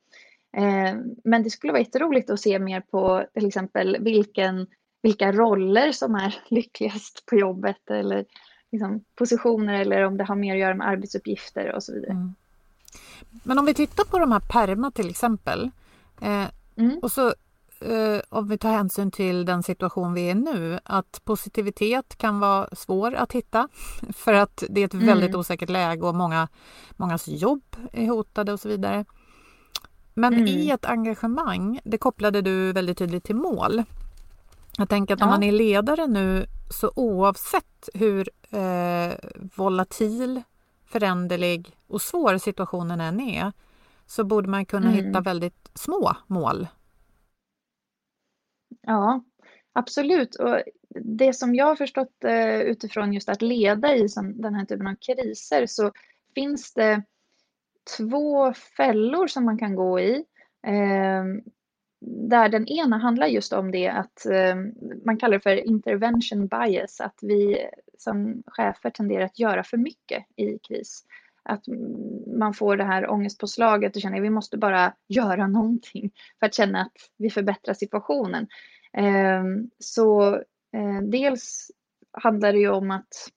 Eh, 0.57 0.97
men 1.25 1.43
det 1.43 1.51
skulle 1.51 1.73
vara 1.73 1.83
jätteroligt 1.83 2.31
att 2.31 2.41
se 2.41 2.59
mer 2.59 2.81
på 2.81 3.27
till 3.35 3.47
exempel 3.47 3.97
vilken 4.01 4.67
vilka 5.05 5.33
roller 5.33 5.93
som 5.93 6.15
är 6.15 6.35
lyckligast 6.49 7.27
på 7.27 7.37
jobbet 7.37 7.91
eller 7.91 8.25
liksom, 8.73 9.05
positioner 9.15 9.81
eller 9.81 10.03
om 10.03 10.17
det 10.17 10.25
har 10.25 10.37
mer 10.37 10.55
att 10.55 10.61
göra 10.61 10.75
med 10.75 10.89
arbetsuppgifter 10.89 11.73
och 11.73 11.83
så 11.83 11.93
vidare. 11.93 12.11
Mm. 12.11 12.35
Men 13.43 13.59
om 13.59 13.67
vi 13.67 13.75
tittar 13.75 14.05
på 14.05 14.19
de 14.19 14.33
här 14.33 14.41
perma 14.41 14.91
till 14.91 15.11
exempel 15.11 15.71
eh, 16.21 16.47
mm. 16.77 16.99
och 17.03 17.13
så 17.13 17.27
eh, 17.81 18.21
om 18.29 18.49
vi 18.49 18.59
tar 18.59 18.71
hänsyn 18.71 19.11
till 19.11 19.45
den 19.45 19.63
situation 19.63 20.15
vi 20.15 20.27
är 20.27 20.31
i 20.31 20.35
nu, 20.35 20.79
att 20.85 21.21
positivitet 21.25 22.17
kan 22.17 22.41
vara 22.41 22.69
svår 22.73 23.15
att 23.15 23.33
hitta 23.33 23.69
för 24.15 24.35
att 24.35 24.65
det 24.69 24.81
är 24.81 24.85
ett 24.85 24.95
mm. 24.95 25.07
väldigt 25.07 25.35
osäkert 25.35 25.71
läge 25.71 26.07
och 26.07 26.15
många, 26.15 26.49
mångas 26.97 27.29
jobb 27.29 27.77
är 27.93 28.07
hotade 28.07 28.53
och 28.53 28.61
så 28.61 28.69
vidare. 28.69 29.05
Men 30.15 30.35
mm. 30.35 30.47
i 30.47 30.71
ett 30.71 30.85
engagemang, 30.85 31.81
det 31.85 31.99
kopplade 31.99 32.43
du 32.43 32.73
väldigt 32.73 32.99
tydligt 32.99 33.25
till 33.25 33.37
mål. 33.37 33.85
Jag 34.79 34.89
tänker 34.89 35.15
att 35.15 35.23
om 35.23 35.29
ja. 35.29 35.35
man 35.35 35.43
är 35.43 35.53
ledare 35.53 36.07
nu 36.07 36.47
så 36.71 36.93
oavsett 36.97 37.89
hur 37.95 38.29
eh, 38.51 39.15
volatil, 39.57 40.43
föränderlig 40.87 41.77
och 41.87 42.03
svår 42.03 42.39
situationen 42.39 43.01
än 43.01 43.21
är 43.21 43.53
så 44.07 44.25
borde 44.25 44.49
man 44.49 44.67
kunna 44.67 44.91
mm. 44.93 45.05
hitta 45.05 45.21
väldigt 45.21 45.71
små 45.75 46.17
mål. 46.27 46.67
Ja, 48.81 49.25
absolut. 49.73 50.35
Och 50.35 50.63
det 51.01 51.33
som 51.33 51.55
jag 51.55 51.67
har 51.67 51.77
förstått 51.77 52.25
eh, 52.25 52.61
utifrån 52.61 53.13
just 53.13 53.29
att 53.29 53.43
leda 53.43 53.95
i 53.95 54.09
som, 54.09 54.41
den 54.41 54.55
här 54.55 54.65
typen 54.65 54.87
av 54.87 54.95
kriser 54.95 55.67
så 55.67 55.93
finns 56.35 56.75
det 56.75 57.03
två 57.97 58.53
fällor 58.53 59.27
som 59.27 59.45
man 59.45 59.59
kan 59.59 59.75
gå 59.75 60.01
i. 60.01 60.25
Eh, 60.67 61.25
där 62.07 62.49
den 62.49 62.69
ena 62.69 62.99
handlar 62.99 63.27
just 63.27 63.53
om 63.53 63.71
det 63.71 63.89
att 63.89 64.27
eh, 64.27 64.57
man 65.05 65.17
kallar 65.17 65.33
det 65.33 65.43
för 65.43 65.67
intervention 65.69 66.47
bias, 66.47 67.01
att 67.01 67.19
vi 67.23 67.67
som 67.99 68.43
chefer 68.47 68.91
tenderar 68.91 69.25
att 69.25 69.39
göra 69.39 69.65
för 69.65 69.77
mycket 69.77 70.25
i 70.37 70.59
kris. 70.59 71.05
Att 71.43 71.65
man 72.39 72.55
får 72.55 72.77
det 72.77 72.85
här 72.85 73.11
ångestpåslaget 73.11 73.97
och 73.97 74.03
känner 74.03 74.17
att 74.17 74.25
vi 74.25 74.31
måste 74.31 74.59
bara 74.59 74.95
göra 75.09 75.47
någonting 75.47 76.11
för 76.39 76.47
att 76.47 76.55
känna 76.55 76.81
att 76.81 76.97
vi 77.17 77.31
förbättrar 77.31 77.75
situationen. 77.75 78.47
Ehm, 78.93 79.71
så 79.79 80.35
eh, 80.73 81.01
dels 81.03 81.71
handlar 82.13 82.53
det 82.53 82.59
ju 82.59 82.71
om 82.71 82.91
att 82.91 83.31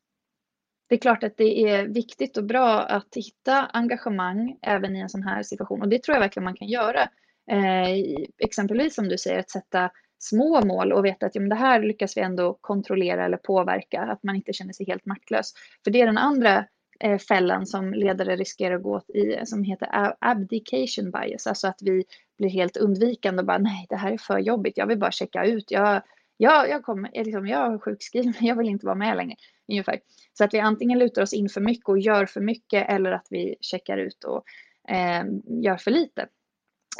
det 0.89 0.95
är 0.95 0.99
klart 0.99 1.23
att 1.23 1.37
det 1.37 1.69
är 1.69 1.87
viktigt 1.87 2.37
och 2.37 2.43
bra 2.43 2.79
att 2.79 3.15
hitta 3.15 3.65
engagemang 3.65 4.57
även 4.61 4.95
i 4.95 4.99
en 4.99 5.09
sån 5.09 5.23
här 5.23 5.43
situation 5.43 5.81
och 5.81 5.89
det 5.89 6.03
tror 6.03 6.15
jag 6.15 6.21
verkligen 6.21 6.43
man 6.43 6.55
kan 6.55 6.67
göra 6.67 7.09
Eh, 7.51 8.15
exempelvis 8.37 8.95
som 8.95 9.09
du 9.09 9.17
säger 9.17 9.39
att 9.39 9.49
sätta 9.49 9.91
små 10.19 10.65
mål 10.65 10.93
och 10.93 11.05
veta 11.05 11.25
att 11.25 11.35
ja, 11.35 11.41
men 11.41 11.49
det 11.49 11.55
här 11.55 11.81
lyckas 11.81 12.17
vi 12.17 12.21
ändå 12.21 12.57
kontrollera 12.61 13.25
eller 13.25 13.37
påverka, 13.37 14.01
att 14.01 14.23
man 14.23 14.35
inte 14.35 14.53
känner 14.53 14.73
sig 14.73 14.85
helt 14.85 15.05
maktlös. 15.05 15.53
För 15.83 15.91
det 15.91 16.01
är 16.01 16.05
den 16.05 16.17
andra 16.17 16.65
eh, 16.99 17.17
fällan 17.17 17.65
som 17.65 17.93
ledare 17.93 18.35
riskerar 18.35 18.75
att 18.75 18.83
gå 18.83 19.01
i 19.07 19.45
som 19.45 19.63
heter 19.63 20.13
abdication 20.19 21.11
bias, 21.11 21.47
alltså 21.47 21.67
att 21.67 21.79
vi 21.81 22.03
blir 22.37 22.49
helt 22.49 22.77
undvikande 22.77 23.39
och 23.39 23.45
bara 23.45 23.57
nej, 23.57 23.85
det 23.89 23.95
här 23.95 24.11
är 24.11 24.17
för 24.17 24.39
jobbigt, 24.39 24.77
jag 24.77 24.87
vill 24.87 24.99
bara 24.99 25.11
checka 25.11 25.45
ut, 25.45 25.71
jag, 25.71 26.01
jag, 26.37 26.69
jag, 26.69 26.83
kommer, 26.83 27.09
eh, 27.13 27.23
liksom, 27.23 27.47
jag 27.47 27.73
är 27.73 27.77
sjukskriven, 27.79 28.33
jag 28.39 28.55
vill 28.55 28.67
inte 28.69 28.85
vara 28.85 28.95
med 28.95 29.17
längre. 29.17 29.35
Ungefär. 29.67 29.99
Så 30.33 30.43
att 30.43 30.53
vi 30.53 30.59
antingen 30.59 30.99
lutar 30.99 31.21
oss 31.21 31.33
in 31.33 31.49
för 31.49 31.61
mycket 31.61 31.89
och 31.89 31.99
gör 31.99 32.25
för 32.25 32.41
mycket 32.41 32.89
eller 32.89 33.11
att 33.11 33.27
vi 33.29 33.55
checkar 33.61 33.97
ut 33.97 34.23
och 34.23 34.43
eh, 34.91 35.23
gör 35.61 35.77
för 35.77 35.91
lite. 35.91 36.27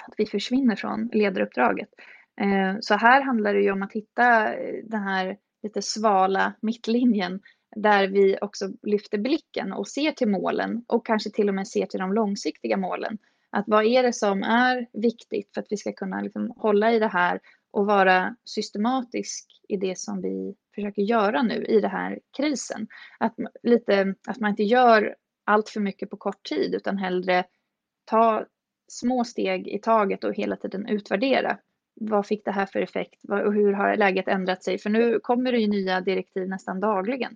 Att 0.08 0.14
vi 0.18 0.26
försvinner 0.26 0.76
från 0.76 1.10
ledaruppdraget. 1.14 1.90
Eh, 2.42 2.76
så 2.80 2.94
här 2.96 3.22
handlar 3.22 3.54
det 3.54 3.62
ju 3.62 3.72
om 3.72 3.84
att 3.84 3.94
hitta 3.94 4.54
eh, 4.54 4.84
den 4.84 5.04
här 5.04 5.38
lite 5.64 5.82
svala 5.82 6.54
mittlinjen 6.62 7.40
där 7.76 8.08
vi 8.08 8.38
också 8.42 8.70
lyfter 8.82 9.18
blicken 9.18 9.74
och 9.74 9.88
ser 9.88 10.12
till 10.12 10.30
målen 10.30 10.86
och 10.88 11.06
kanske 11.06 11.30
till 11.30 11.50
och 11.50 11.56
med 11.56 11.68
ser 11.68 11.86
till 11.86 12.00
de 12.00 12.14
långsiktiga 12.14 12.78
målen. 12.78 13.18
Att 13.50 13.66
vad 13.68 13.86
är 13.86 14.04
det 14.04 14.14
som 14.14 14.44
är 14.44 14.88
viktigt 14.94 15.54
för 15.54 15.62
att 15.62 15.68
vi 15.70 15.78
ska 15.78 15.94
kunna 15.94 16.22
liksom 16.22 16.54
hålla 16.58 16.92
i 16.92 17.00
det 17.00 17.08
här 17.08 17.40
och 17.72 17.86
vara 17.86 18.36
systematisk 18.46 19.46
i 19.70 19.78
det 19.78 19.98
som 19.98 20.22
vi 20.22 20.56
försöker 20.76 21.02
göra 21.02 21.42
nu 21.42 21.66
i 21.66 21.80
den 21.80 21.92
här 21.92 22.20
krisen. 22.38 22.88
Att, 23.20 23.36
lite, 23.64 24.16
att 24.28 24.40
man 24.40 24.50
inte 24.50 24.64
gör 24.64 25.16
allt 25.46 25.70
för 25.70 25.80
mycket 25.80 26.10
på 26.10 26.18
kort 26.18 26.44
tid 26.44 26.76
utan 26.76 26.98
hellre 26.98 27.44
ta 28.06 28.46
små 28.88 29.24
steg 29.24 29.68
i 29.68 29.80
taget 29.80 30.24
och 30.24 30.34
hela 30.34 30.56
tiden 30.56 30.88
utvärdera. 30.88 31.58
Vad 31.94 32.26
fick 32.26 32.46
det 32.46 32.52
här 32.52 32.66
för 32.66 32.80
effekt 32.80 33.24
och 33.30 33.54
hur 33.54 33.74
har 33.74 33.96
läget 33.96 34.28
ändrat 34.28 34.64
sig? 34.64 34.78
För 34.78 34.90
nu 34.90 35.20
kommer 35.20 35.52
det 35.52 35.60
ju 35.60 35.68
nya 35.68 36.02
direktiv 36.02 36.50
nästan 36.50 36.80
dagligen. 36.80 37.36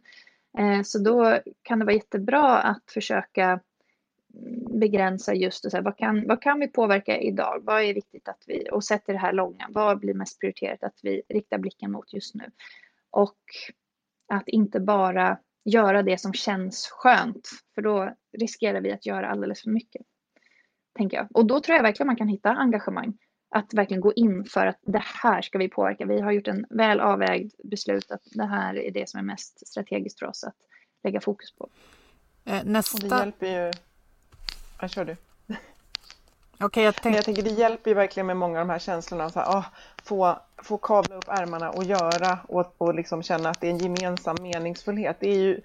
Eh, 0.57 0.81
så 0.83 0.99
då 0.99 1.39
kan 1.61 1.79
det 1.79 1.85
vara 1.85 1.95
jättebra 1.95 2.57
att 2.57 2.91
försöka 2.93 3.59
begränsa 4.79 5.33
just 5.33 5.65
och 5.65 5.71
så 5.71 5.77
här, 5.77 5.83
vad, 5.83 5.97
kan, 5.97 6.27
vad 6.27 6.41
kan 6.41 6.59
vi 6.59 6.67
påverka 6.67 7.19
idag? 7.19 7.61
Vad 7.63 7.83
är 7.83 7.93
viktigt 7.93 8.27
att 8.27 8.43
vi, 8.47 8.67
och 8.71 8.83
sätter 8.83 9.13
det 9.13 9.19
här 9.19 9.33
långa, 9.33 9.67
vad 9.69 9.99
blir 9.99 10.13
mest 10.13 10.39
prioriterat 10.39 10.83
att 10.83 10.99
vi 11.03 11.21
riktar 11.29 11.57
blicken 11.57 11.91
mot 11.91 12.13
just 12.13 12.35
nu? 12.35 12.43
Och 13.09 13.39
att 14.27 14.47
inte 14.47 14.79
bara 14.79 15.37
göra 15.65 16.03
det 16.03 16.17
som 16.17 16.33
känns 16.33 16.87
skönt, 16.87 17.49
för 17.75 17.81
då 17.81 18.15
riskerar 18.37 18.81
vi 18.81 18.91
att 18.91 19.05
göra 19.05 19.29
alldeles 19.29 19.61
för 19.61 19.69
mycket. 19.69 20.05
Tänker 20.97 21.17
jag. 21.17 21.27
Och 21.33 21.45
då 21.45 21.59
tror 21.59 21.75
jag 21.75 21.83
verkligen 21.83 22.07
man 22.07 22.15
kan 22.15 22.27
hitta 22.27 22.49
engagemang. 22.49 23.17
Att 23.55 23.73
verkligen 23.73 24.01
gå 24.01 24.13
in 24.13 24.45
för 24.45 24.65
att 24.65 24.79
det 24.81 25.03
här 25.23 25.41
ska 25.41 25.57
vi 25.57 25.69
påverka. 25.69 26.05
Vi 26.05 26.21
har 26.21 26.31
gjort 26.31 26.47
en 26.47 26.65
väl 26.69 26.99
avvägd 26.99 27.51
beslut 27.63 28.11
att 28.11 28.21
det 28.25 28.45
här 28.45 28.77
är 28.77 28.91
det 28.91 29.09
som 29.09 29.19
är 29.19 29.23
mest 29.23 29.67
strategiskt 29.67 30.19
för 30.19 30.25
oss 30.25 30.43
att 30.43 30.55
lägga 31.03 31.21
fokus 31.21 31.51
på. 31.51 31.69
Eh, 32.45 32.63
nästa... 32.63 32.97
Och 32.97 33.09
det 33.09 33.17
hjälper 33.19 33.65
ju... 33.65 33.71
Ja, 34.81 34.87
kör 34.87 35.05
du. 35.05 35.15
Okay, 36.65 36.83
jag, 36.83 36.95
tänk... 36.95 37.17
jag 37.17 37.25
tänker 37.25 37.43
det 37.43 37.49
hjälper 37.49 37.91
ju 37.91 37.95
verkligen 37.95 38.27
med 38.27 38.37
många 38.37 38.59
av 38.59 38.67
de 38.67 38.71
här 38.71 38.79
känslorna. 38.79 39.29
Så 39.29 39.39
här, 39.39 39.47
oh, 39.47 39.65
få, 40.03 40.39
få 40.57 40.77
kavla 40.77 41.15
upp 41.15 41.27
ärmarna 41.27 41.69
och 41.69 41.83
göra 41.83 42.39
och, 42.47 42.75
och 42.77 42.95
liksom 42.95 43.23
känna 43.23 43.49
att 43.49 43.61
det 43.61 43.67
är 43.67 43.71
en 43.71 43.77
gemensam 43.77 44.37
meningsfullhet. 44.41 45.17
Det 45.19 45.29
är 45.29 45.39
ju, 45.39 45.61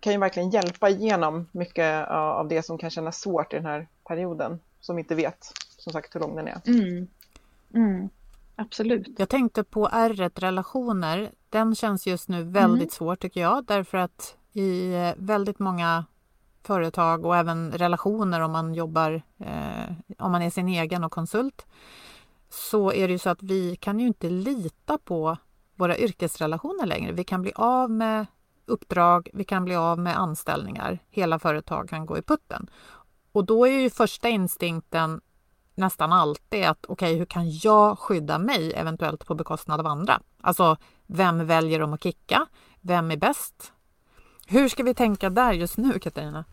kan 0.00 0.12
ju 0.12 0.18
verkligen 0.18 0.50
hjälpa 0.50 0.88
igenom 0.88 1.48
mycket 1.52 2.08
av 2.08 2.48
det 2.48 2.62
som 2.62 2.78
kan 2.78 2.90
kännas 2.90 3.20
svårt 3.20 3.52
i 3.52 3.56
den 3.56 3.66
här 3.66 3.88
perioden. 4.08 4.60
Som 4.80 4.98
inte 4.98 5.14
vet 5.14 5.52
som 5.78 5.92
sagt 5.92 6.14
hur 6.14 6.20
lång 6.20 6.36
den 6.36 6.48
är. 6.48 6.60
Mm. 6.66 7.08
Mm. 7.74 8.08
Absolut. 8.56 9.18
Jag 9.18 9.28
tänkte 9.28 9.64
på 9.64 9.88
r 9.92 10.30
relationer. 10.34 11.30
Den 11.48 11.74
känns 11.74 12.06
just 12.06 12.28
nu 12.28 12.42
väldigt 12.42 12.80
mm. 12.80 12.90
svår 12.90 13.16
tycker 13.16 13.40
jag 13.40 13.64
därför 13.64 13.98
att 13.98 14.36
i 14.52 14.94
eh, 14.94 15.12
väldigt 15.16 15.58
många 15.58 16.04
företag 16.62 17.26
och 17.26 17.36
även 17.36 17.72
relationer 17.72 18.40
om 18.40 18.52
man 18.52 18.74
jobbar, 18.74 19.22
eh, 19.38 19.92
om 20.18 20.32
man 20.32 20.42
är 20.42 20.50
sin 20.50 20.68
egen 20.68 21.04
och 21.04 21.12
konsult, 21.12 21.66
så 22.48 22.92
är 22.92 23.08
det 23.08 23.12
ju 23.12 23.18
så 23.18 23.30
att 23.30 23.42
vi 23.42 23.76
kan 23.76 24.00
ju 24.00 24.06
inte 24.06 24.30
lita 24.30 24.98
på 24.98 25.36
våra 25.74 25.98
yrkesrelationer 25.98 26.86
längre. 26.86 27.12
Vi 27.12 27.24
kan 27.24 27.42
bli 27.42 27.52
av 27.54 27.90
med 27.90 28.26
uppdrag, 28.66 29.28
vi 29.32 29.44
kan 29.44 29.64
bli 29.64 29.74
av 29.74 29.98
med 29.98 30.18
anställningar. 30.18 30.98
Hela 31.10 31.38
företag 31.38 31.88
kan 31.88 32.06
gå 32.06 32.18
i 32.18 32.22
putten. 32.22 32.70
Och 33.32 33.44
då 33.44 33.66
är 33.66 33.80
ju 33.80 33.90
första 33.90 34.28
instinkten 34.28 35.20
nästan 35.74 36.12
alltid 36.12 36.64
att 36.64 36.86
okej, 36.88 37.08
okay, 37.08 37.18
hur 37.18 37.24
kan 37.24 37.50
jag 37.50 37.98
skydda 37.98 38.38
mig 38.38 38.72
eventuellt 38.72 39.26
på 39.26 39.34
bekostnad 39.34 39.80
av 39.80 39.86
andra? 39.86 40.20
Alltså, 40.40 40.76
vem 41.06 41.46
väljer 41.46 41.80
de 41.80 41.92
att 41.92 42.02
kicka? 42.02 42.46
Vem 42.80 43.10
är 43.10 43.16
bäst? 43.16 43.72
Hur 44.46 44.68
ska 44.68 44.82
vi 44.82 44.94
tänka 44.94 45.30
där 45.30 45.52
just 45.52 45.76
nu, 45.76 45.98
Katarina? 45.98 46.44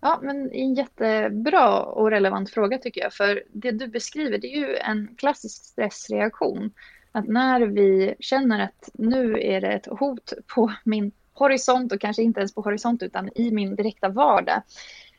Ja, 0.00 0.18
men 0.22 0.52
en 0.52 0.74
jättebra 0.74 1.82
och 1.82 2.10
relevant 2.10 2.50
fråga 2.50 2.78
tycker 2.78 3.00
jag. 3.00 3.12
För 3.12 3.42
det 3.52 3.70
du 3.70 3.88
beskriver, 3.88 4.38
det 4.38 4.46
är 4.46 4.58
ju 4.58 4.76
en 4.76 5.14
klassisk 5.16 5.64
stressreaktion. 5.64 6.70
Att 7.16 7.28
när 7.28 7.60
vi 7.60 8.14
känner 8.20 8.58
att 8.64 8.90
nu 8.94 9.40
är 9.40 9.60
det 9.60 9.72
ett 9.72 9.86
hot 9.86 10.32
på 10.54 10.72
min 10.84 11.12
horisont 11.32 11.92
och 11.92 12.00
kanske 12.00 12.22
inte 12.22 12.40
ens 12.40 12.54
på 12.54 12.60
horisont 12.60 13.02
utan 13.02 13.30
i 13.34 13.50
min 13.50 13.76
direkta 13.76 14.08
vardag. 14.08 14.62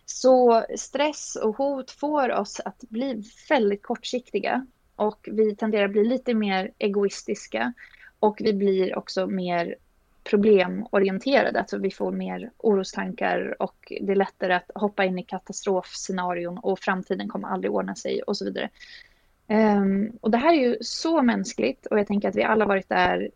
Så 0.06 0.66
stress 0.76 1.36
och 1.36 1.58
hot 1.58 1.92
får 1.92 2.32
oss 2.32 2.62
att 2.66 2.80
bli 2.80 3.24
väldigt 3.50 3.84
kortsiktiga 3.84 4.66
och 4.96 5.30
vi 5.32 5.56
tenderar 5.56 5.86
att 5.86 5.92
bli 5.92 6.04
lite 6.04 6.34
mer 6.34 6.72
egoistiska 6.78 7.74
och 8.20 8.38
vi 8.40 8.54
blir 8.54 8.98
också 8.98 9.28
mer 9.28 9.76
problemorienterade, 10.24 11.60
alltså 11.60 11.78
vi 11.78 11.92
får 11.92 12.12
mer 12.12 12.52
orostankar 12.58 13.56
och 13.60 13.94
det 14.02 14.12
är 14.12 14.16
lättare 14.16 14.54
att 14.54 14.72
hoppa 14.76 15.06
in 15.06 15.20
i 15.20 15.24
katastrofscenarion 15.24 16.58
och 16.58 16.80
framtiden 16.80 17.30
kommer 17.30 17.48
aldrig 17.48 17.72
ordna 17.72 17.96
sig 17.96 18.22
och 18.22 18.38
så 18.38 18.46
vidare. 18.46 18.70
Um, 19.50 20.18
och 20.22 20.32
det 20.32 20.38
här 20.38 20.54
är 20.54 20.62
ju 20.62 20.78
så 20.82 21.22
mänskligt 21.22 21.86
och 21.86 22.00
jag 22.00 22.08
tänker 22.08 22.30
att 22.30 22.36
vi 22.36 22.44
alla 22.44 22.66
varit 22.66 22.90
där 22.90 23.32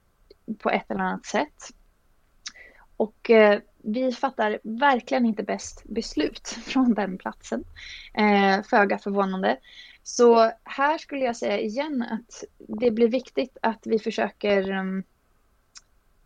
på 0.58 0.70
ett 0.70 0.92
eller 0.92 1.02
annat 1.02 1.26
sätt. 1.26 1.70
Och 2.98 3.30
uh, 3.30 3.60
vi 3.84 4.12
fattar 4.12 4.60
verkligen 4.64 5.26
inte 5.26 5.44
bäst 5.44 5.84
beslut 5.84 6.48
från 6.66 6.94
den 6.94 7.18
platsen. 7.18 7.64
Uh, 8.20 8.64
föga 8.64 8.98
förvånande. 8.98 9.58
Så 10.04 10.52
här 10.64 10.98
skulle 10.98 11.26
jag 11.26 11.36
säga 11.36 11.60
igen 11.60 12.02
att 12.02 12.44
det 12.58 12.92
blir 12.92 13.08
viktigt 13.08 13.58
att 13.62 13.82
vi 13.86 14.00
försöker 14.00 14.72
um, 14.72 15.04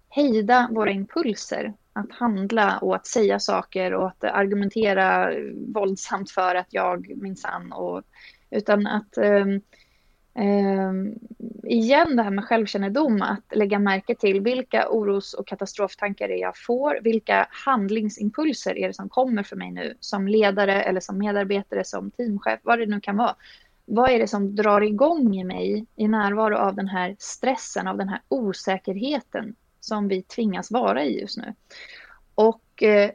hejda 0.09 0.69
våra 0.71 0.91
impulser 0.91 1.73
att 1.93 2.11
handla 2.11 2.77
och 2.77 2.95
att 2.95 3.07
säga 3.07 3.39
saker 3.39 3.93
och 3.93 4.07
att 4.07 4.23
argumentera 4.23 5.31
våldsamt 5.67 6.31
för 6.31 6.55
att 6.55 6.73
jag 6.73 7.11
minsann 7.17 7.71
och 7.71 8.03
utan 8.55 8.87
att 8.87 9.17
ehm, 9.17 9.61
ehm, 10.33 11.13
igen 11.63 12.15
det 12.15 12.23
här 12.23 12.31
med 12.31 12.45
självkännedom, 12.45 13.21
att 13.21 13.55
lägga 13.55 13.79
märke 13.79 14.15
till 14.15 14.41
vilka 14.41 14.89
oros 14.89 15.33
och 15.33 15.47
katastroftankar 15.47 16.29
jag 16.29 16.57
får, 16.57 16.99
vilka 17.01 17.47
handlingsimpulser 17.51 18.77
är 18.77 18.87
det 18.87 18.93
som 18.93 19.09
kommer 19.09 19.43
för 19.43 19.55
mig 19.55 19.71
nu 19.71 19.97
som 19.99 20.27
ledare 20.27 20.83
eller 20.83 20.99
som 20.99 21.17
medarbetare, 21.17 21.83
som 21.83 22.11
teamchef, 22.11 22.59
vad 22.63 22.79
det 22.79 22.85
nu 22.85 22.99
kan 23.01 23.17
vara. 23.17 23.35
Vad 23.85 24.09
är 24.09 24.19
det 24.19 24.27
som 24.27 24.55
drar 24.55 24.81
igång 24.81 25.35
i 25.35 25.43
mig 25.43 25.85
i 25.95 26.07
närvaro 26.07 26.57
av 26.57 26.75
den 26.75 26.87
här 26.87 27.15
stressen, 27.19 27.87
av 27.87 27.97
den 27.97 28.09
här 28.09 28.21
osäkerheten 28.27 29.55
som 29.79 30.07
vi 30.07 30.21
tvingas 30.21 30.71
vara 30.71 31.03
i 31.03 31.19
just 31.19 31.37
nu. 31.37 31.53
Och 32.35 32.83
eh, 32.83 33.11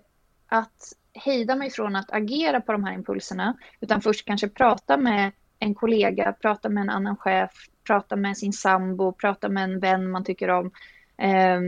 att 0.47 0.93
hejda 1.15 1.57
mig 1.57 1.71
från 1.71 1.97
att 1.97 2.13
agera 2.13 2.61
på 2.61 2.73
de 2.73 2.85
här 2.85 2.95
impulserna, 2.95 3.57
utan 3.81 4.01
först 4.01 4.25
kanske 4.25 4.49
prata 4.49 4.97
med 4.97 5.33
en 5.59 5.75
kollega, 5.75 6.33
prata 6.33 6.69
med 6.69 6.81
en 6.81 6.91
annan 6.91 7.17
chef, 7.17 7.51
prata 7.87 8.17
med 8.17 8.37
sin 8.37 8.53
sambo, 8.53 9.13
prata 9.13 9.49
med 9.49 9.65
en 9.65 9.81
vän 9.81 10.11
man 10.11 10.25
tycker 10.25 10.49
om. 10.49 10.71
Eh, 11.17 11.61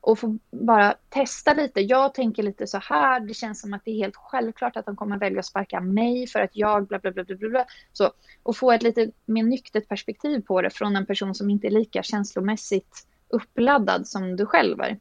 och 0.00 0.18
få 0.18 0.38
bara 0.50 0.94
testa 1.08 1.54
lite. 1.54 1.80
Jag 1.80 2.14
tänker 2.14 2.42
lite 2.42 2.66
så 2.66 2.78
här, 2.78 3.20
det 3.20 3.34
känns 3.34 3.60
som 3.60 3.74
att 3.74 3.84
det 3.84 3.90
är 3.90 3.96
helt 3.96 4.16
självklart 4.16 4.76
att 4.76 4.86
de 4.86 4.96
kommer 4.96 5.18
välja 5.18 5.38
att 5.38 5.46
sparka 5.46 5.80
mig 5.80 6.26
för 6.26 6.40
att 6.40 6.56
jag 6.56 6.86
bla 6.86 6.98
bla 6.98 7.10
bla 7.10 7.24
bla 7.24 7.36
bla. 7.36 7.64
Så, 7.92 8.12
och 8.42 8.56
få 8.56 8.72
ett 8.72 8.82
lite 8.82 9.10
mer 9.26 9.42
nyktert 9.42 9.88
perspektiv 9.88 10.40
på 10.40 10.62
det 10.62 10.70
från 10.70 10.96
en 10.96 11.06
person 11.06 11.34
som 11.34 11.50
inte 11.50 11.66
är 11.66 11.70
lika 11.70 12.02
känslomässigt 12.02 13.06
uppladdad 13.28 14.08
som 14.08 14.36
du 14.36 14.46
själv 14.46 14.80
är. 14.80 14.98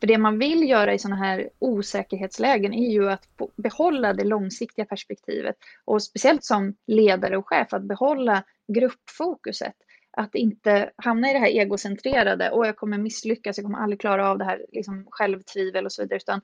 För 0.00 0.06
det 0.06 0.18
man 0.18 0.38
vill 0.38 0.68
göra 0.68 0.94
i 0.94 0.98
sådana 0.98 1.16
här 1.16 1.50
osäkerhetslägen 1.58 2.74
är 2.74 2.90
ju 2.90 3.10
att 3.10 3.28
behålla 3.56 4.12
det 4.12 4.24
långsiktiga 4.24 4.84
perspektivet 4.84 5.56
och 5.84 6.02
speciellt 6.02 6.44
som 6.44 6.74
ledare 6.86 7.36
och 7.36 7.48
chef 7.48 7.72
att 7.72 7.82
behålla 7.82 8.44
gruppfokuset. 8.72 9.74
Att 10.16 10.34
inte 10.34 10.90
hamna 10.96 11.30
i 11.30 11.32
det 11.32 11.38
här 11.38 11.48
egocentrerade 11.48 12.50
och 12.50 12.66
jag 12.66 12.76
kommer 12.76 12.98
misslyckas, 12.98 13.58
jag 13.58 13.64
kommer 13.64 13.78
aldrig 13.78 14.00
klara 14.00 14.30
av 14.30 14.38
det 14.38 14.44
här 14.44 14.66
liksom 14.72 15.06
självtvivel 15.10 15.84
och 15.84 15.92
så 15.92 16.02
vidare. 16.02 16.16
Utan 16.16 16.40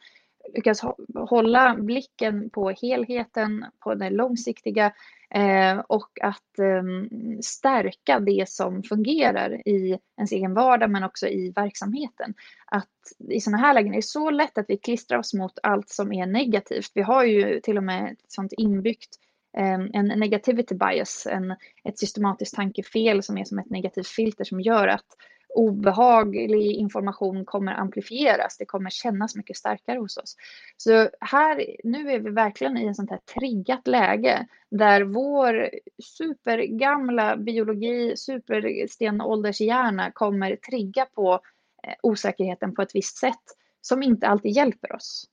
lyckas 0.54 0.82
hålla 1.14 1.74
blicken 1.74 2.50
på 2.50 2.70
helheten, 2.70 3.64
på 3.78 3.94
det 3.94 4.10
långsiktiga 4.10 4.92
eh, 5.30 5.78
och 5.78 6.10
att 6.22 6.58
eh, 6.58 6.82
stärka 7.40 8.20
det 8.20 8.48
som 8.48 8.82
fungerar 8.82 9.68
i 9.68 9.98
ens 10.16 10.32
egen 10.32 10.54
vardag 10.54 10.90
men 10.90 11.04
också 11.04 11.26
i 11.26 11.52
verksamheten. 11.56 12.34
Att 12.66 12.88
i 13.30 13.40
sådana 13.40 13.58
här 13.58 13.74
lägen 13.74 13.92
är 13.92 13.98
det 13.98 14.02
så 14.02 14.30
lätt 14.30 14.58
att 14.58 14.66
vi 14.68 14.76
klistrar 14.76 15.18
oss 15.18 15.34
mot 15.34 15.58
allt 15.62 15.88
som 15.88 16.12
är 16.12 16.26
negativt. 16.26 16.90
Vi 16.94 17.02
har 17.02 17.24
ju 17.24 17.60
till 17.60 17.76
och 17.76 17.84
med 17.84 18.12
ett 18.12 18.32
sånt 18.32 18.52
inbyggt 18.52 19.16
ehm, 19.56 19.90
en 19.92 20.06
negativity 20.06 20.74
bias, 20.74 21.26
en, 21.30 21.50
ett 21.84 21.98
systematiskt 21.98 22.54
tankefel 22.54 23.22
som 23.22 23.38
är 23.38 23.44
som 23.44 23.58
ett 23.58 23.70
negativt 23.70 24.08
filter 24.08 24.44
som 24.44 24.60
gör 24.60 24.88
att 24.88 25.06
obehaglig 25.54 26.72
information 26.72 27.44
kommer 27.44 27.74
amplifieras. 27.74 28.56
Det 28.58 28.64
kommer 28.64 28.90
kännas 28.90 29.36
mycket 29.36 29.56
starkare 29.56 29.98
hos 29.98 30.16
oss. 30.16 30.36
Så 30.76 31.10
här, 31.20 31.76
nu 31.84 32.10
är 32.10 32.18
vi 32.18 32.30
verkligen 32.30 32.76
i 32.76 32.86
en 32.86 32.94
sånt 32.94 33.10
här 33.10 33.18
triggat 33.18 33.86
läge 33.86 34.46
där 34.70 35.02
vår 35.02 35.70
supergamla 36.02 37.36
biologi, 37.36 38.16
superstenåldershjärna 38.16 40.10
kommer 40.10 40.56
trigga 40.56 41.06
på 41.06 41.40
eh, 41.82 41.94
osäkerheten 42.02 42.74
på 42.74 42.82
ett 42.82 42.94
visst 42.94 43.16
sätt 43.16 43.44
som 43.80 44.02
inte 44.02 44.26
alltid 44.26 44.52
hjälper 44.52 44.96
oss. 44.96 45.26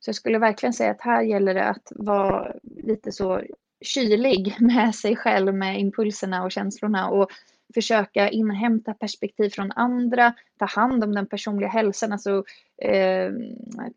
Så 0.00 0.08
jag 0.08 0.14
skulle 0.14 0.38
verkligen 0.38 0.72
säga 0.72 0.90
att 0.90 1.00
här 1.00 1.22
gäller 1.22 1.54
det 1.54 1.64
att 1.64 1.92
vara 1.96 2.52
lite 2.62 3.12
så 3.12 3.42
kylig 3.80 4.56
med 4.60 4.94
sig 4.94 5.16
själv, 5.16 5.54
med 5.54 5.80
impulserna 5.80 6.44
och 6.44 6.52
känslorna 6.52 7.08
och 7.08 7.30
försöka 7.74 8.28
inhämta 8.28 8.94
perspektiv 8.94 9.50
från 9.50 9.72
andra, 9.72 10.34
ta 10.58 10.64
hand 10.64 11.04
om 11.04 11.14
den 11.14 11.26
personliga 11.26 11.68
hälsan, 11.68 12.12
alltså 12.12 12.44
eh, 12.82 13.32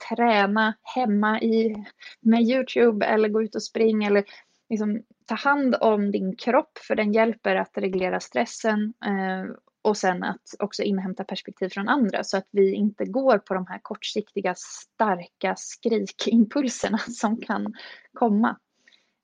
träna 0.09 0.73
hemma 0.95 1.41
i, 1.41 1.85
med 2.19 2.41
Youtube 2.41 3.05
eller 3.05 3.29
gå 3.29 3.43
ut 3.43 3.55
och 3.55 3.63
springa 3.63 4.07
eller 4.07 4.23
liksom, 4.69 5.03
ta 5.25 5.35
hand 5.35 5.75
om 5.81 6.11
din 6.11 6.35
kropp 6.35 6.77
för 6.77 6.95
den 6.95 7.13
hjälper 7.13 7.55
att 7.55 7.77
reglera 7.77 8.19
stressen 8.19 8.93
eh, 9.05 9.55
och 9.81 9.97
sen 9.97 10.23
att 10.23 10.55
också 10.59 10.83
inhämta 10.83 11.23
perspektiv 11.23 11.69
från 11.69 11.87
andra 11.89 12.23
så 12.23 12.37
att 12.37 12.47
vi 12.51 12.73
inte 12.73 13.05
går 13.05 13.37
på 13.37 13.53
de 13.53 13.67
här 13.67 13.79
kortsiktiga 13.81 14.55
starka 14.57 15.55
skrikimpulserna 15.57 16.97
som 17.07 17.37
kan 17.37 17.73
komma. 18.13 18.57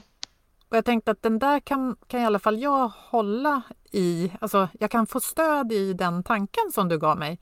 Och 0.68 0.76
jag 0.76 0.84
tänkte 0.84 1.10
att 1.10 1.22
den 1.22 1.38
där 1.38 1.60
kan, 1.60 1.96
kan 2.06 2.20
i 2.20 2.24
alla 2.24 2.38
fall 2.38 2.58
jag 2.58 2.88
hålla 2.88 3.62
i, 3.92 4.32
alltså 4.40 4.68
jag 4.80 4.90
kan 4.90 5.06
få 5.06 5.20
stöd 5.20 5.72
i 5.72 5.92
den 5.92 6.22
tanken 6.22 6.72
som 6.72 6.88
du 6.88 6.98
gav 6.98 7.18
mig. 7.18 7.40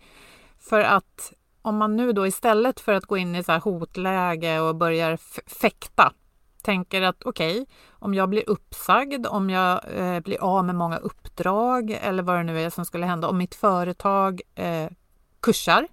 För 0.59 0.80
att 0.80 1.32
om 1.62 1.76
man 1.76 1.97
nu 1.97 2.12
då 2.12 2.26
istället 2.26 2.80
för 2.80 2.93
att 2.93 3.07
gå 3.07 3.16
in 3.16 3.34
i 3.34 3.45
så 3.45 3.53
hotläge 3.53 4.61
och 4.61 4.76
börjar 4.76 5.16
fäkta 5.61 6.12
tänker 6.66 7.02
att 7.02 7.22
okej, 7.24 7.60
okay, 7.60 7.66
om 7.90 8.14
jag 8.14 8.28
blir 8.28 8.48
uppsagd, 8.48 9.26
om 9.26 9.50
jag 9.50 9.80
eh, 9.96 10.20
blir 10.20 10.42
av 10.42 10.64
med 10.64 10.74
många 10.74 10.96
uppdrag 10.96 11.90
eller 11.90 12.22
vad 12.22 12.36
det 12.36 12.42
nu 12.42 12.60
är 12.60 12.70
som 12.70 12.84
skulle 12.84 13.06
hända, 13.06 13.28
om 13.28 13.38
mitt 13.38 13.54
företag 13.54 14.40
eh, 14.54 14.90
kursar, 15.40 15.88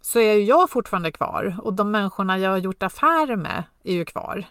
så 0.00 0.18
är 0.18 0.32
ju 0.32 0.44
jag 0.44 0.70
fortfarande 0.70 1.12
kvar 1.12 1.56
och 1.62 1.74
de 1.74 1.90
människorna 1.90 2.38
jag 2.38 2.50
har 2.50 2.58
gjort 2.58 2.82
affärer 2.82 3.36
med 3.36 3.64
är 3.84 3.94
ju 3.94 4.04
kvar. 4.04 4.44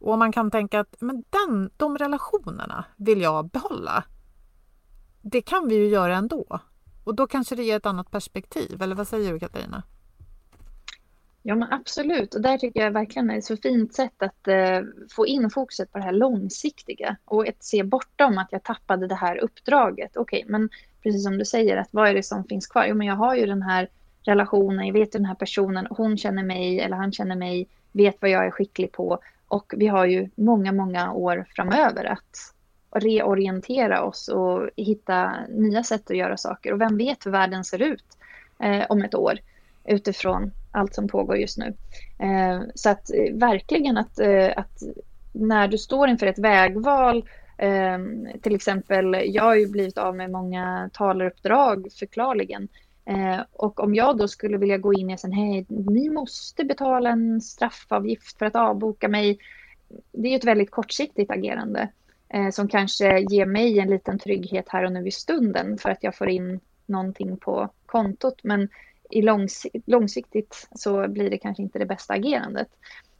Och 0.00 0.18
man 0.18 0.32
kan 0.32 0.50
tänka 0.50 0.80
att 0.80 0.96
men 1.00 1.24
den, 1.30 1.70
de 1.76 1.98
relationerna 1.98 2.84
vill 2.96 3.20
jag 3.20 3.50
behålla. 3.50 4.04
Det 5.22 5.42
kan 5.42 5.68
vi 5.68 5.74
ju 5.74 5.88
göra 5.88 6.16
ändå. 6.16 6.60
Och 7.04 7.14
då 7.14 7.26
kanske 7.26 7.54
det 7.54 7.62
ger 7.62 7.76
ett 7.76 7.86
annat 7.86 8.10
perspektiv, 8.10 8.82
eller 8.82 8.94
vad 8.94 9.08
säger 9.08 9.32
du 9.32 9.40
Katarina? 9.40 9.82
Ja 11.48 11.54
men 11.54 11.72
absolut, 11.72 12.34
och 12.34 12.40
där 12.40 12.58
tycker 12.58 12.80
jag 12.80 12.90
verkligen 12.90 13.26
det 13.26 13.34
är 13.34 13.38
ett 13.38 13.44
så 13.44 13.56
fint 13.56 13.94
sätt 13.94 14.22
att 14.22 14.48
eh, 14.48 14.80
få 15.10 15.26
in 15.26 15.50
fokuset 15.50 15.92
på 15.92 15.98
det 15.98 16.04
här 16.04 16.12
långsiktiga 16.12 17.16
och 17.24 17.48
att 17.48 17.64
se 17.64 17.82
bortom 17.82 18.38
att 18.38 18.48
jag 18.50 18.62
tappade 18.62 19.06
det 19.06 19.14
här 19.14 19.36
uppdraget. 19.38 20.16
Okej, 20.16 20.38
okay, 20.38 20.52
men 20.52 20.68
precis 21.02 21.24
som 21.24 21.38
du 21.38 21.44
säger, 21.44 21.76
att 21.76 21.88
vad 21.90 22.08
är 22.08 22.14
det 22.14 22.22
som 22.22 22.44
finns 22.44 22.66
kvar? 22.66 22.86
Jo, 22.88 22.94
men 22.94 23.06
jag 23.06 23.14
har 23.14 23.34
ju 23.34 23.46
den 23.46 23.62
här 23.62 23.88
relationen, 24.22 24.86
jag 24.86 24.92
vet 24.92 25.12
den 25.12 25.24
här 25.24 25.34
personen, 25.34 25.86
hon 25.90 26.18
känner 26.18 26.42
mig 26.42 26.80
eller 26.80 26.96
han 26.96 27.12
känner 27.12 27.36
mig, 27.36 27.68
vet 27.92 28.16
vad 28.20 28.30
jag 28.30 28.46
är 28.46 28.50
skicklig 28.50 28.92
på 28.92 29.18
och 29.48 29.74
vi 29.76 29.86
har 29.86 30.06
ju 30.06 30.28
många, 30.34 30.72
många 30.72 31.12
år 31.12 31.46
framöver 31.54 32.04
att 32.04 32.54
reorientera 32.90 34.02
oss 34.02 34.28
och 34.28 34.70
hitta 34.76 35.32
nya 35.48 35.82
sätt 35.82 36.10
att 36.10 36.16
göra 36.16 36.36
saker. 36.36 36.72
Och 36.72 36.80
vem 36.80 36.98
vet 36.98 37.26
hur 37.26 37.30
världen 37.30 37.64
ser 37.64 37.82
ut 37.82 38.18
eh, 38.58 38.86
om 38.88 39.02
ett 39.02 39.14
år 39.14 39.38
utifrån 39.84 40.52
allt 40.76 40.94
som 40.94 41.08
pågår 41.08 41.36
just 41.36 41.58
nu. 41.58 41.74
Eh, 42.18 42.60
så 42.74 42.90
att 42.90 43.10
eh, 43.10 43.34
verkligen 43.34 43.96
att, 43.96 44.18
eh, 44.18 44.50
att 44.56 44.82
när 45.32 45.68
du 45.68 45.78
står 45.78 46.08
inför 46.08 46.26
ett 46.26 46.38
vägval 46.38 47.28
eh, 47.58 47.98
till 48.42 48.54
exempel, 48.54 49.16
jag 49.26 49.42
har 49.42 49.54
ju 49.54 49.68
blivit 49.68 49.98
av 49.98 50.16
med 50.16 50.30
många 50.30 50.90
talaruppdrag 50.92 51.86
förklarligen. 51.98 52.68
Eh, 53.04 53.40
och 53.52 53.80
om 53.80 53.94
jag 53.94 54.18
då 54.18 54.28
skulle 54.28 54.58
vilja 54.58 54.78
gå 54.78 54.94
in 54.94 55.10
i 55.10 55.16
en 55.24 55.32
hej, 55.32 55.66
ni 55.68 56.10
måste 56.10 56.64
betala 56.64 57.10
en 57.10 57.40
straffavgift 57.40 58.38
för 58.38 58.46
att 58.46 58.56
avboka 58.56 59.08
mig. 59.08 59.38
Det 60.12 60.28
är 60.28 60.30
ju 60.30 60.36
ett 60.36 60.44
väldigt 60.44 60.70
kortsiktigt 60.70 61.30
agerande 61.30 61.88
eh, 62.28 62.50
som 62.50 62.68
kanske 62.68 63.20
ger 63.20 63.46
mig 63.46 63.78
en 63.78 63.90
liten 63.90 64.18
trygghet 64.18 64.68
här 64.68 64.84
och 64.84 64.92
nu 64.92 65.06
i 65.06 65.10
stunden 65.10 65.78
för 65.78 65.90
att 65.90 66.02
jag 66.02 66.14
får 66.14 66.28
in 66.28 66.60
någonting 66.86 67.36
på 67.36 67.68
kontot. 67.86 68.40
Men 68.42 68.68
i 69.10 69.22
långsiktigt 69.86 70.68
så 70.74 71.08
blir 71.08 71.30
det 71.30 71.38
kanske 71.38 71.62
inte 71.62 71.78
det 71.78 71.86
bästa 71.86 72.14
agerandet. 72.14 72.68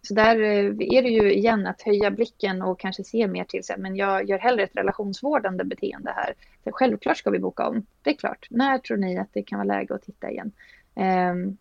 Så 0.02 0.14
där 0.14 0.42
eh, 0.42 0.66
är 0.66 1.02
det 1.02 1.08
ju 1.08 1.32
igen 1.32 1.66
att 1.66 1.82
höja 1.82 2.10
blicken 2.10 2.62
och 2.62 2.80
kanske 2.80 3.04
se 3.04 3.26
mer 3.26 3.44
till 3.44 3.64
sig. 3.64 3.78
Men 3.78 3.96
jag 3.96 4.28
gör 4.28 4.38
hellre 4.38 4.62
ett 4.62 4.76
relationsvårdande 4.76 5.64
beteende 5.64 6.12
här. 6.16 6.34
För 6.64 6.70
självklart 6.72 7.16
ska 7.16 7.30
vi 7.30 7.38
boka 7.38 7.68
om. 7.68 7.86
Det 8.02 8.10
är 8.10 8.14
klart. 8.14 8.46
När 8.50 8.78
tror 8.78 8.96
ni 8.96 9.18
att 9.18 9.32
det 9.32 9.42
kan 9.42 9.58
vara 9.58 9.78
läge 9.78 9.94
att 9.94 10.02
titta 10.02 10.30
igen? 10.30 10.52
Ehm, 10.94 11.56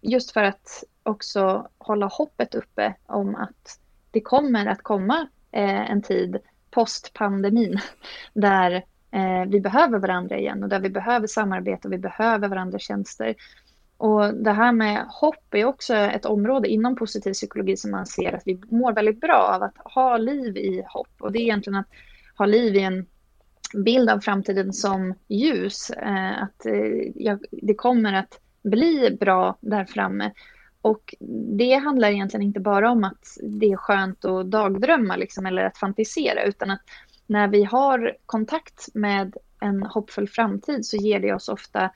just 0.00 0.30
för 0.30 0.42
att 0.42 0.84
också 1.02 1.68
hålla 1.78 2.06
hoppet 2.06 2.54
uppe 2.54 2.94
om 3.06 3.34
att 3.34 3.80
det 4.10 4.20
kommer 4.20 4.66
att 4.66 4.82
komma 4.82 5.28
eh, 5.52 5.90
en 5.90 6.02
tid 6.02 6.38
post-pandemin 6.70 7.80
där 8.32 8.84
Eh, 9.16 9.46
vi 9.48 9.60
behöver 9.60 9.98
varandra 9.98 10.38
igen 10.38 10.62
och 10.62 10.68
där 10.68 10.80
vi 10.80 10.90
behöver 10.90 11.26
samarbete 11.26 11.88
och 11.88 11.92
vi 11.92 11.98
behöver 11.98 12.48
varandras 12.48 12.82
tjänster. 12.82 13.34
Och 13.96 14.34
det 14.34 14.52
här 14.52 14.72
med 14.72 15.06
hopp 15.08 15.54
är 15.54 15.64
också 15.64 15.94
ett 15.94 16.24
område 16.24 16.68
inom 16.68 16.96
positiv 16.96 17.32
psykologi 17.32 17.76
som 17.76 17.90
man 17.90 18.06
ser 18.06 18.32
att 18.32 18.42
vi 18.44 18.60
mår 18.70 18.92
väldigt 18.92 19.20
bra 19.20 19.50
av 19.54 19.62
att 19.62 19.76
ha 19.84 20.16
liv 20.16 20.56
i 20.56 20.82
hopp. 20.86 21.12
Och 21.18 21.32
det 21.32 21.38
är 21.38 21.42
egentligen 21.42 21.78
att 21.78 21.88
ha 22.38 22.46
liv 22.46 22.74
i 22.74 22.80
en 22.80 23.06
bild 23.84 24.10
av 24.10 24.20
framtiden 24.20 24.72
som 24.72 25.14
ljus. 25.28 25.90
Eh, 25.90 26.42
att 26.42 26.66
eh, 26.66 27.36
det 27.50 27.74
kommer 27.74 28.12
att 28.12 28.40
bli 28.62 29.16
bra 29.20 29.58
där 29.60 29.84
framme. 29.84 30.32
Och 30.80 31.14
det 31.58 31.74
handlar 31.74 32.08
egentligen 32.08 32.46
inte 32.46 32.60
bara 32.60 32.90
om 32.90 33.04
att 33.04 33.36
det 33.42 33.72
är 33.72 33.76
skönt 33.76 34.24
att 34.24 34.50
dagdrömma 34.50 35.16
liksom, 35.16 35.46
eller 35.46 35.64
att 35.64 35.78
fantisera, 35.78 36.42
utan 36.42 36.70
att 36.70 36.82
när 37.26 37.48
vi 37.48 37.64
har 37.64 38.16
kontakt 38.26 38.88
med 38.94 39.36
en 39.60 39.82
hoppfull 39.82 40.28
framtid 40.28 40.86
så 40.86 40.96
ger 40.96 41.20
det 41.20 41.34
oss 41.34 41.48
ofta 41.48 41.90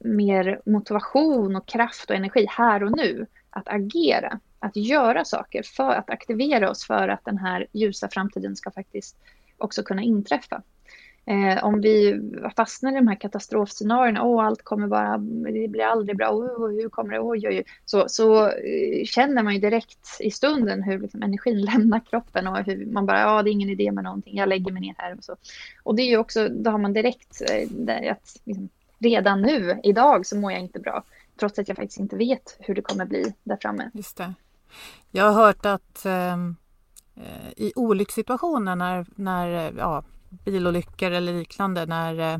mer 0.00 0.60
motivation 0.66 1.56
och 1.56 1.68
kraft 1.68 2.10
och 2.10 2.16
energi 2.16 2.46
här 2.50 2.82
och 2.82 2.96
nu 2.96 3.26
att 3.50 3.68
agera, 3.68 4.40
att 4.58 4.76
göra 4.76 5.24
saker 5.24 5.62
för 5.62 5.90
att 5.90 6.10
aktivera 6.10 6.70
oss 6.70 6.86
för 6.86 7.08
att 7.08 7.24
den 7.24 7.38
här 7.38 7.66
ljusa 7.72 8.08
framtiden 8.08 8.56
ska 8.56 8.70
faktiskt 8.70 9.16
också 9.58 9.82
kunna 9.82 10.02
inträffa. 10.02 10.62
Eh, 11.28 11.64
om 11.64 11.80
vi 11.80 12.20
fastnar 12.56 12.92
i 12.92 12.94
de 12.94 13.08
här 13.08 13.14
katastrofscenarierna, 13.14 14.22
åh 14.22 14.44
allt 14.44 14.62
kommer 14.62 14.86
bara, 14.86 15.18
det 15.18 15.68
blir 15.68 15.84
aldrig 15.84 16.16
bra, 16.16 16.30
oh, 16.30 16.68
hur 16.68 16.88
kommer 16.88 17.12
det, 17.12 17.20
oj, 17.20 17.48
oj, 17.48 17.56
oj. 17.56 17.64
Så, 17.84 18.08
så 18.08 18.46
eh, 18.46 19.04
känner 19.04 19.42
man 19.42 19.54
ju 19.54 19.60
direkt 19.60 20.16
i 20.20 20.30
stunden 20.30 20.82
hur 20.82 20.98
liksom, 20.98 21.22
energin 21.22 21.60
lämnar 21.64 22.00
kroppen 22.00 22.46
och 22.46 22.58
hur 22.58 22.86
man 22.86 23.06
bara, 23.06 23.20
ja 23.20 23.42
det 23.42 23.50
är 23.50 23.52
ingen 23.52 23.70
idé 23.70 23.92
med 23.92 24.04
någonting, 24.04 24.36
jag 24.36 24.48
lägger 24.48 24.72
mig 24.72 24.82
ner 24.82 24.94
här 24.98 25.18
och 25.18 25.24
så. 25.24 25.36
Och 25.82 25.94
det 25.94 26.02
är 26.02 26.10
ju 26.10 26.16
också, 26.16 26.48
då 26.48 26.70
har 26.70 26.78
man 26.78 26.92
direkt 26.92 27.42
eh, 27.50 28.12
att 28.12 28.40
liksom, 28.44 28.68
redan 28.98 29.42
nu, 29.42 29.80
idag, 29.82 30.26
så 30.26 30.36
mår 30.36 30.52
jag 30.52 30.60
inte 30.60 30.78
bra. 30.78 31.04
Trots 31.40 31.58
att 31.58 31.68
jag 31.68 31.76
faktiskt 31.76 32.00
inte 32.00 32.16
vet 32.16 32.56
hur 32.58 32.74
det 32.74 32.82
kommer 32.82 33.04
bli 33.04 33.34
där 33.44 33.58
framme. 33.60 33.90
Just 33.94 34.16
det. 34.16 34.34
Jag 35.10 35.24
har 35.24 35.46
hört 35.46 35.66
att 35.66 36.06
ehm, 36.06 36.56
eh, 37.16 37.52
i 37.56 37.72
olyckssituationer 37.76 38.76
när, 38.76 39.06
när 39.14 39.72
ja, 39.78 40.04
bilolyckor 40.30 41.10
eller 41.10 41.32
liknande, 41.32 41.86
när 41.86 42.18
eh, 42.18 42.38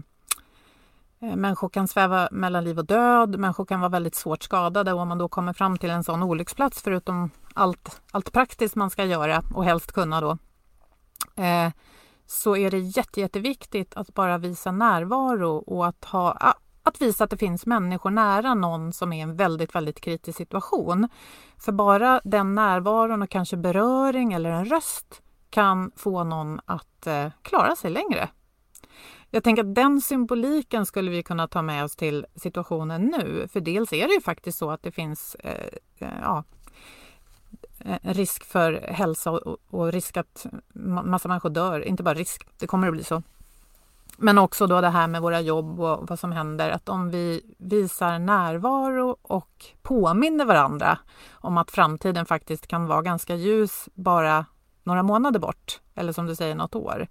eh, 1.20 1.36
människor 1.36 1.68
kan 1.68 1.88
sväva 1.88 2.28
mellan 2.32 2.64
liv 2.64 2.78
och 2.78 2.86
död, 2.86 3.38
människor 3.38 3.64
kan 3.64 3.80
vara 3.80 3.90
väldigt 3.90 4.14
svårt 4.14 4.42
skadade 4.42 4.92
och 4.92 5.00
om 5.00 5.08
man 5.08 5.18
då 5.18 5.28
kommer 5.28 5.52
fram 5.52 5.78
till 5.78 5.90
en 5.90 6.04
sån 6.04 6.22
olycksplats, 6.22 6.82
förutom 6.82 7.30
allt, 7.54 8.00
allt 8.10 8.32
praktiskt 8.32 8.74
man 8.74 8.90
ska 8.90 9.04
göra 9.04 9.42
och 9.54 9.64
helst 9.64 9.92
kunna 9.92 10.20
då, 10.20 10.38
eh, 11.42 11.70
så 12.26 12.56
är 12.56 12.70
det 12.70 12.78
jätte, 12.78 13.20
jätteviktigt 13.20 13.94
att 13.96 14.14
bara 14.14 14.38
visa 14.38 14.72
närvaro 14.72 15.56
och 15.56 15.86
att, 15.86 16.04
ha, 16.04 16.54
att 16.82 17.00
visa 17.00 17.24
att 17.24 17.30
det 17.30 17.36
finns 17.36 17.66
människor 17.66 18.10
nära 18.10 18.54
någon 18.54 18.92
som 18.92 19.12
är 19.12 19.18
i 19.18 19.20
en 19.20 19.36
väldigt, 19.36 19.74
väldigt 19.74 20.00
kritisk 20.00 20.36
situation. 20.38 21.08
För 21.58 21.72
bara 21.72 22.20
den 22.24 22.54
närvaron 22.54 23.22
och 23.22 23.30
kanske 23.30 23.56
beröring 23.56 24.32
eller 24.32 24.50
en 24.50 24.64
röst 24.64 25.22
kan 25.56 25.90
få 25.96 26.24
någon 26.24 26.60
att 26.66 27.06
eh, 27.06 27.28
klara 27.42 27.76
sig 27.76 27.90
längre. 27.90 28.28
Jag 29.30 29.44
tänker 29.44 29.62
att 29.64 29.74
den 29.74 30.00
symboliken 30.00 30.86
skulle 30.86 31.10
vi 31.10 31.22
kunna 31.22 31.48
ta 31.48 31.62
med 31.62 31.84
oss 31.84 31.96
till 31.96 32.26
situationen 32.34 33.02
nu. 33.02 33.48
För 33.52 33.60
dels 33.60 33.92
är 33.92 34.08
det 34.08 34.14
ju 34.14 34.20
faktiskt 34.20 34.58
så 34.58 34.70
att 34.70 34.82
det 34.82 34.90
finns 34.90 35.34
eh, 35.34 35.66
eh 35.98 36.08
ja, 36.22 36.44
eh, 37.78 37.98
risk 38.02 38.44
för 38.44 38.72
hälsa 38.72 39.30
och, 39.30 39.56
och 39.70 39.92
risk 39.92 40.16
att 40.16 40.46
massa 41.04 41.28
människor 41.28 41.50
dör. 41.50 41.80
Inte 41.80 42.02
bara 42.02 42.14
risk, 42.14 42.46
det 42.58 42.66
kommer 42.66 42.88
att 42.88 42.94
bli 42.94 43.04
så. 43.04 43.22
Men 44.16 44.38
också 44.38 44.66
då 44.66 44.80
det 44.80 44.90
här 44.90 45.06
med 45.06 45.22
våra 45.22 45.40
jobb 45.40 45.80
och 45.80 46.08
vad 46.08 46.18
som 46.18 46.32
händer. 46.32 46.70
Att 46.70 46.88
om 46.88 47.10
vi 47.10 47.54
visar 47.58 48.18
närvaro 48.18 49.16
och 49.22 49.64
påminner 49.82 50.44
varandra 50.44 50.98
om 51.30 51.58
att 51.58 51.70
framtiden 51.70 52.26
faktiskt 52.26 52.66
kan 52.66 52.86
vara 52.86 53.02
ganska 53.02 53.34
ljus 53.34 53.88
bara 53.94 54.46
några 54.86 55.02
månader 55.02 55.40
bort, 55.40 55.80
eller 55.94 56.12
som 56.12 56.26
du 56.26 56.34
säger 56.34 56.54
något 56.54 56.74
år, 56.74 57.06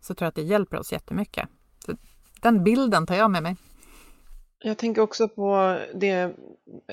så 0.00 0.14
tror 0.14 0.26
jag 0.26 0.28
att 0.28 0.34
det 0.34 0.42
hjälper 0.42 0.76
oss 0.76 0.92
jättemycket. 0.92 1.48
Så 1.86 1.96
den 2.40 2.64
bilden 2.64 3.06
tar 3.06 3.14
jag 3.14 3.30
med 3.30 3.42
mig. 3.42 3.56
Jag 4.64 4.78
tänker 4.78 5.02
också 5.02 5.28
på 5.28 5.78
det, 5.94 6.32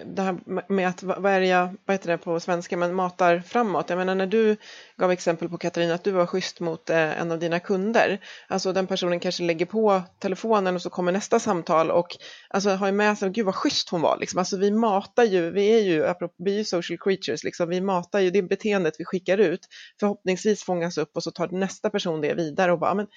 det 0.06 0.22
här 0.22 0.38
med 0.72 0.88
att 0.88 1.04
värja, 1.04 1.76
vad 1.86 1.94
heter 1.94 2.10
det 2.10 2.18
på 2.18 2.40
svenska, 2.40 2.78
men 2.78 2.96
matar 2.96 3.40
framåt. 3.40 3.90
Jag 3.90 3.98
menar 3.98 4.16
när 4.16 4.28
du 4.28 4.58
gav 4.98 5.12
exempel 5.12 5.50
på 5.50 5.58
Katarina 5.58 5.94
att 5.94 6.04
du 6.04 6.12
var 6.12 6.26
schysst 6.26 6.60
mot 6.60 6.90
eh, 6.90 7.22
en 7.22 7.32
av 7.32 7.40
dina 7.40 7.60
kunder. 7.60 8.20
Alltså 8.48 8.74
den 8.74 8.88
personen 8.88 9.20
kanske 9.20 9.44
lägger 9.44 9.66
på 9.66 10.02
telefonen 10.20 10.76
och 10.76 10.82
så 10.82 10.90
kommer 10.90 11.12
nästa 11.12 11.40
samtal 11.40 11.92
och 11.92 12.08
alltså 12.50 12.70
har 12.70 12.88
ju 12.88 12.94
med 12.94 13.18
sig, 13.18 13.30
gud 13.30 13.46
vad 13.46 13.56
schysst 13.56 13.90
hon 13.90 14.02
var 14.02 14.18
liksom. 14.18 14.40
Alltså 14.40 14.58
vi 14.58 14.72
matar 14.72 15.24
ju, 15.24 15.52
vi 15.52 15.68
är 15.68 15.82
ju, 15.82 16.14
vi 16.38 16.54
är 16.54 16.58
ju 16.58 16.64
social 16.64 16.98
creatures 16.98 17.44
liksom, 17.44 17.70
vi 17.70 17.82
matar 17.82 18.20
ju 18.20 18.30
det 18.30 18.44
beteendet 18.44 18.94
vi 18.98 19.06
skickar 19.06 19.38
ut. 19.38 19.68
Förhoppningsvis 20.00 20.64
fångas 20.64 20.98
upp 20.98 21.12
och 21.16 21.24
så 21.24 21.32
tar 21.32 21.48
nästa 21.48 21.90
person 21.90 22.22
det 22.22 22.34
vidare 22.34 22.72
och 22.72 22.80
bara, 22.80 22.94
men 22.94 23.08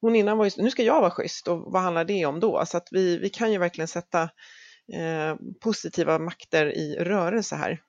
hon 0.00 0.16
innan 0.16 0.38
var 0.38 0.44
ju, 0.44 0.50
nu 0.62 0.70
ska 0.70 0.82
jag 0.82 1.00
vara 1.00 1.10
schysst 1.10 1.48
och 1.48 1.72
vad 1.72 1.82
handlar 1.82 2.04
det 2.04 2.26
om 2.26 2.40
då? 2.40 2.62
Så 2.66 2.76
att 2.76 2.88
vi, 2.90 3.18
vi 3.18 3.28
kan 3.28 3.52
ju 3.52 3.58
verkligen 3.58 3.88
sätta 3.88 4.22
eh, 4.92 5.36
positiva 5.60 6.18
makter 6.18 6.66
i 6.66 6.96
rörelse 7.00 7.56
här. 7.56 7.82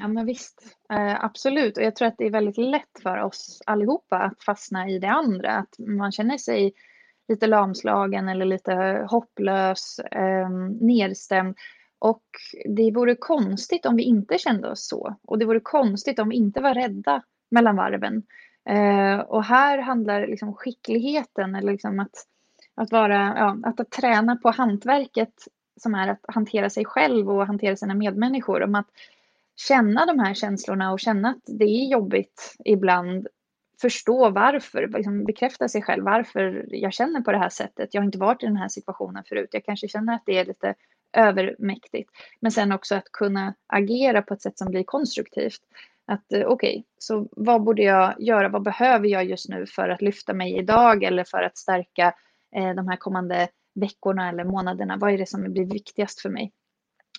Ja 0.00 0.08
men 0.08 0.26
visst, 0.26 0.76
eh, 0.92 1.24
absolut. 1.24 1.76
Och 1.76 1.82
jag 1.82 1.96
tror 1.96 2.08
att 2.08 2.18
det 2.18 2.26
är 2.26 2.30
väldigt 2.30 2.58
lätt 2.58 3.02
för 3.02 3.18
oss 3.18 3.62
allihopa 3.66 4.16
att 4.16 4.42
fastna 4.42 4.88
i 4.88 4.98
det 4.98 5.10
andra. 5.10 5.52
Att 5.52 5.78
man 5.78 6.12
känner 6.12 6.38
sig 6.38 6.72
lite 7.28 7.46
lamslagen 7.46 8.28
eller 8.28 8.44
lite 8.46 9.06
hopplös, 9.10 9.98
eh, 9.98 10.50
nedstämd. 10.80 11.56
Och 11.98 12.24
det 12.76 12.90
vore 12.90 13.14
konstigt 13.14 13.86
om 13.86 13.96
vi 13.96 14.02
inte 14.02 14.38
kände 14.38 14.70
oss 14.70 14.88
så. 14.88 15.16
Och 15.22 15.38
det 15.38 15.44
vore 15.44 15.60
konstigt 15.60 16.18
om 16.18 16.28
vi 16.28 16.36
inte 16.36 16.60
var 16.60 16.74
rädda 16.74 17.22
mellan 17.50 17.76
varven. 17.76 18.22
Eh, 18.68 19.18
och 19.18 19.44
här 19.44 19.78
handlar 19.78 20.26
liksom 20.26 20.54
skickligheten, 20.54 21.54
eller 21.54 21.72
liksom 21.72 22.00
att, 22.00 22.26
att, 22.74 22.92
vara, 22.92 23.34
ja, 23.36 23.58
att, 23.62 23.80
att 23.80 23.90
träna 23.90 24.36
på 24.36 24.50
hantverket 24.50 25.48
som 25.76 25.94
är 25.94 26.08
att 26.08 26.24
hantera 26.28 26.70
sig 26.70 26.84
själv 26.84 27.30
och 27.30 27.46
hantera 27.46 27.76
sina 27.76 27.94
medmänniskor. 27.94 28.62
Om 28.62 28.74
att 28.74 28.86
känna 29.56 30.06
de 30.06 30.18
här 30.18 30.34
känslorna 30.34 30.92
och 30.92 31.00
känna 31.00 31.28
att 31.28 31.42
det 31.46 31.64
är 31.64 31.90
jobbigt 31.90 32.56
ibland. 32.64 33.28
Förstå 33.80 34.30
varför, 34.30 34.88
liksom 34.88 35.24
bekräfta 35.24 35.68
sig 35.68 35.82
själv 35.82 36.04
varför 36.04 36.64
jag 36.68 36.92
känner 36.92 37.20
på 37.20 37.32
det 37.32 37.38
här 37.38 37.48
sättet. 37.48 37.94
Jag 37.94 38.00
har 38.00 38.06
inte 38.06 38.18
varit 38.18 38.42
i 38.42 38.46
den 38.46 38.56
här 38.56 38.68
situationen 38.68 39.24
förut. 39.24 39.48
Jag 39.52 39.64
kanske 39.64 39.88
känner 39.88 40.14
att 40.14 40.22
det 40.26 40.38
är 40.38 40.44
lite 40.44 40.74
övermäktigt. 41.12 42.10
Men 42.40 42.52
sen 42.52 42.72
också 42.72 42.94
att 42.94 43.12
kunna 43.12 43.54
agera 43.66 44.22
på 44.22 44.34
ett 44.34 44.42
sätt 44.42 44.58
som 44.58 44.70
blir 44.70 44.84
konstruktivt. 44.84 45.60
Att 46.06 46.32
eh, 46.32 46.46
okej, 46.46 46.70
okay, 46.70 46.82
så 46.98 47.28
vad 47.30 47.62
borde 47.62 47.82
jag 47.82 48.20
göra? 48.20 48.48
Vad 48.48 48.62
behöver 48.62 49.08
jag 49.08 49.24
just 49.24 49.48
nu 49.48 49.66
för 49.66 49.88
att 49.88 50.02
lyfta 50.02 50.34
mig 50.34 50.58
idag 50.58 51.02
eller 51.02 51.24
för 51.24 51.42
att 51.42 51.58
stärka 51.58 52.14
eh, 52.56 52.74
de 52.74 52.88
här 52.88 52.96
kommande 52.96 53.48
veckorna 53.74 54.28
eller 54.28 54.44
månaderna? 54.44 54.96
Vad 54.96 55.12
är 55.12 55.18
det 55.18 55.28
som 55.28 55.52
blir 55.52 55.64
viktigast 55.64 56.20
för 56.20 56.28
mig? 56.28 56.52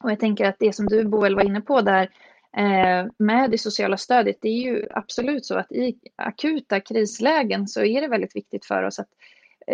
Och 0.04 0.12
jag 0.12 0.20
tänker 0.20 0.46
att 0.46 0.60
det 0.60 0.74
som 0.74 0.86
du 0.86 1.06
Boel 1.06 1.36
var 1.36 1.44
inne 1.44 1.62
på 1.62 1.82
där 1.82 2.10
eh, 2.58 3.08
med 3.18 3.52
det 3.52 3.58
sociala 3.58 3.98
stödet, 3.98 4.38
det 4.42 4.50
är 4.50 4.62
ju 4.62 4.88
absolut 4.90 5.46
så 5.46 5.58
att 5.58 5.72
i 5.72 6.00
akuta 6.16 6.80
krislägen 6.80 7.68
så 7.68 7.84
är 7.84 8.02
det 8.02 8.08
väldigt 8.08 8.36
viktigt 8.36 8.66
för 8.66 8.84
oss 8.84 9.00
att 9.00 9.10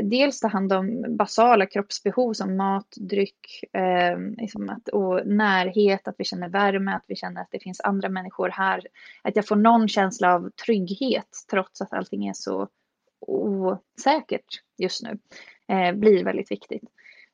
dels 0.02 0.39
ta 0.39 0.48
hand 0.48 0.74
om 0.74 1.18
basala 1.18 1.66
kroppsbehov 1.66 2.34
som 2.34 2.58
mat, 2.58 2.88
dryck 2.96 3.64
eh, 3.74 4.20
liksom 4.38 4.70
att, 4.70 4.89
och 4.89 5.28
närhet, 5.28 6.08
att 6.08 6.16
vi 6.18 6.24
känner 6.24 6.50
värme, 6.50 6.96
att 6.96 7.06
vi 7.08 7.16
känner 7.16 7.41
att 7.41 7.52
det 7.52 7.60
finns 7.60 7.82
andra 7.82 8.10
människor 8.10 8.50
här. 8.50 8.88
Att 9.22 9.36
jag 9.36 9.48
får 9.48 9.56
någon 9.56 9.88
känsla 9.88 10.34
av 10.34 10.50
trygghet 10.66 11.30
trots 11.52 11.82
att 11.82 11.94
allting 11.94 12.28
är 12.28 12.34
så 12.34 12.68
osäkert 13.28 14.62
just 14.78 15.04
nu 15.04 15.20
eh, 15.68 15.96
blir 15.96 16.24
väldigt 16.24 16.52
viktigt. 16.52 16.84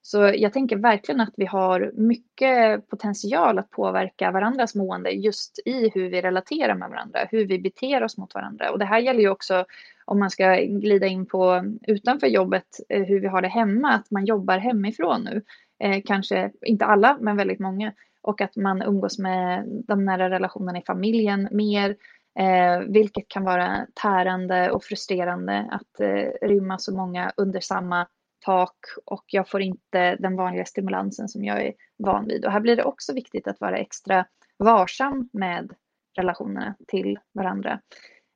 Så 0.01 0.17
jag 0.35 0.53
tänker 0.53 0.75
verkligen 0.75 1.21
att 1.21 1.33
vi 1.37 1.45
har 1.45 1.91
mycket 1.95 2.89
potential 2.89 3.59
att 3.59 3.69
påverka 3.69 4.31
varandras 4.31 4.75
mående 4.75 5.09
just 5.09 5.59
i 5.65 5.91
hur 5.93 6.09
vi 6.09 6.21
relaterar 6.21 6.75
med 6.75 6.89
varandra, 6.89 7.27
hur 7.31 7.45
vi 7.45 7.59
beter 7.59 8.03
oss 8.03 8.17
mot 8.17 8.35
varandra. 8.35 8.71
Och 8.71 8.79
det 8.79 8.85
här 8.85 8.99
gäller 8.99 9.19
ju 9.19 9.29
också 9.29 9.65
om 10.09 10.19
man 10.19 10.29
ska 10.29 10.55
glida 10.55 11.07
in 11.07 11.25
på 11.25 11.63
utanför 11.87 12.27
jobbet, 12.27 12.65
eh, 12.89 13.03
hur 13.03 13.19
vi 13.19 13.27
har 13.27 13.41
det 13.41 13.47
hemma, 13.47 13.93
att 13.93 14.11
man 14.11 14.25
jobbar 14.25 14.57
hemifrån 14.57 15.23
nu. 15.23 15.41
Eh, 15.83 16.01
kanske 16.05 16.51
inte 16.61 16.85
alla, 16.85 17.17
men 17.21 17.37
väldigt 17.37 17.59
många. 17.59 17.93
Och 18.21 18.41
att 18.41 18.55
man 18.55 18.81
umgås 18.81 19.19
med 19.19 19.65
de 19.87 20.05
nära 20.05 20.29
relationerna 20.29 20.79
i 20.79 20.83
familjen 20.87 21.47
mer. 21.51 21.95
Eh, 22.39 22.79
vilket 22.87 23.27
kan 23.27 23.43
vara 23.43 23.87
tärande 24.01 24.71
och 24.71 24.83
frustrerande 24.83 25.67
att 25.71 25.99
eh, 25.99 26.47
rymma 26.47 26.77
så 26.77 26.95
många 26.95 27.31
under 27.37 27.59
samma 27.59 28.07
tak 28.45 28.77
och 29.05 29.23
jag 29.27 29.49
får 29.49 29.61
inte 29.61 30.15
den 30.15 30.35
vanliga 30.35 30.65
stimulansen 30.65 31.29
som 31.29 31.43
jag 31.43 31.65
är 31.65 31.73
van 31.97 32.27
vid. 32.27 32.45
Och 32.45 32.51
här 32.51 32.59
blir 32.59 32.75
det 32.75 32.83
också 32.83 33.13
viktigt 33.13 33.47
att 33.47 33.61
vara 33.61 33.77
extra 33.77 34.25
varsam 34.57 35.29
med 35.33 35.73
relationerna 36.17 36.75
till 36.87 37.19
varandra. 37.33 37.79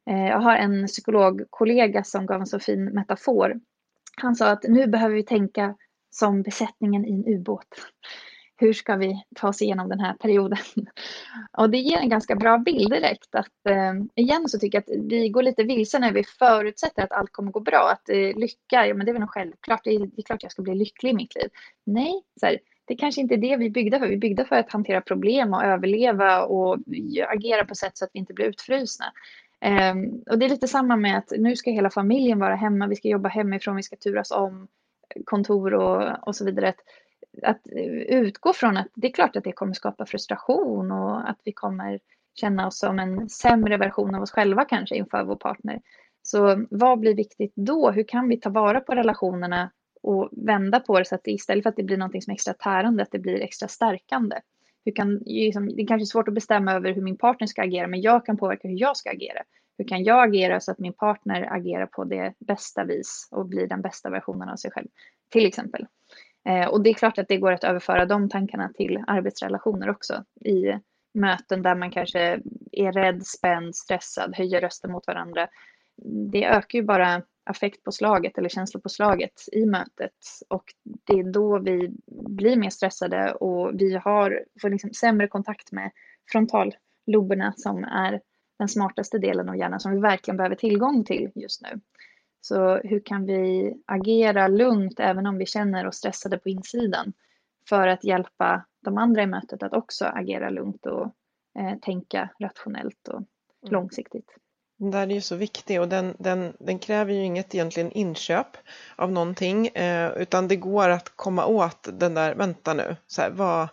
Eh, 0.10 0.28
jag 0.28 0.40
har 0.40 0.56
en 0.56 0.88
psykologkollega 0.88 2.04
som 2.04 2.26
gav 2.26 2.40
en 2.40 2.48
så 2.48 2.60
fin 2.60 2.86
metafor. 2.86 3.60
Han 4.22 4.36
sa 4.36 4.50
att 4.50 4.64
nu 4.64 4.88
behöver 4.88 5.16
vi 5.16 5.24
tänka 5.24 5.76
som 6.10 6.42
besättningen 6.42 7.06
i 7.06 7.14
en 7.14 7.28
ubåt. 7.28 7.68
Hur 8.56 8.74
ska 8.74 8.96
vi 8.96 9.24
ta 9.36 9.48
oss 9.48 9.62
igenom 9.62 9.90
den 9.90 10.00
här 10.00 10.14
perioden? 10.14 10.58
Och 11.58 11.70
det 11.70 11.78
ger 11.78 11.98
en 11.98 12.10
ganska 12.10 12.36
bra 12.36 12.58
bild 12.58 12.90
direkt. 12.92 13.36
Att, 13.36 13.66
eh, 13.70 13.94
igen 14.16 14.50
så 14.50 14.60
tycker 14.60 14.78
jag 14.78 14.82
att 14.82 15.12
vi 15.12 15.30
går 15.30 15.44
lite 15.44 15.64
vilse 15.64 16.00
när 16.00 16.12
vi 16.12 16.24
förutsätter 16.24 17.04
att 17.04 17.12
allt 17.12 17.32
kommer 17.32 17.52
gå 17.52 17.60
bra. 17.60 17.90
Att 17.92 18.10
eh, 18.10 18.38
lycka, 18.40 18.88
ja 18.88 18.94
men 18.94 19.06
det 19.06 19.12
är 19.12 19.14
väl 19.14 19.20
nog 19.20 19.30
självklart. 19.30 19.84
Det 19.84 19.90
är, 19.90 20.00
det 20.00 20.18
är 20.18 20.24
klart 20.24 20.44
jag 20.44 20.52
ska 20.52 20.62
bli 20.62 20.76
lycklig 20.76 21.10
i 21.10 21.14
mitt 21.14 21.36
liv. 21.36 21.50
Nej, 21.86 22.24
så 22.40 22.46
här, 22.46 22.60
det 22.86 22.96
kanske 22.96 23.22
inte 23.22 23.36
är 23.36 23.38
det 23.38 23.58
vi 23.58 23.66
är 23.66 23.70
byggda 23.70 24.00
för. 24.00 24.08
Vi 24.08 24.14
är 24.14 24.20
byggda 24.20 24.46
för 24.46 24.56
att 24.56 24.72
hantera 24.72 25.02
problem 25.02 25.54
och 25.54 25.64
överleva 25.64 26.44
och 26.44 26.78
agera 27.28 27.66
på 27.66 27.76
sätt 27.76 27.98
så 27.98 28.06
att 28.06 28.12
vi 28.14 28.20
inte 28.20 28.34
blir 28.34 28.46
utfrusna. 28.46 29.06
Um, 29.64 30.24
och 30.30 30.40
det 30.40 30.46
är 30.46 30.50
lite 30.50 30.68
samma 30.68 30.96
med 30.96 31.18
att 31.18 31.34
nu 31.38 31.56
ska 31.56 31.72
hela 31.72 31.90
familjen 31.90 32.40
vara 32.40 32.56
hemma, 32.56 32.88
vi 32.88 32.96
ska 32.96 33.08
jobba 33.08 33.30
hemifrån, 33.30 33.76
vi 33.76 33.84
ska 33.84 33.96
turas 33.96 34.32
om 34.32 34.68
kontor 35.26 35.74
och, 35.74 36.28
och 36.28 36.36
så 36.36 36.46
vidare. 36.46 36.74
att 37.44 37.62
utgå 38.08 38.54
från 38.54 38.78
att 38.78 38.88
det 38.96 39.08
är 39.08 39.12
klart 39.12 39.36
att 39.36 39.44
det 39.44 39.52
kommer 39.52 39.74
skapa 39.74 40.06
frustration 40.06 40.92
och 40.92 41.30
att 41.30 41.40
vi 41.44 41.52
kommer 41.52 42.00
känna 42.36 42.68
oss 42.68 42.80
som 42.80 43.00
en 43.00 43.30
sämre 43.30 43.78
version 43.78 44.16
av 44.16 44.22
oss 44.22 44.32
själva 44.32 44.66
kanske 44.66 44.96
inför 44.96 45.24
vår 45.24 45.36
partner. 45.36 45.82
Så 46.22 46.66
vad 46.70 47.00
blir 47.00 47.16
viktigt 47.16 47.54
då? 47.56 47.92
Hur 47.92 48.04
kan 48.04 48.30
vi 48.30 48.40
ta 48.40 48.50
vara 48.50 48.80
på 48.80 48.96
relationerna 48.96 49.72
och 50.04 50.30
vända 50.32 50.80
på 50.80 51.00
det 51.00 51.06
så 51.06 51.16
att 51.16 51.24
det 51.24 51.32
istället 51.32 51.64
för 51.64 51.70
att 51.70 51.76
det 51.76 51.84
blir 51.84 51.98
något 51.98 52.24
som 52.24 52.32
är 52.32 52.36
extra 52.36 52.54
tärande, 52.54 53.04
att 53.04 53.12
det 53.12 53.20
blir 53.20 53.42
extra 53.42 53.68
stärkande? 53.68 54.36
Hur 54.86 54.92
kan, 54.92 55.22
liksom, 55.26 55.76
det 55.76 55.82
är 55.82 55.88
kanske 55.88 56.04
är 56.04 56.06
svårt 56.06 56.28
att 56.28 56.34
bestämma 56.34 56.74
över 56.74 56.94
hur 56.94 57.02
min 57.02 57.18
partner 57.18 57.48
ska 57.48 57.62
agera, 57.62 57.88
men 57.88 58.02
jag 58.02 58.26
kan 58.26 58.38
påverka 58.38 58.68
hur 58.68 58.80
jag 58.80 58.98
ska 58.98 59.10
agera. 59.10 59.44
Hur 59.78 59.86
kan 59.86 60.04
jag 60.04 60.30
agera 60.30 60.60
så 60.60 60.72
att 60.72 60.80
min 60.80 60.94
partner 60.94 61.48
agerar 61.52 61.86
på 61.86 62.04
det 62.04 62.34
bästa 62.40 62.84
vis 62.84 63.28
och 63.32 63.46
blir 63.46 63.68
den 63.68 63.82
bästa 63.82 64.10
versionen 64.10 64.50
av 64.50 64.56
sig 64.56 64.72
själv, 64.72 64.88
till 65.30 65.46
exempel. 65.46 65.88
Eh, 66.50 66.68
och 66.68 66.84
det 66.84 66.90
är 66.90 66.94
klart 66.94 67.18
att 67.18 67.28
det 67.28 67.38
går 67.38 67.52
att 67.52 67.64
överföra 67.64 68.06
de 68.06 68.30
tankarna 68.30 68.70
till 68.70 69.04
arbetsrelationer 69.08 69.90
också 69.90 70.24
i 70.46 70.80
möten 71.14 71.62
där 71.62 71.76
man 71.76 71.92
kanske 71.92 72.40
är 72.72 72.92
rädd, 72.92 73.26
spänd, 73.26 73.76
stressad, 73.76 74.36
höjer 74.36 74.62
rösten 74.62 74.92
mot 74.92 75.08
varandra. 75.08 75.48
Det 76.32 76.46
ökar 76.46 76.80
ju 76.80 76.86
bara 76.86 77.22
affektpåslaget 77.44 78.38
eller 78.38 78.50
känslopåslaget 78.50 79.42
i 79.52 79.66
mötet 79.66 80.14
och 80.50 80.64
det 80.84 81.14
är 81.14 81.32
då 81.32 81.60
vi 81.60 81.92
blir 82.28 82.56
mer 82.56 82.70
stressade 82.70 83.34
och 83.34 83.72
vi 83.74 83.96
har, 83.96 84.46
får 84.62 84.70
liksom 84.70 84.94
sämre 84.94 85.28
kontakt 85.28 85.72
med 85.72 85.92
frontalloberna 86.32 87.54
som 87.58 87.84
är 87.84 88.22
den 88.60 88.70
smartaste 88.70 89.18
delen 89.18 89.50
av 89.50 89.58
hjärnan 89.58 89.80
som 89.80 89.92
vi 89.92 90.00
verkligen 90.00 90.38
behöver 90.38 90.56
tillgång 90.56 91.04
till 91.06 91.32
just 91.36 91.62
nu. 91.62 91.82
Så 92.42 92.78
hur 92.78 93.00
kan 93.00 93.26
vi 93.26 93.74
agera 93.86 94.48
lugnt 94.48 95.00
även 95.00 95.28
om 95.28 95.38
vi 95.38 95.46
känner 95.46 95.88
oss 95.88 95.96
stressade 95.96 96.38
på 96.38 96.50
insidan 96.50 97.14
för 97.70 97.88
att 97.88 98.04
hjälpa 98.04 98.66
de 98.82 98.98
andra 98.98 99.24
i 99.24 99.28
mötet 99.28 99.64
att 99.64 99.74
också 99.74 100.06
agera 100.06 100.50
lugnt 100.50 100.86
och 100.86 101.16
eh, 101.60 101.80
tänka 101.82 102.30
rationellt 102.40 103.08
och 103.08 103.14
mm. 103.14 103.26
långsiktigt. 103.62 104.38
Den 104.80 104.92
där 104.92 105.02
är 105.02 105.14
ju 105.14 105.22
så 105.22 105.36
viktig 105.36 105.82
och 105.82 105.88
den, 105.88 106.16
den, 106.20 106.54
den 106.60 106.80
kräver 106.80 107.14
ju 107.14 107.24
inget 107.24 107.56
egentligen 107.56 107.92
inköp 107.92 108.48
av 108.96 109.12
någonting 109.12 109.68
eh, 109.68 110.12
utan 110.18 110.48
det 110.48 110.56
går 110.56 110.90
att 110.90 111.12
komma 111.16 111.46
åt 111.46 111.88
den 111.94 112.14
där, 112.14 112.36
vänta 112.36 112.74
nu, 112.74 112.96
så 113.08 113.22
här, 113.22 113.30
vad, 113.30 113.68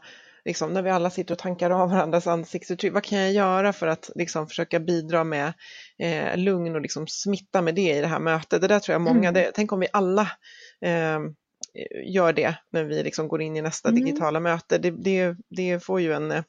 liksom, 0.45 0.73
när 0.73 0.83
vi 0.83 0.91
alla 0.91 1.11
sitter 1.11 1.35
och 1.35 1.39
tankar 1.39 1.71
av 1.71 1.91
varandras 1.91 2.27
ansiktsuttryck, 2.27 2.93
vad 2.93 3.05
kan 3.05 3.19
jag 3.19 3.33
göra 3.33 3.73
för 3.73 3.87
att 3.87 4.11
liksom, 4.15 4.47
försöka 4.47 4.81
bidra 4.81 5.25
med 5.25 5.53
eh, 5.99 6.37
lugn 6.37 6.75
och 6.75 6.81
liksom, 6.81 7.07
smitta 7.07 7.63
med 7.63 7.75
det 7.75 7.97
i 7.97 8.01
det 8.01 8.07
här 8.07 8.21
mötet? 8.21 8.61
Det 8.61 8.69
där 8.69 8.81
tror 8.81 8.95
jag 8.95 9.01
många, 9.01 9.29
mm. 9.29 9.35
det, 9.35 9.51
tänk 9.55 9.73
om 9.73 9.81
vi 9.81 9.89
alla 9.93 10.23
eh, 10.81 11.21
gör 12.05 12.33
det 12.33 12.55
när 12.71 12.85
vi 12.85 13.03
liksom 13.03 13.29
går 13.29 13.43
in 13.43 13.57
i 13.57 13.63
nästa 13.63 13.89
mm. 13.89 14.05
digitala 14.05 14.41
möte. 14.41 14.79
Det, 14.79 14.91
det, 14.91 15.37
det, 15.49 15.85
får 15.85 16.01
ju 16.01 16.13
en, 16.13 16.45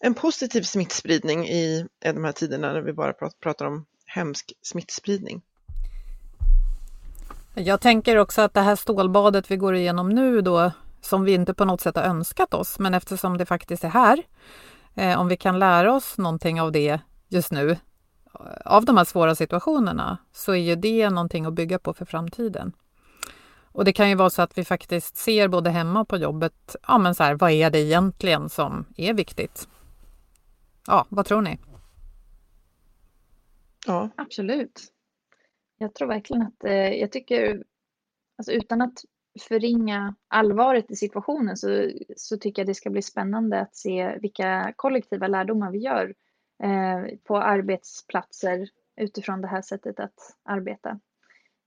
en 0.00 0.14
positiv 0.14 0.62
smittspridning 0.62 1.48
i 1.48 1.86
de 2.04 2.24
här 2.24 2.32
tiderna 2.32 2.72
när 2.72 2.80
vi 2.80 2.92
bara 2.92 3.12
pratar 3.42 3.66
om 3.66 3.86
hemsk 4.06 4.52
smittspridning. 4.62 5.42
Jag 7.54 7.80
tänker 7.80 8.16
också 8.16 8.42
att 8.42 8.54
det 8.54 8.60
här 8.60 8.76
stålbadet 8.76 9.50
vi 9.50 9.56
går 9.56 9.74
igenom 9.74 10.08
nu 10.08 10.40
då, 10.40 10.72
som 11.00 11.24
vi 11.24 11.34
inte 11.34 11.54
på 11.54 11.64
något 11.64 11.80
sätt 11.80 11.96
har 11.96 12.02
önskat 12.02 12.54
oss, 12.54 12.78
men 12.78 12.94
eftersom 12.94 13.38
det 13.38 13.46
faktiskt 13.46 13.84
är 13.84 13.88
här, 13.88 14.22
eh, 14.94 15.20
om 15.20 15.28
vi 15.28 15.36
kan 15.36 15.58
lära 15.58 15.94
oss 15.94 16.18
någonting 16.18 16.60
av 16.60 16.72
det 16.72 17.00
just 17.28 17.52
nu, 17.52 17.76
av 18.64 18.84
de 18.84 18.96
här 18.96 19.04
svåra 19.04 19.34
situationerna, 19.34 20.18
så 20.32 20.52
är 20.52 20.56
ju 20.56 20.76
det 20.76 21.10
någonting 21.10 21.46
att 21.46 21.54
bygga 21.54 21.78
på 21.78 21.94
för 21.94 22.04
framtiden. 22.04 22.72
Och 23.72 23.84
det 23.84 23.92
kan 23.92 24.08
ju 24.08 24.14
vara 24.14 24.30
så 24.30 24.42
att 24.42 24.58
vi 24.58 24.64
faktiskt 24.64 25.16
ser 25.16 25.48
både 25.48 25.70
hemma 25.70 26.00
och 26.00 26.08
på 26.08 26.16
jobbet, 26.16 26.76
ja 26.88 26.98
men 26.98 27.14
så 27.14 27.22
här, 27.22 27.34
vad 27.34 27.50
är 27.50 27.70
det 27.70 27.78
egentligen 27.78 28.48
som 28.48 28.84
är 28.96 29.14
viktigt? 29.14 29.68
Ja, 30.86 31.06
vad 31.08 31.26
tror 31.26 31.42
ni? 31.42 31.58
Ja. 33.86 34.08
Absolut. 34.16 34.92
Jag 35.78 35.94
tror 35.94 36.08
verkligen 36.08 36.42
att, 36.42 36.64
eh, 36.64 36.72
jag 36.72 37.12
tycker, 37.12 37.64
alltså 38.38 38.52
utan 38.52 38.82
att 38.82 39.04
förringa 39.48 40.14
allvaret 40.28 40.90
i 40.90 40.96
situationen 40.96 41.56
så, 41.56 41.90
så 42.16 42.36
tycker 42.36 42.62
jag 42.62 42.66
det 42.66 42.74
ska 42.74 42.90
bli 42.90 43.02
spännande 43.02 43.60
att 43.60 43.76
se 43.76 44.18
vilka 44.18 44.72
kollektiva 44.76 45.28
lärdomar 45.28 45.70
vi 45.70 45.78
gör 45.78 46.14
eh, 46.62 47.18
på 47.24 47.38
arbetsplatser 47.38 48.68
utifrån 48.96 49.40
det 49.40 49.48
här 49.48 49.62
sättet 49.62 50.00
att 50.00 50.36
arbeta. 50.44 50.90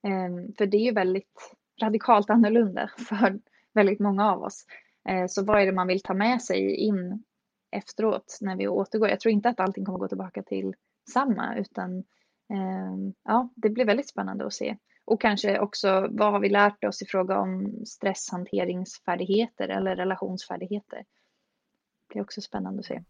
Eh, 0.04 0.54
för 0.58 0.66
det 0.66 0.76
är 0.76 0.84
ju 0.84 0.92
väldigt 0.92 1.54
radikalt 1.82 2.30
annorlunda 2.30 2.90
för 2.98 3.40
väldigt 3.72 4.00
många 4.00 4.32
av 4.32 4.42
oss. 4.42 4.66
Eh, 5.08 5.26
så 5.26 5.44
vad 5.44 5.62
är 5.62 5.66
det 5.66 5.72
man 5.72 5.86
vill 5.86 6.02
ta 6.02 6.14
med 6.14 6.42
sig 6.42 6.74
in 6.74 7.24
efteråt 7.70 8.38
när 8.40 8.56
vi 8.56 8.68
återgår? 8.68 9.08
Jag 9.08 9.20
tror 9.20 9.32
inte 9.32 9.48
att 9.48 9.60
allting 9.60 9.84
kommer 9.84 9.98
gå 9.98 10.08
tillbaka 10.08 10.42
till 10.42 10.74
samma 11.12 11.56
utan 11.56 11.98
eh, 12.50 13.12
ja, 13.24 13.48
det 13.56 13.70
blir 13.70 13.84
väldigt 13.84 14.08
spännande 14.08 14.46
att 14.46 14.52
se. 14.52 14.76
Och 15.04 15.20
kanske 15.20 15.58
också 15.58 16.08
vad 16.10 16.32
har 16.32 16.40
vi 16.40 16.48
lärt 16.48 16.84
oss 16.84 17.02
i 17.02 17.06
fråga 17.06 17.38
om 17.38 17.84
stresshanteringsfärdigheter 17.86 19.68
eller 19.68 19.96
relationsfärdigheter? 19.96 21.04
Det 22.12 22.18
är 22.18 22.22
också 22.22 22.40
spännande 22.40 22.80
att 22.80 22.86
se. 22.86 23.02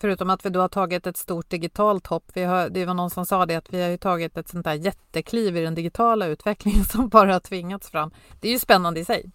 Förutom 0.00 0.30
att 0.30 0.46
vi 0.46 0.50
då 0.50 0.60
har 0.60 0.68
tagit 0.68 1.06
ett 1.06 1.16
stort 1.16 1.50
digitalt 1.50 2.06
hopp. 2.06 2.24
Vi 2.34 2.44
har, 2.44 2.68
det 2.68 2.86
var 2.86 2.94
någon 2.94 3.10
som 3.10 3.26
sa 3.26 3.46
det 3.46 3.54
att 3.56 3.72
vi 3.74 3.82
har 3.82 3.96
tagit 3.96 4.36
ett 4.36 4.48
sånt 4.48 4.64
där 4.64 4.74
jättekliv 4.74 5.56
i 5.56 5.60
den 5.60 5.74
digitala 5.74 6.26
utvecklingen 6.26 6.84
som 6.84 7.08
bara 7.08 7.32
har 7.32 7.40
tvingats 7.40 7.90
fram. 7.90 8.10
Det 8.40 8.48
är 8.48 8.52
ju 8.52 8.58
spännande 8.58 9.00
i 9.00 9.04
sig. 9.04 9.30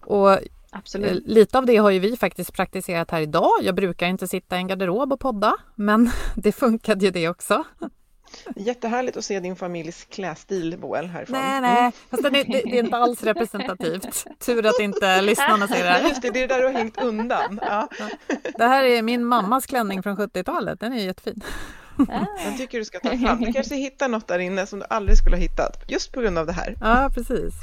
Och 0.00 0.38
Absolut. 0.70 1.10
Eh, 1.10 1.32
lite 1.32 1.58
av 1.58 1.66
det 1.66 1.76
har 1.76 1.90
ju 1.90 1.98
vi 1.98 2.16
faktiskt 2.16 2.52
praktiserat 2.52 3.10
här 3.10 3.20
idag. 3.20 3.50
Jag 3.62 3.74
brukar 3.74 4.06
inte 4.06 4.28
sitta 4.28 4.56
i 4.56 4.58
en 4.58 4.66
garderob 4.66 5.12
och 5.12 5.20
podda, 5.20 5.56
men 5.74 6.10
det 6.34 6.52
funkade 6.52 7.04
ju 7.04 7.10
det 7.10 7.28
också. 7.28 7.64
Jättehärligt 8.56 9.16
att 9.16 9.24
se 9.24 9.40
din 9.40 9.56
familjs 9.56 10.04
klädstil, 10.04 10.78
Boel, 10.78 11.06
härifrån. 11.06 11.38
Nej, 11.38 11.60
nej, 11.60 11.78
mm. 11.78 11.92
Fast 12.10 12.22
det, 12.22 12.30
det, 12.30 12.42
det, 12.44 12.78
är 12.78 12.84
inte 12.84 12.96
alls 12.96 13.22
representativt. 13.22 14.26
Tur 14.38 14.66
att 14.66 14.80
inte 14.80 15.22
lyssnarna 15.22 15.68
ser 15.68 15.84
det 15.84 15.90
här. 15.90 16.08
Just 16.08 16.22
det, 16.22 16.30
det 16.30 16.42
är 16.42 16.48
där 16.48 16.58
du 16.58 16.66
har 16.66 16.72
hängt 16.72 17.02
undan. 17.02 17.60
Ja. 17.62 17.88
Det 18.58 18.64
här 18.64 18.84
är 18.84 19.02
min 19.02 19.24
mammas 19.24 19.66
klänning 19.66 20.02
från 20.02 20.16
70-talet, 20.16 20.80
den 20.80 20.92
är 20.92 21.04
jättefin. 21.04 21.42
Den 22.44 22.56
tycker 22.56 22.78
du 22.78 22.84
ska 22.84 23.00
ta 23.00 23.18
fram. 23.18 23.40
Du 23.40 23.52
kanske 23.52 23.74
hittar 23.74 24.08
något 24.08 24.28
där 24.28 24.38
inne 24.38 24.66
som 24.66 24.78
du 24.78 24.86
aldrig 24.90 25.18
skulle 25.18 25.36
ha 25.36 25.40
hittat, 25.40 25.84
just 25.88 26.12
på 26.12 26.20
grund 26.20 26.38
av 26.38 26.46
det 26.46 26.52
här. 26.52 26.76
Ja, 26.80 27.10
precis. 27.14 27.54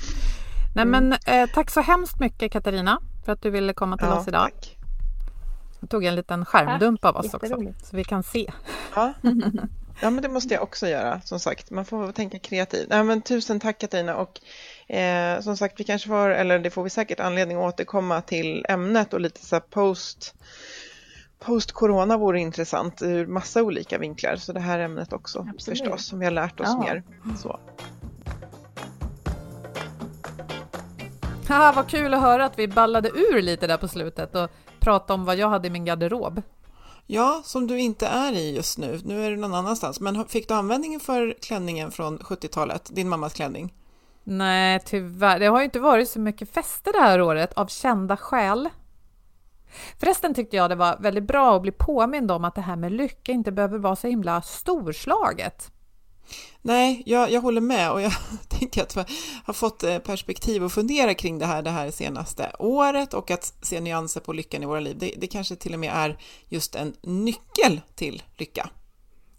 Nej, 0.75 0.85
men 0.85 1.13
eh, 1.13 1.49
tack 1.53 1.71
så 1.71 1.81
hemskt 1.81 2.19
mycket 2.19 2.51
Katarina 2.51 2.99
för 3.25 3.31
att 3.31 3.41
du 3.41 3.49
ville 3.49 3.73
komma 3.73 3.97
till 3.97 4.07
ja, 4.07 4.19
oss 4.19 4.27
idag. 4.27 4.43
Tack. 4.43 4.77
Jag 5.79 5.89
tog 5.89 6.05
en 6.05 6.15
liten 6.15 6.45
skärmdump 6.45 7.05
av 7.05 7.15
oss 7.15 7.33
också 7.33 7.57
så 7.83 7.95
vi 7.95 8.03
kan 8.03 8.23
se. 8.23 8.51
Ja. 8.95 9.13
ja, 10.01 10.09
men 10.09 10.21
det 10.21 10.29
måste 10.29 10.53
jag 10.53 10.63
också 10.63 10.87
göra 10.87 11.21
som 11.21 11.39
sagt. 11.39 11.71
Man 11.71 11.85
får 11.85 12.11
tänka 12.11 12.39
kreativt. 12.39 12.89
Nej, 12.89 13.03
men 13.03 13.21
tusen 13.21 13.59
tack 13.59 13.77
Katarina 13.77 14.15
och 14.15 14.41
eh, 14.95 15.41
som 15.41 15.57
sagt 15.57 15.79
vi 15.79 15.83
kanske 15.83 16.07
får, 16.07 16.29
eller 16.29 16.59
det 16.59 16.69
får 16.69 16.83
vi 16.83 16.89
säkert 16.89 17.19
anledning 17.19 17.57
att 17.57 17.73
återkomma 17.73 18.21
till 18.21 18.65
ämnet 18.69 19.13
och 19.13 19.21
lite 19.21 19.45
så 19.45 19.59
post 19.59 20.35
post-corona 21.39 22.17
vore 22.17 22.39
intressant 22.39 23.01
ur 23.01 23.27
massa 23.27 23.63
olika 23.63 23.97
vinklar. 23.97 24.35
Så 24.35 24.53
det 24.53 24.59
här 24.59 24.79
ämnet 24.79 25.13
också 25.13 25.39
Absolut. 25.39 25.79
förstås, 25.79 26.05
som 26.05 26.19
vi 26.19 26.25
har 26.25 26.31
lärt 26.31 26.59
oss 26.59 26.67
ja. 26.67 26.77
mer. 26.79 27.03
Så. 27.37 27.59
Haha, 31.47 31.71
vad 31.75 31.89
kul 31.89 32.13
att 32.13 32.21
höra 32.21 32.45
att 32.45 32.59
vi 32.59 32.67
ballade 32.67 33.09
ur 33.09 33.41
lite 33.41 33.67
där 33.67 33.77
på 33.77 33.87
slutet 33.87 34.35
och 34.35 34.49
pratade 34.79 35.13
om 35.13 35.25
vad 35.25 35.35
jag 35.35 35.49
hade 35.49 35.67
i 35.67 35.71
min 35.71 35.85
garderob. 35.85 36.41
Ja, 37.07 37.41
som 37.43 37.67
du 37.67 37.79
inte 37.79 38.07
är 38.07 38.33
i 38.33 38.55
just 38.55 38.77
nu. 38.77 38.99
Nu 39.03 39.25
är 39.25 39.31
du 39.31 39.37
någon 39.37 39.53
annanstans. 39.53 39.99
Men 39.99 40.25
fick 40.25 40.47
du 40.47 40.53
användning 40.53 40.99
för 40.99 41.35
klänningen 41.41 41.91
från 41.91 42.19
70-talet, 42.19 42.89
din 42.93 43.09
mammas 43.09 43.33
klänning? 43.33 43.73
Nej, 44.23 44.79
tyvärr. 44.85 45.39
Det 45.39 45.45
har 45.45 45.59
ju 45.59 45.65
inte 45.65 45.79
varit 45.79 46.09
så 46.09 46.19
mycket 46.19 46.49
fester 46.49 46.93
det 46.93 46.99
här 46.99 47.21
året 47.21 47.53
av 47.53 47.67
kända 47.67 48.17
skäl. 48.17 48.69
Förresten 49.99 50.33
tyckte 50.33 50.55
jag 50.55 50.69
det 50.69 50.75
var 50.75 50.97
väldigt 50.99 51.23
bra 51.23 51.55
att 51.55 51.61
bli 51.61 51.71
påmind 51.71 52.31
om 52.31 52.45
att 52.45 52.55
det 52.55 52.61
här 52.61 52.75
med 52.75 52.91
lycka 52.91 53.31
inte 53.31 53.51
behöver 53.51 53.77
vara 53.77 53.95
så 53.95 54.07
himla 54.07 54.41
storslaget. 54.41 55.71
Nej, 56.61 57.03
jag, 57.05 57.31
jag 57.31 57.41
håller 57.41 57.61
med 57.61 57.91
och 57.91 58.01
jag 58.01 58.11
tänker 58.47 58.83
att 58.83 58.95
jag 58.95 59.05
har 59.45 59.53
fått 59.53 59.83
eh, 59.83 59.97
perspektiv 59.97 60.63
och 60.63 60.71
fundera 60.71 61.13
kring 61.13 61.39
det 61.39 61.45
här 61.45 61.61
det 61.61 61.69
här 61.69 61.91
senaste 61.91 62.51
året 62.59 63.13
och 63.13 63.31
att 63.31 63.53
se 63.61 63.79
nyanser 63.79 64.21
på 64.21 64.33
lyckan 64.33 64.63
i 64.63 64.65
våra 64.65 64.79
liv. 64.79 64.97
Det, 64.99 65.13
det 65.17 65.27
kanske 65.27 65.55
till 65.55 65.73
och 65.73 65.79
med 65.79 65.91
är 65.93 66.17
just 66.49 66.75
en 66.75 66.93
nyckel 67.01 67.81
till 67.95 68.23
lycka. 68.37 68.69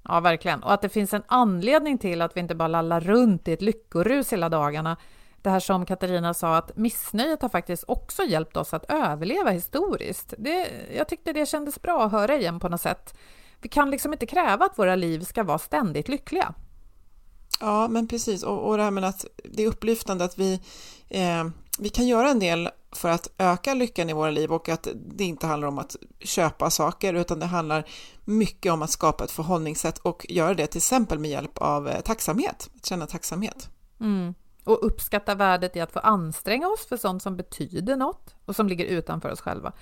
Ja, 0.09 0.21
verkligen. 0.21 0.63
Och 0.63 0.73
att 0.73 0.83
det 0.83 0.89
finns 0.89 1.15
en 1.15 1.23
anledning 1.27 1.99
till 1.99 2.23
att 2.23 2.37
vi 2.37 2.41
inte 2.41 2.55
bara 2.55 2.69
lallar 2.69 3.01
runt 3.01 3.49
i 3.49 3.53
ett 3.53 3.63
lyckorus 3.63 4.33
hela 4.33 4.49
dagarna. 4.49 4.97
Det 5.43 5.51
här 5.51 5.61
som 5.61 5.87
Katarina 5.87 6.35
sa, 6.35 6.57
att 6.57 6.77
missnöjet 6.77 7.43
har 7.43 7.49
faktiskt 7.49 7.85
också 7.89 8.23
hjälpt 8.23 8.57
oss 8.57 8.75
att 8.75 8.91
överleva 8.91 9.51
historiskt. 9.51 10.35
Det, 10.39 10.69
jag 10.97 11.09
tyckte 11.09 11.33
det 11.33 11.47
kändes 11.47 11.83
bra 11.83 12.05
att 12.05 12.13
höra 12.13 12.37
igen 12.37 12.61
på 12.61 12.69
något 12.69 12.81
sätt. 12.81 13.15
Vi 13.61 13.69
kan 13.69 13.91
liksom 13.91 14.13
inte 14.13 14.27
kräva 14.27 14.65
att 14.65 14.79
våra 14.79 14.97
liv 14.97 15.21
ska 15.21 15.43
vara 15.43 15.59
ständigt 15.59 16.09
lyckliga. 16.09 16.55
Ja, 17.61 17.89
men 17.89 18.09
precis. 18.09 18.43
Och, 18.43 18.69
och 18.69 18.77
det 18.77 18.83
här 18.83 18.91
med 18.91 19.05
att 19.05 19.25
det 19.45 19.63
är 19.63 19.67
upplyftande 19.67 20.25
att 20.25 20.39
vi, 20.39 20.61
eh, 21.09 21.45
vi 21.79 21.89
kan 21.89 22.07
göra 22.07 22.31
en 22.31 22.39
del 22.39 22.69
för 22.93 23.09
att 23.09 23.29
öka 23.39 23.75
lyckan 23.75 24.11
i 24.11 24.13
våra 24.13 24.31
liv 24.31 24.53
och 24.53 24.69
att 24.69 24.89
det 25.17 25.25
inte 25.25 25.47
handlar 25.47 25.69
om 25.69 25.79
att 25.79 25.97
köpa 26.21 26.71
saker 26.71 27.15
utan 27.15 27.39
det 27.39 27.47
handlar 27.47 27.89
mycket 28.25 28.73
om 28.73 28.83
att 28.83 28.91
skapa 28.91 29.25
ett 29.25 29.31
förhållningssätt 29.31 29.99
och 29.99 30.27
göra 30.29 30.55
det 30.55 30.67
till 30.67 30.79
exempel 30.79 31.19
med 31.19 31.31
hjälp 31.31 31.59
av 31.59 31.89
eh, 31.89 32.01
tacksamhet, 32.01 32.71
att 32.77 32.87
känna 32.87 33.07
tacksamhet. 33.07 33.69
Mm. 34.01 34.35
Och 34.67 34.87
uppskatta 34.87 35.35
värdet 35.35 35.77
i 35.77 35.81
att 35.81 35.93
få 35.93 35.99
anstränga 35.99 36.69
oss 36.69 36.87
för 36.87 36.97
sånt 36.97 37.23
som 37.23 37.37
betyder 37.37 37.97
något 37.97 38.35
och 38.45 38.57
som 38.57 38.69
ligger 38.69 38.85
utanför 38.85 39.31
oss 39.33 39.41
själva. 39.41 39.73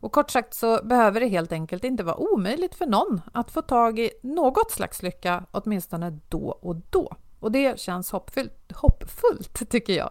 Och 0.00 0.12
kort 0.12 0.30
sagt 0.30 0.54
så 0.54 0.80
behöver 0.84 1.20
det 1.20 1.26
helt 1.26 1.52
enkelt 1.52 1.84
inte 1.84 2.04
vara 2.04 2.16
omöjligt 2.16 2.74
för 2.74 2.86
någon 2.86 3.20
att 3.32 3.50
få 3.50 3.62
tag 3.62 3.98
i 3.98 4.10
något 4.22 4.70
slags 4.70 5.02
lycka, 5.02 5.44
åtminstone 5.50 6.18
då 6.28 6.48
och 6.48 6.76
då. 6.90 7.16
Och 7.40 7.52
det 7.52 7.80
känns 7.80 8.10
hoppfullt, 8.10 8.72
hoppfullt 8.72 9.70
tycker 9.70 9.92
jag. 9.92 10.10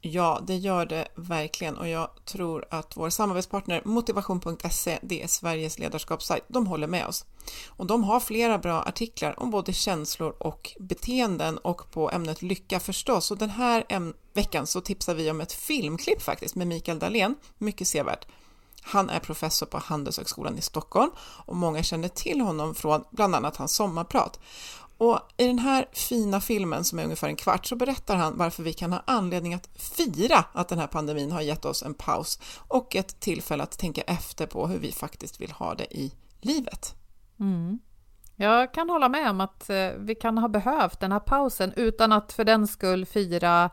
Ja, 0.00 0.40
det 0.46 0.56
gör 0.56 0.86
det 0.86 1.08
verkligen 1.14 1.76
och 1.76 1.88
jag 1.88 2.10
tror 2.24 2.64
att 2.70 2.96
vår 2.96 3.10
samarbetspartner 3.10 3.82
motivation.se, 3.84 4.98
det 5.02 5.22
är 5.22 5.26
Sveriges 5.26 5.78
ledarskapssajt, 5.78 6.44
de 6.48 6.66
håller 6.66 6.86
med 6.86 7.06
oss. 7.06 7.24
Och 7.66 7.86
de 7.86 8.04
har 8.04 8.20
flera 8.20 8.58
bra 8.58 8.82
artiklar 8.82 9.40
om 9.40 9.50
både 9.50 9.72
känslor 9.72 10.34
och 10.38 10.76
beteenden 10.78 11.58
och 11.58 11.90
på 11.90 12.10
ämnet 12.10 12.42
lycka 12.42 12.80
förstås. 12.80 13.30
Och 13.30 13.38
den 13.38 13.50
här 13.50 13.84
veckan 14.34 14.66
så 14.66 14.80
tipsar 14.80 15.14
vi 15.14 15.30
om 15.30 15.40
ett 15.40 15.52
filmklipp 15.52 16.22
faktiskt 16.22 16.54
med 16.54 16.66
Mikael 16.66 16.98
Dahlén, 16.98 17.34
mycket 17.58 17.88
sevärt. 17.88 18.26
Han 18.82 19.10
är 19.10 19.20
professor 19.20 19.66
på 19.66 19.78
Handelshögskolan 19.78 20.58
i 20.58 20.62
Stockholm 20.62 21.10
och 21.20 21.56
många 21.56 21.82
känner 21.82 22.08
till 22.08 22.40
honom 22.40 22.74
från 22.74 23.04
bland 23.10 23.34
annat 23.34 23.56
hans 23.56 23.74
sommarprat. 23.74 24.40
Och 24.98 25.20
i 25.36 25.46
den 25.46 25.58
här 25.58 25.86
fina 25.92 26.40
filmen 26.40 26.84
som 26.84 26.98
är 26.98 27.04
ungefär 27.04 27.28
en 27.28 27.36
kvart 27.36 27.66
så 27.66 27.76
berättar 27.76 28.16
han 28.16 28.36
varför 28.36 28.62
vi 28.62 28.72
kan 28.72 28.92
ha 28.92 29.02
anledning 29.06 29.54
att 29.54 29.68
fira 29.74 30.44
att 30.52 30.68
den 30.68 30.78
här 30.78 30.86
pandemin 30.86 31.32
har 31.32 31.40
gett 31.40 31.64
oss 31.64 31.82
en 31.82 31.94
paus 31.94 32.40
och 32.68 32.96
ett 32.96 33.20
tillfälle 33.20 33.62
att 33.62 33.78
tänka 33.78 34.02
efter 34.02 34.46
på 34.46 34.66
hur 34.66 34.78
vi 34.78 34.92
faktiskt 34.92 35.40
vill 35.40 35.50
ha 35.50 35.74
det 35.74 35.96
i 35.96 36.12
livet. 36.40 36.94
Mm. 37.40 37.78
Jag 38.36 38.74
kan 38.74 38.90
hålla 38.90 39.08
med 39.08 39.30
om 39.30 39.40
att 39.40 39.70
eh, 39.70 39.90
vi 39.98 40.14
kan 40.14 40.38
ha 40.38 40.48
behövt 40.48 41.00
den 41.00 41.12
här 41.12 41.20
pausen 41.20 41.72
utan 41.76 42.12
att 42.12 42.32
för 42.32 42.44
den 42.44 42.66
skull 42.66 43.06
fira 43.06 43.70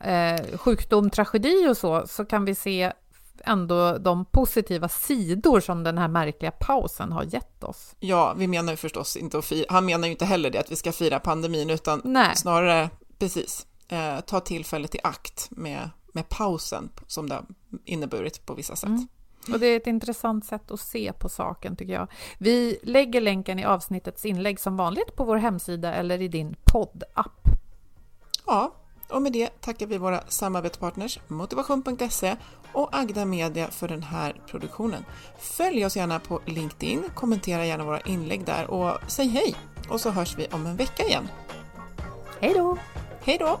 eh, 0.00 0.58
sjukdom, 0.58 1.10
tragedi 1.10 1.68
och 1.68 1.76
så, 1.76 2.06
så 2.06 2.24
kan 2.24 2.44
vi 2.44 2.54
se 2.54 2.92
ändå 3.44 3.98
de 3.98 4.24
positiva 4.24 4.88
sidor 4.88 5.60
som 5.60 5.84
den 5.84 5.98
här 5.98 6.08
märkliga 6.08 6.50
pausen 6.50 7.12
har 7.12 7.24
gett 7.24 7.64
oss. 7.64 7.94
Ja, 8.00 8.34
vi 8.36 8.46
menar 8.46 8.72
ju 8.72 8.76
förstås 8.76 9.16
inte 9.16 9.38
att 9.38 9.44
fira, 9.44 9.66
han 9.68 9.86
menar 9.86 10.06
ju 10.06 10.12
inte 10.12 10.24
heller 10.24 10.50
det 10.50 10.58
att 10.58 10.72
vi 10.72 10.76
ska 10.76 10.92
fira 10.92 11.20
pandemin, 11.20 11.70
utan 11.70 12.00
Nej. 12.04 12.36
snarare 12.36 12.90
precis 13.18 13.66
eh, 13.88 14.20
ta 14.20 14.40
tillfället 14.40 14.94
i 14.94 14.98
akt 15.02 15.48
med, 15.50 15.90
med 16.12 16.28
pausen 16.28 16.90
som 17.06 17.28
det 17.28 17.34
har 17.34 17.44
inneburit 17.84 18.46
på 18.46 18.54
vissa 18.54 18.76
sätt. 18.76 18.88
Mm. 18.88 19.08
Och 19.52 19.60
det 19.60 19.66
är 19.66 19.76
ett 19.76 19.86
intressant 19.86 20.44
sätt 20.44 20.70
att 20.70 20.80
se 20.80 21.12
på 21.12 21.28
saken 21.28 21.76
tycker 21.76 21.92
jag. 21.92 22.08
Vi 22.38 22.78
lägger 22.82 23.20
länken 23.20 23.58
i 23.58 23.64
avsnittets 23.64 24.24
inlägg 24.24 24.60
som 24.60 24.76
vanligt 24.76 25.16
på 25.16 25.24
vår 25.24 25.36
hemsida 25.36 25.94
eller 25.94 26.22
i 26.22 26.28
din 26.28 26.56
poddapp. 26.64 27.48
Ja, 28.46 28.74
och 29.08 29.22
med 29.22 29.32
det 29.32 29.60
tackar 29.60 29.86
vi 29.86 29.98
våra 29.98 30.20
samarbetspartners 30.28 31.18
Motivation.se 31.28 32.36
och 32.72 32.88
Agda 32.92 33.24
Media 33.24 33.70
för 33.70 33.88
den 33.88 34.02
här 34.02 34.34
produktionen. 34.46 35.04
Följ 35.38 35.86
oss 35.86 35.96
gärna 35.96 36.20
på 36.20 36.40
LinkedIn, 36.46 37.04
kommentera 37.14 37.66
gärna 37.66 37.84
våra 37.84 38.00
inlägg 38.00 38.44
där 38.44 38.70
och 38.70 38.98
säg 39.06 39.28
hej! 39.28 39.54
Och 39.88 40.00
så 40.00 40.10
hörs 40.10 40.38
vi 40.38 40.46
om 40.50 40.66
en 40.66 40.76
vecka 40.76 41.02
igen. 41.02 41.28
Hej 42.40 42.54
då! 42.54 42.78
Hej 43.20 43.38
då! 43.38 43.60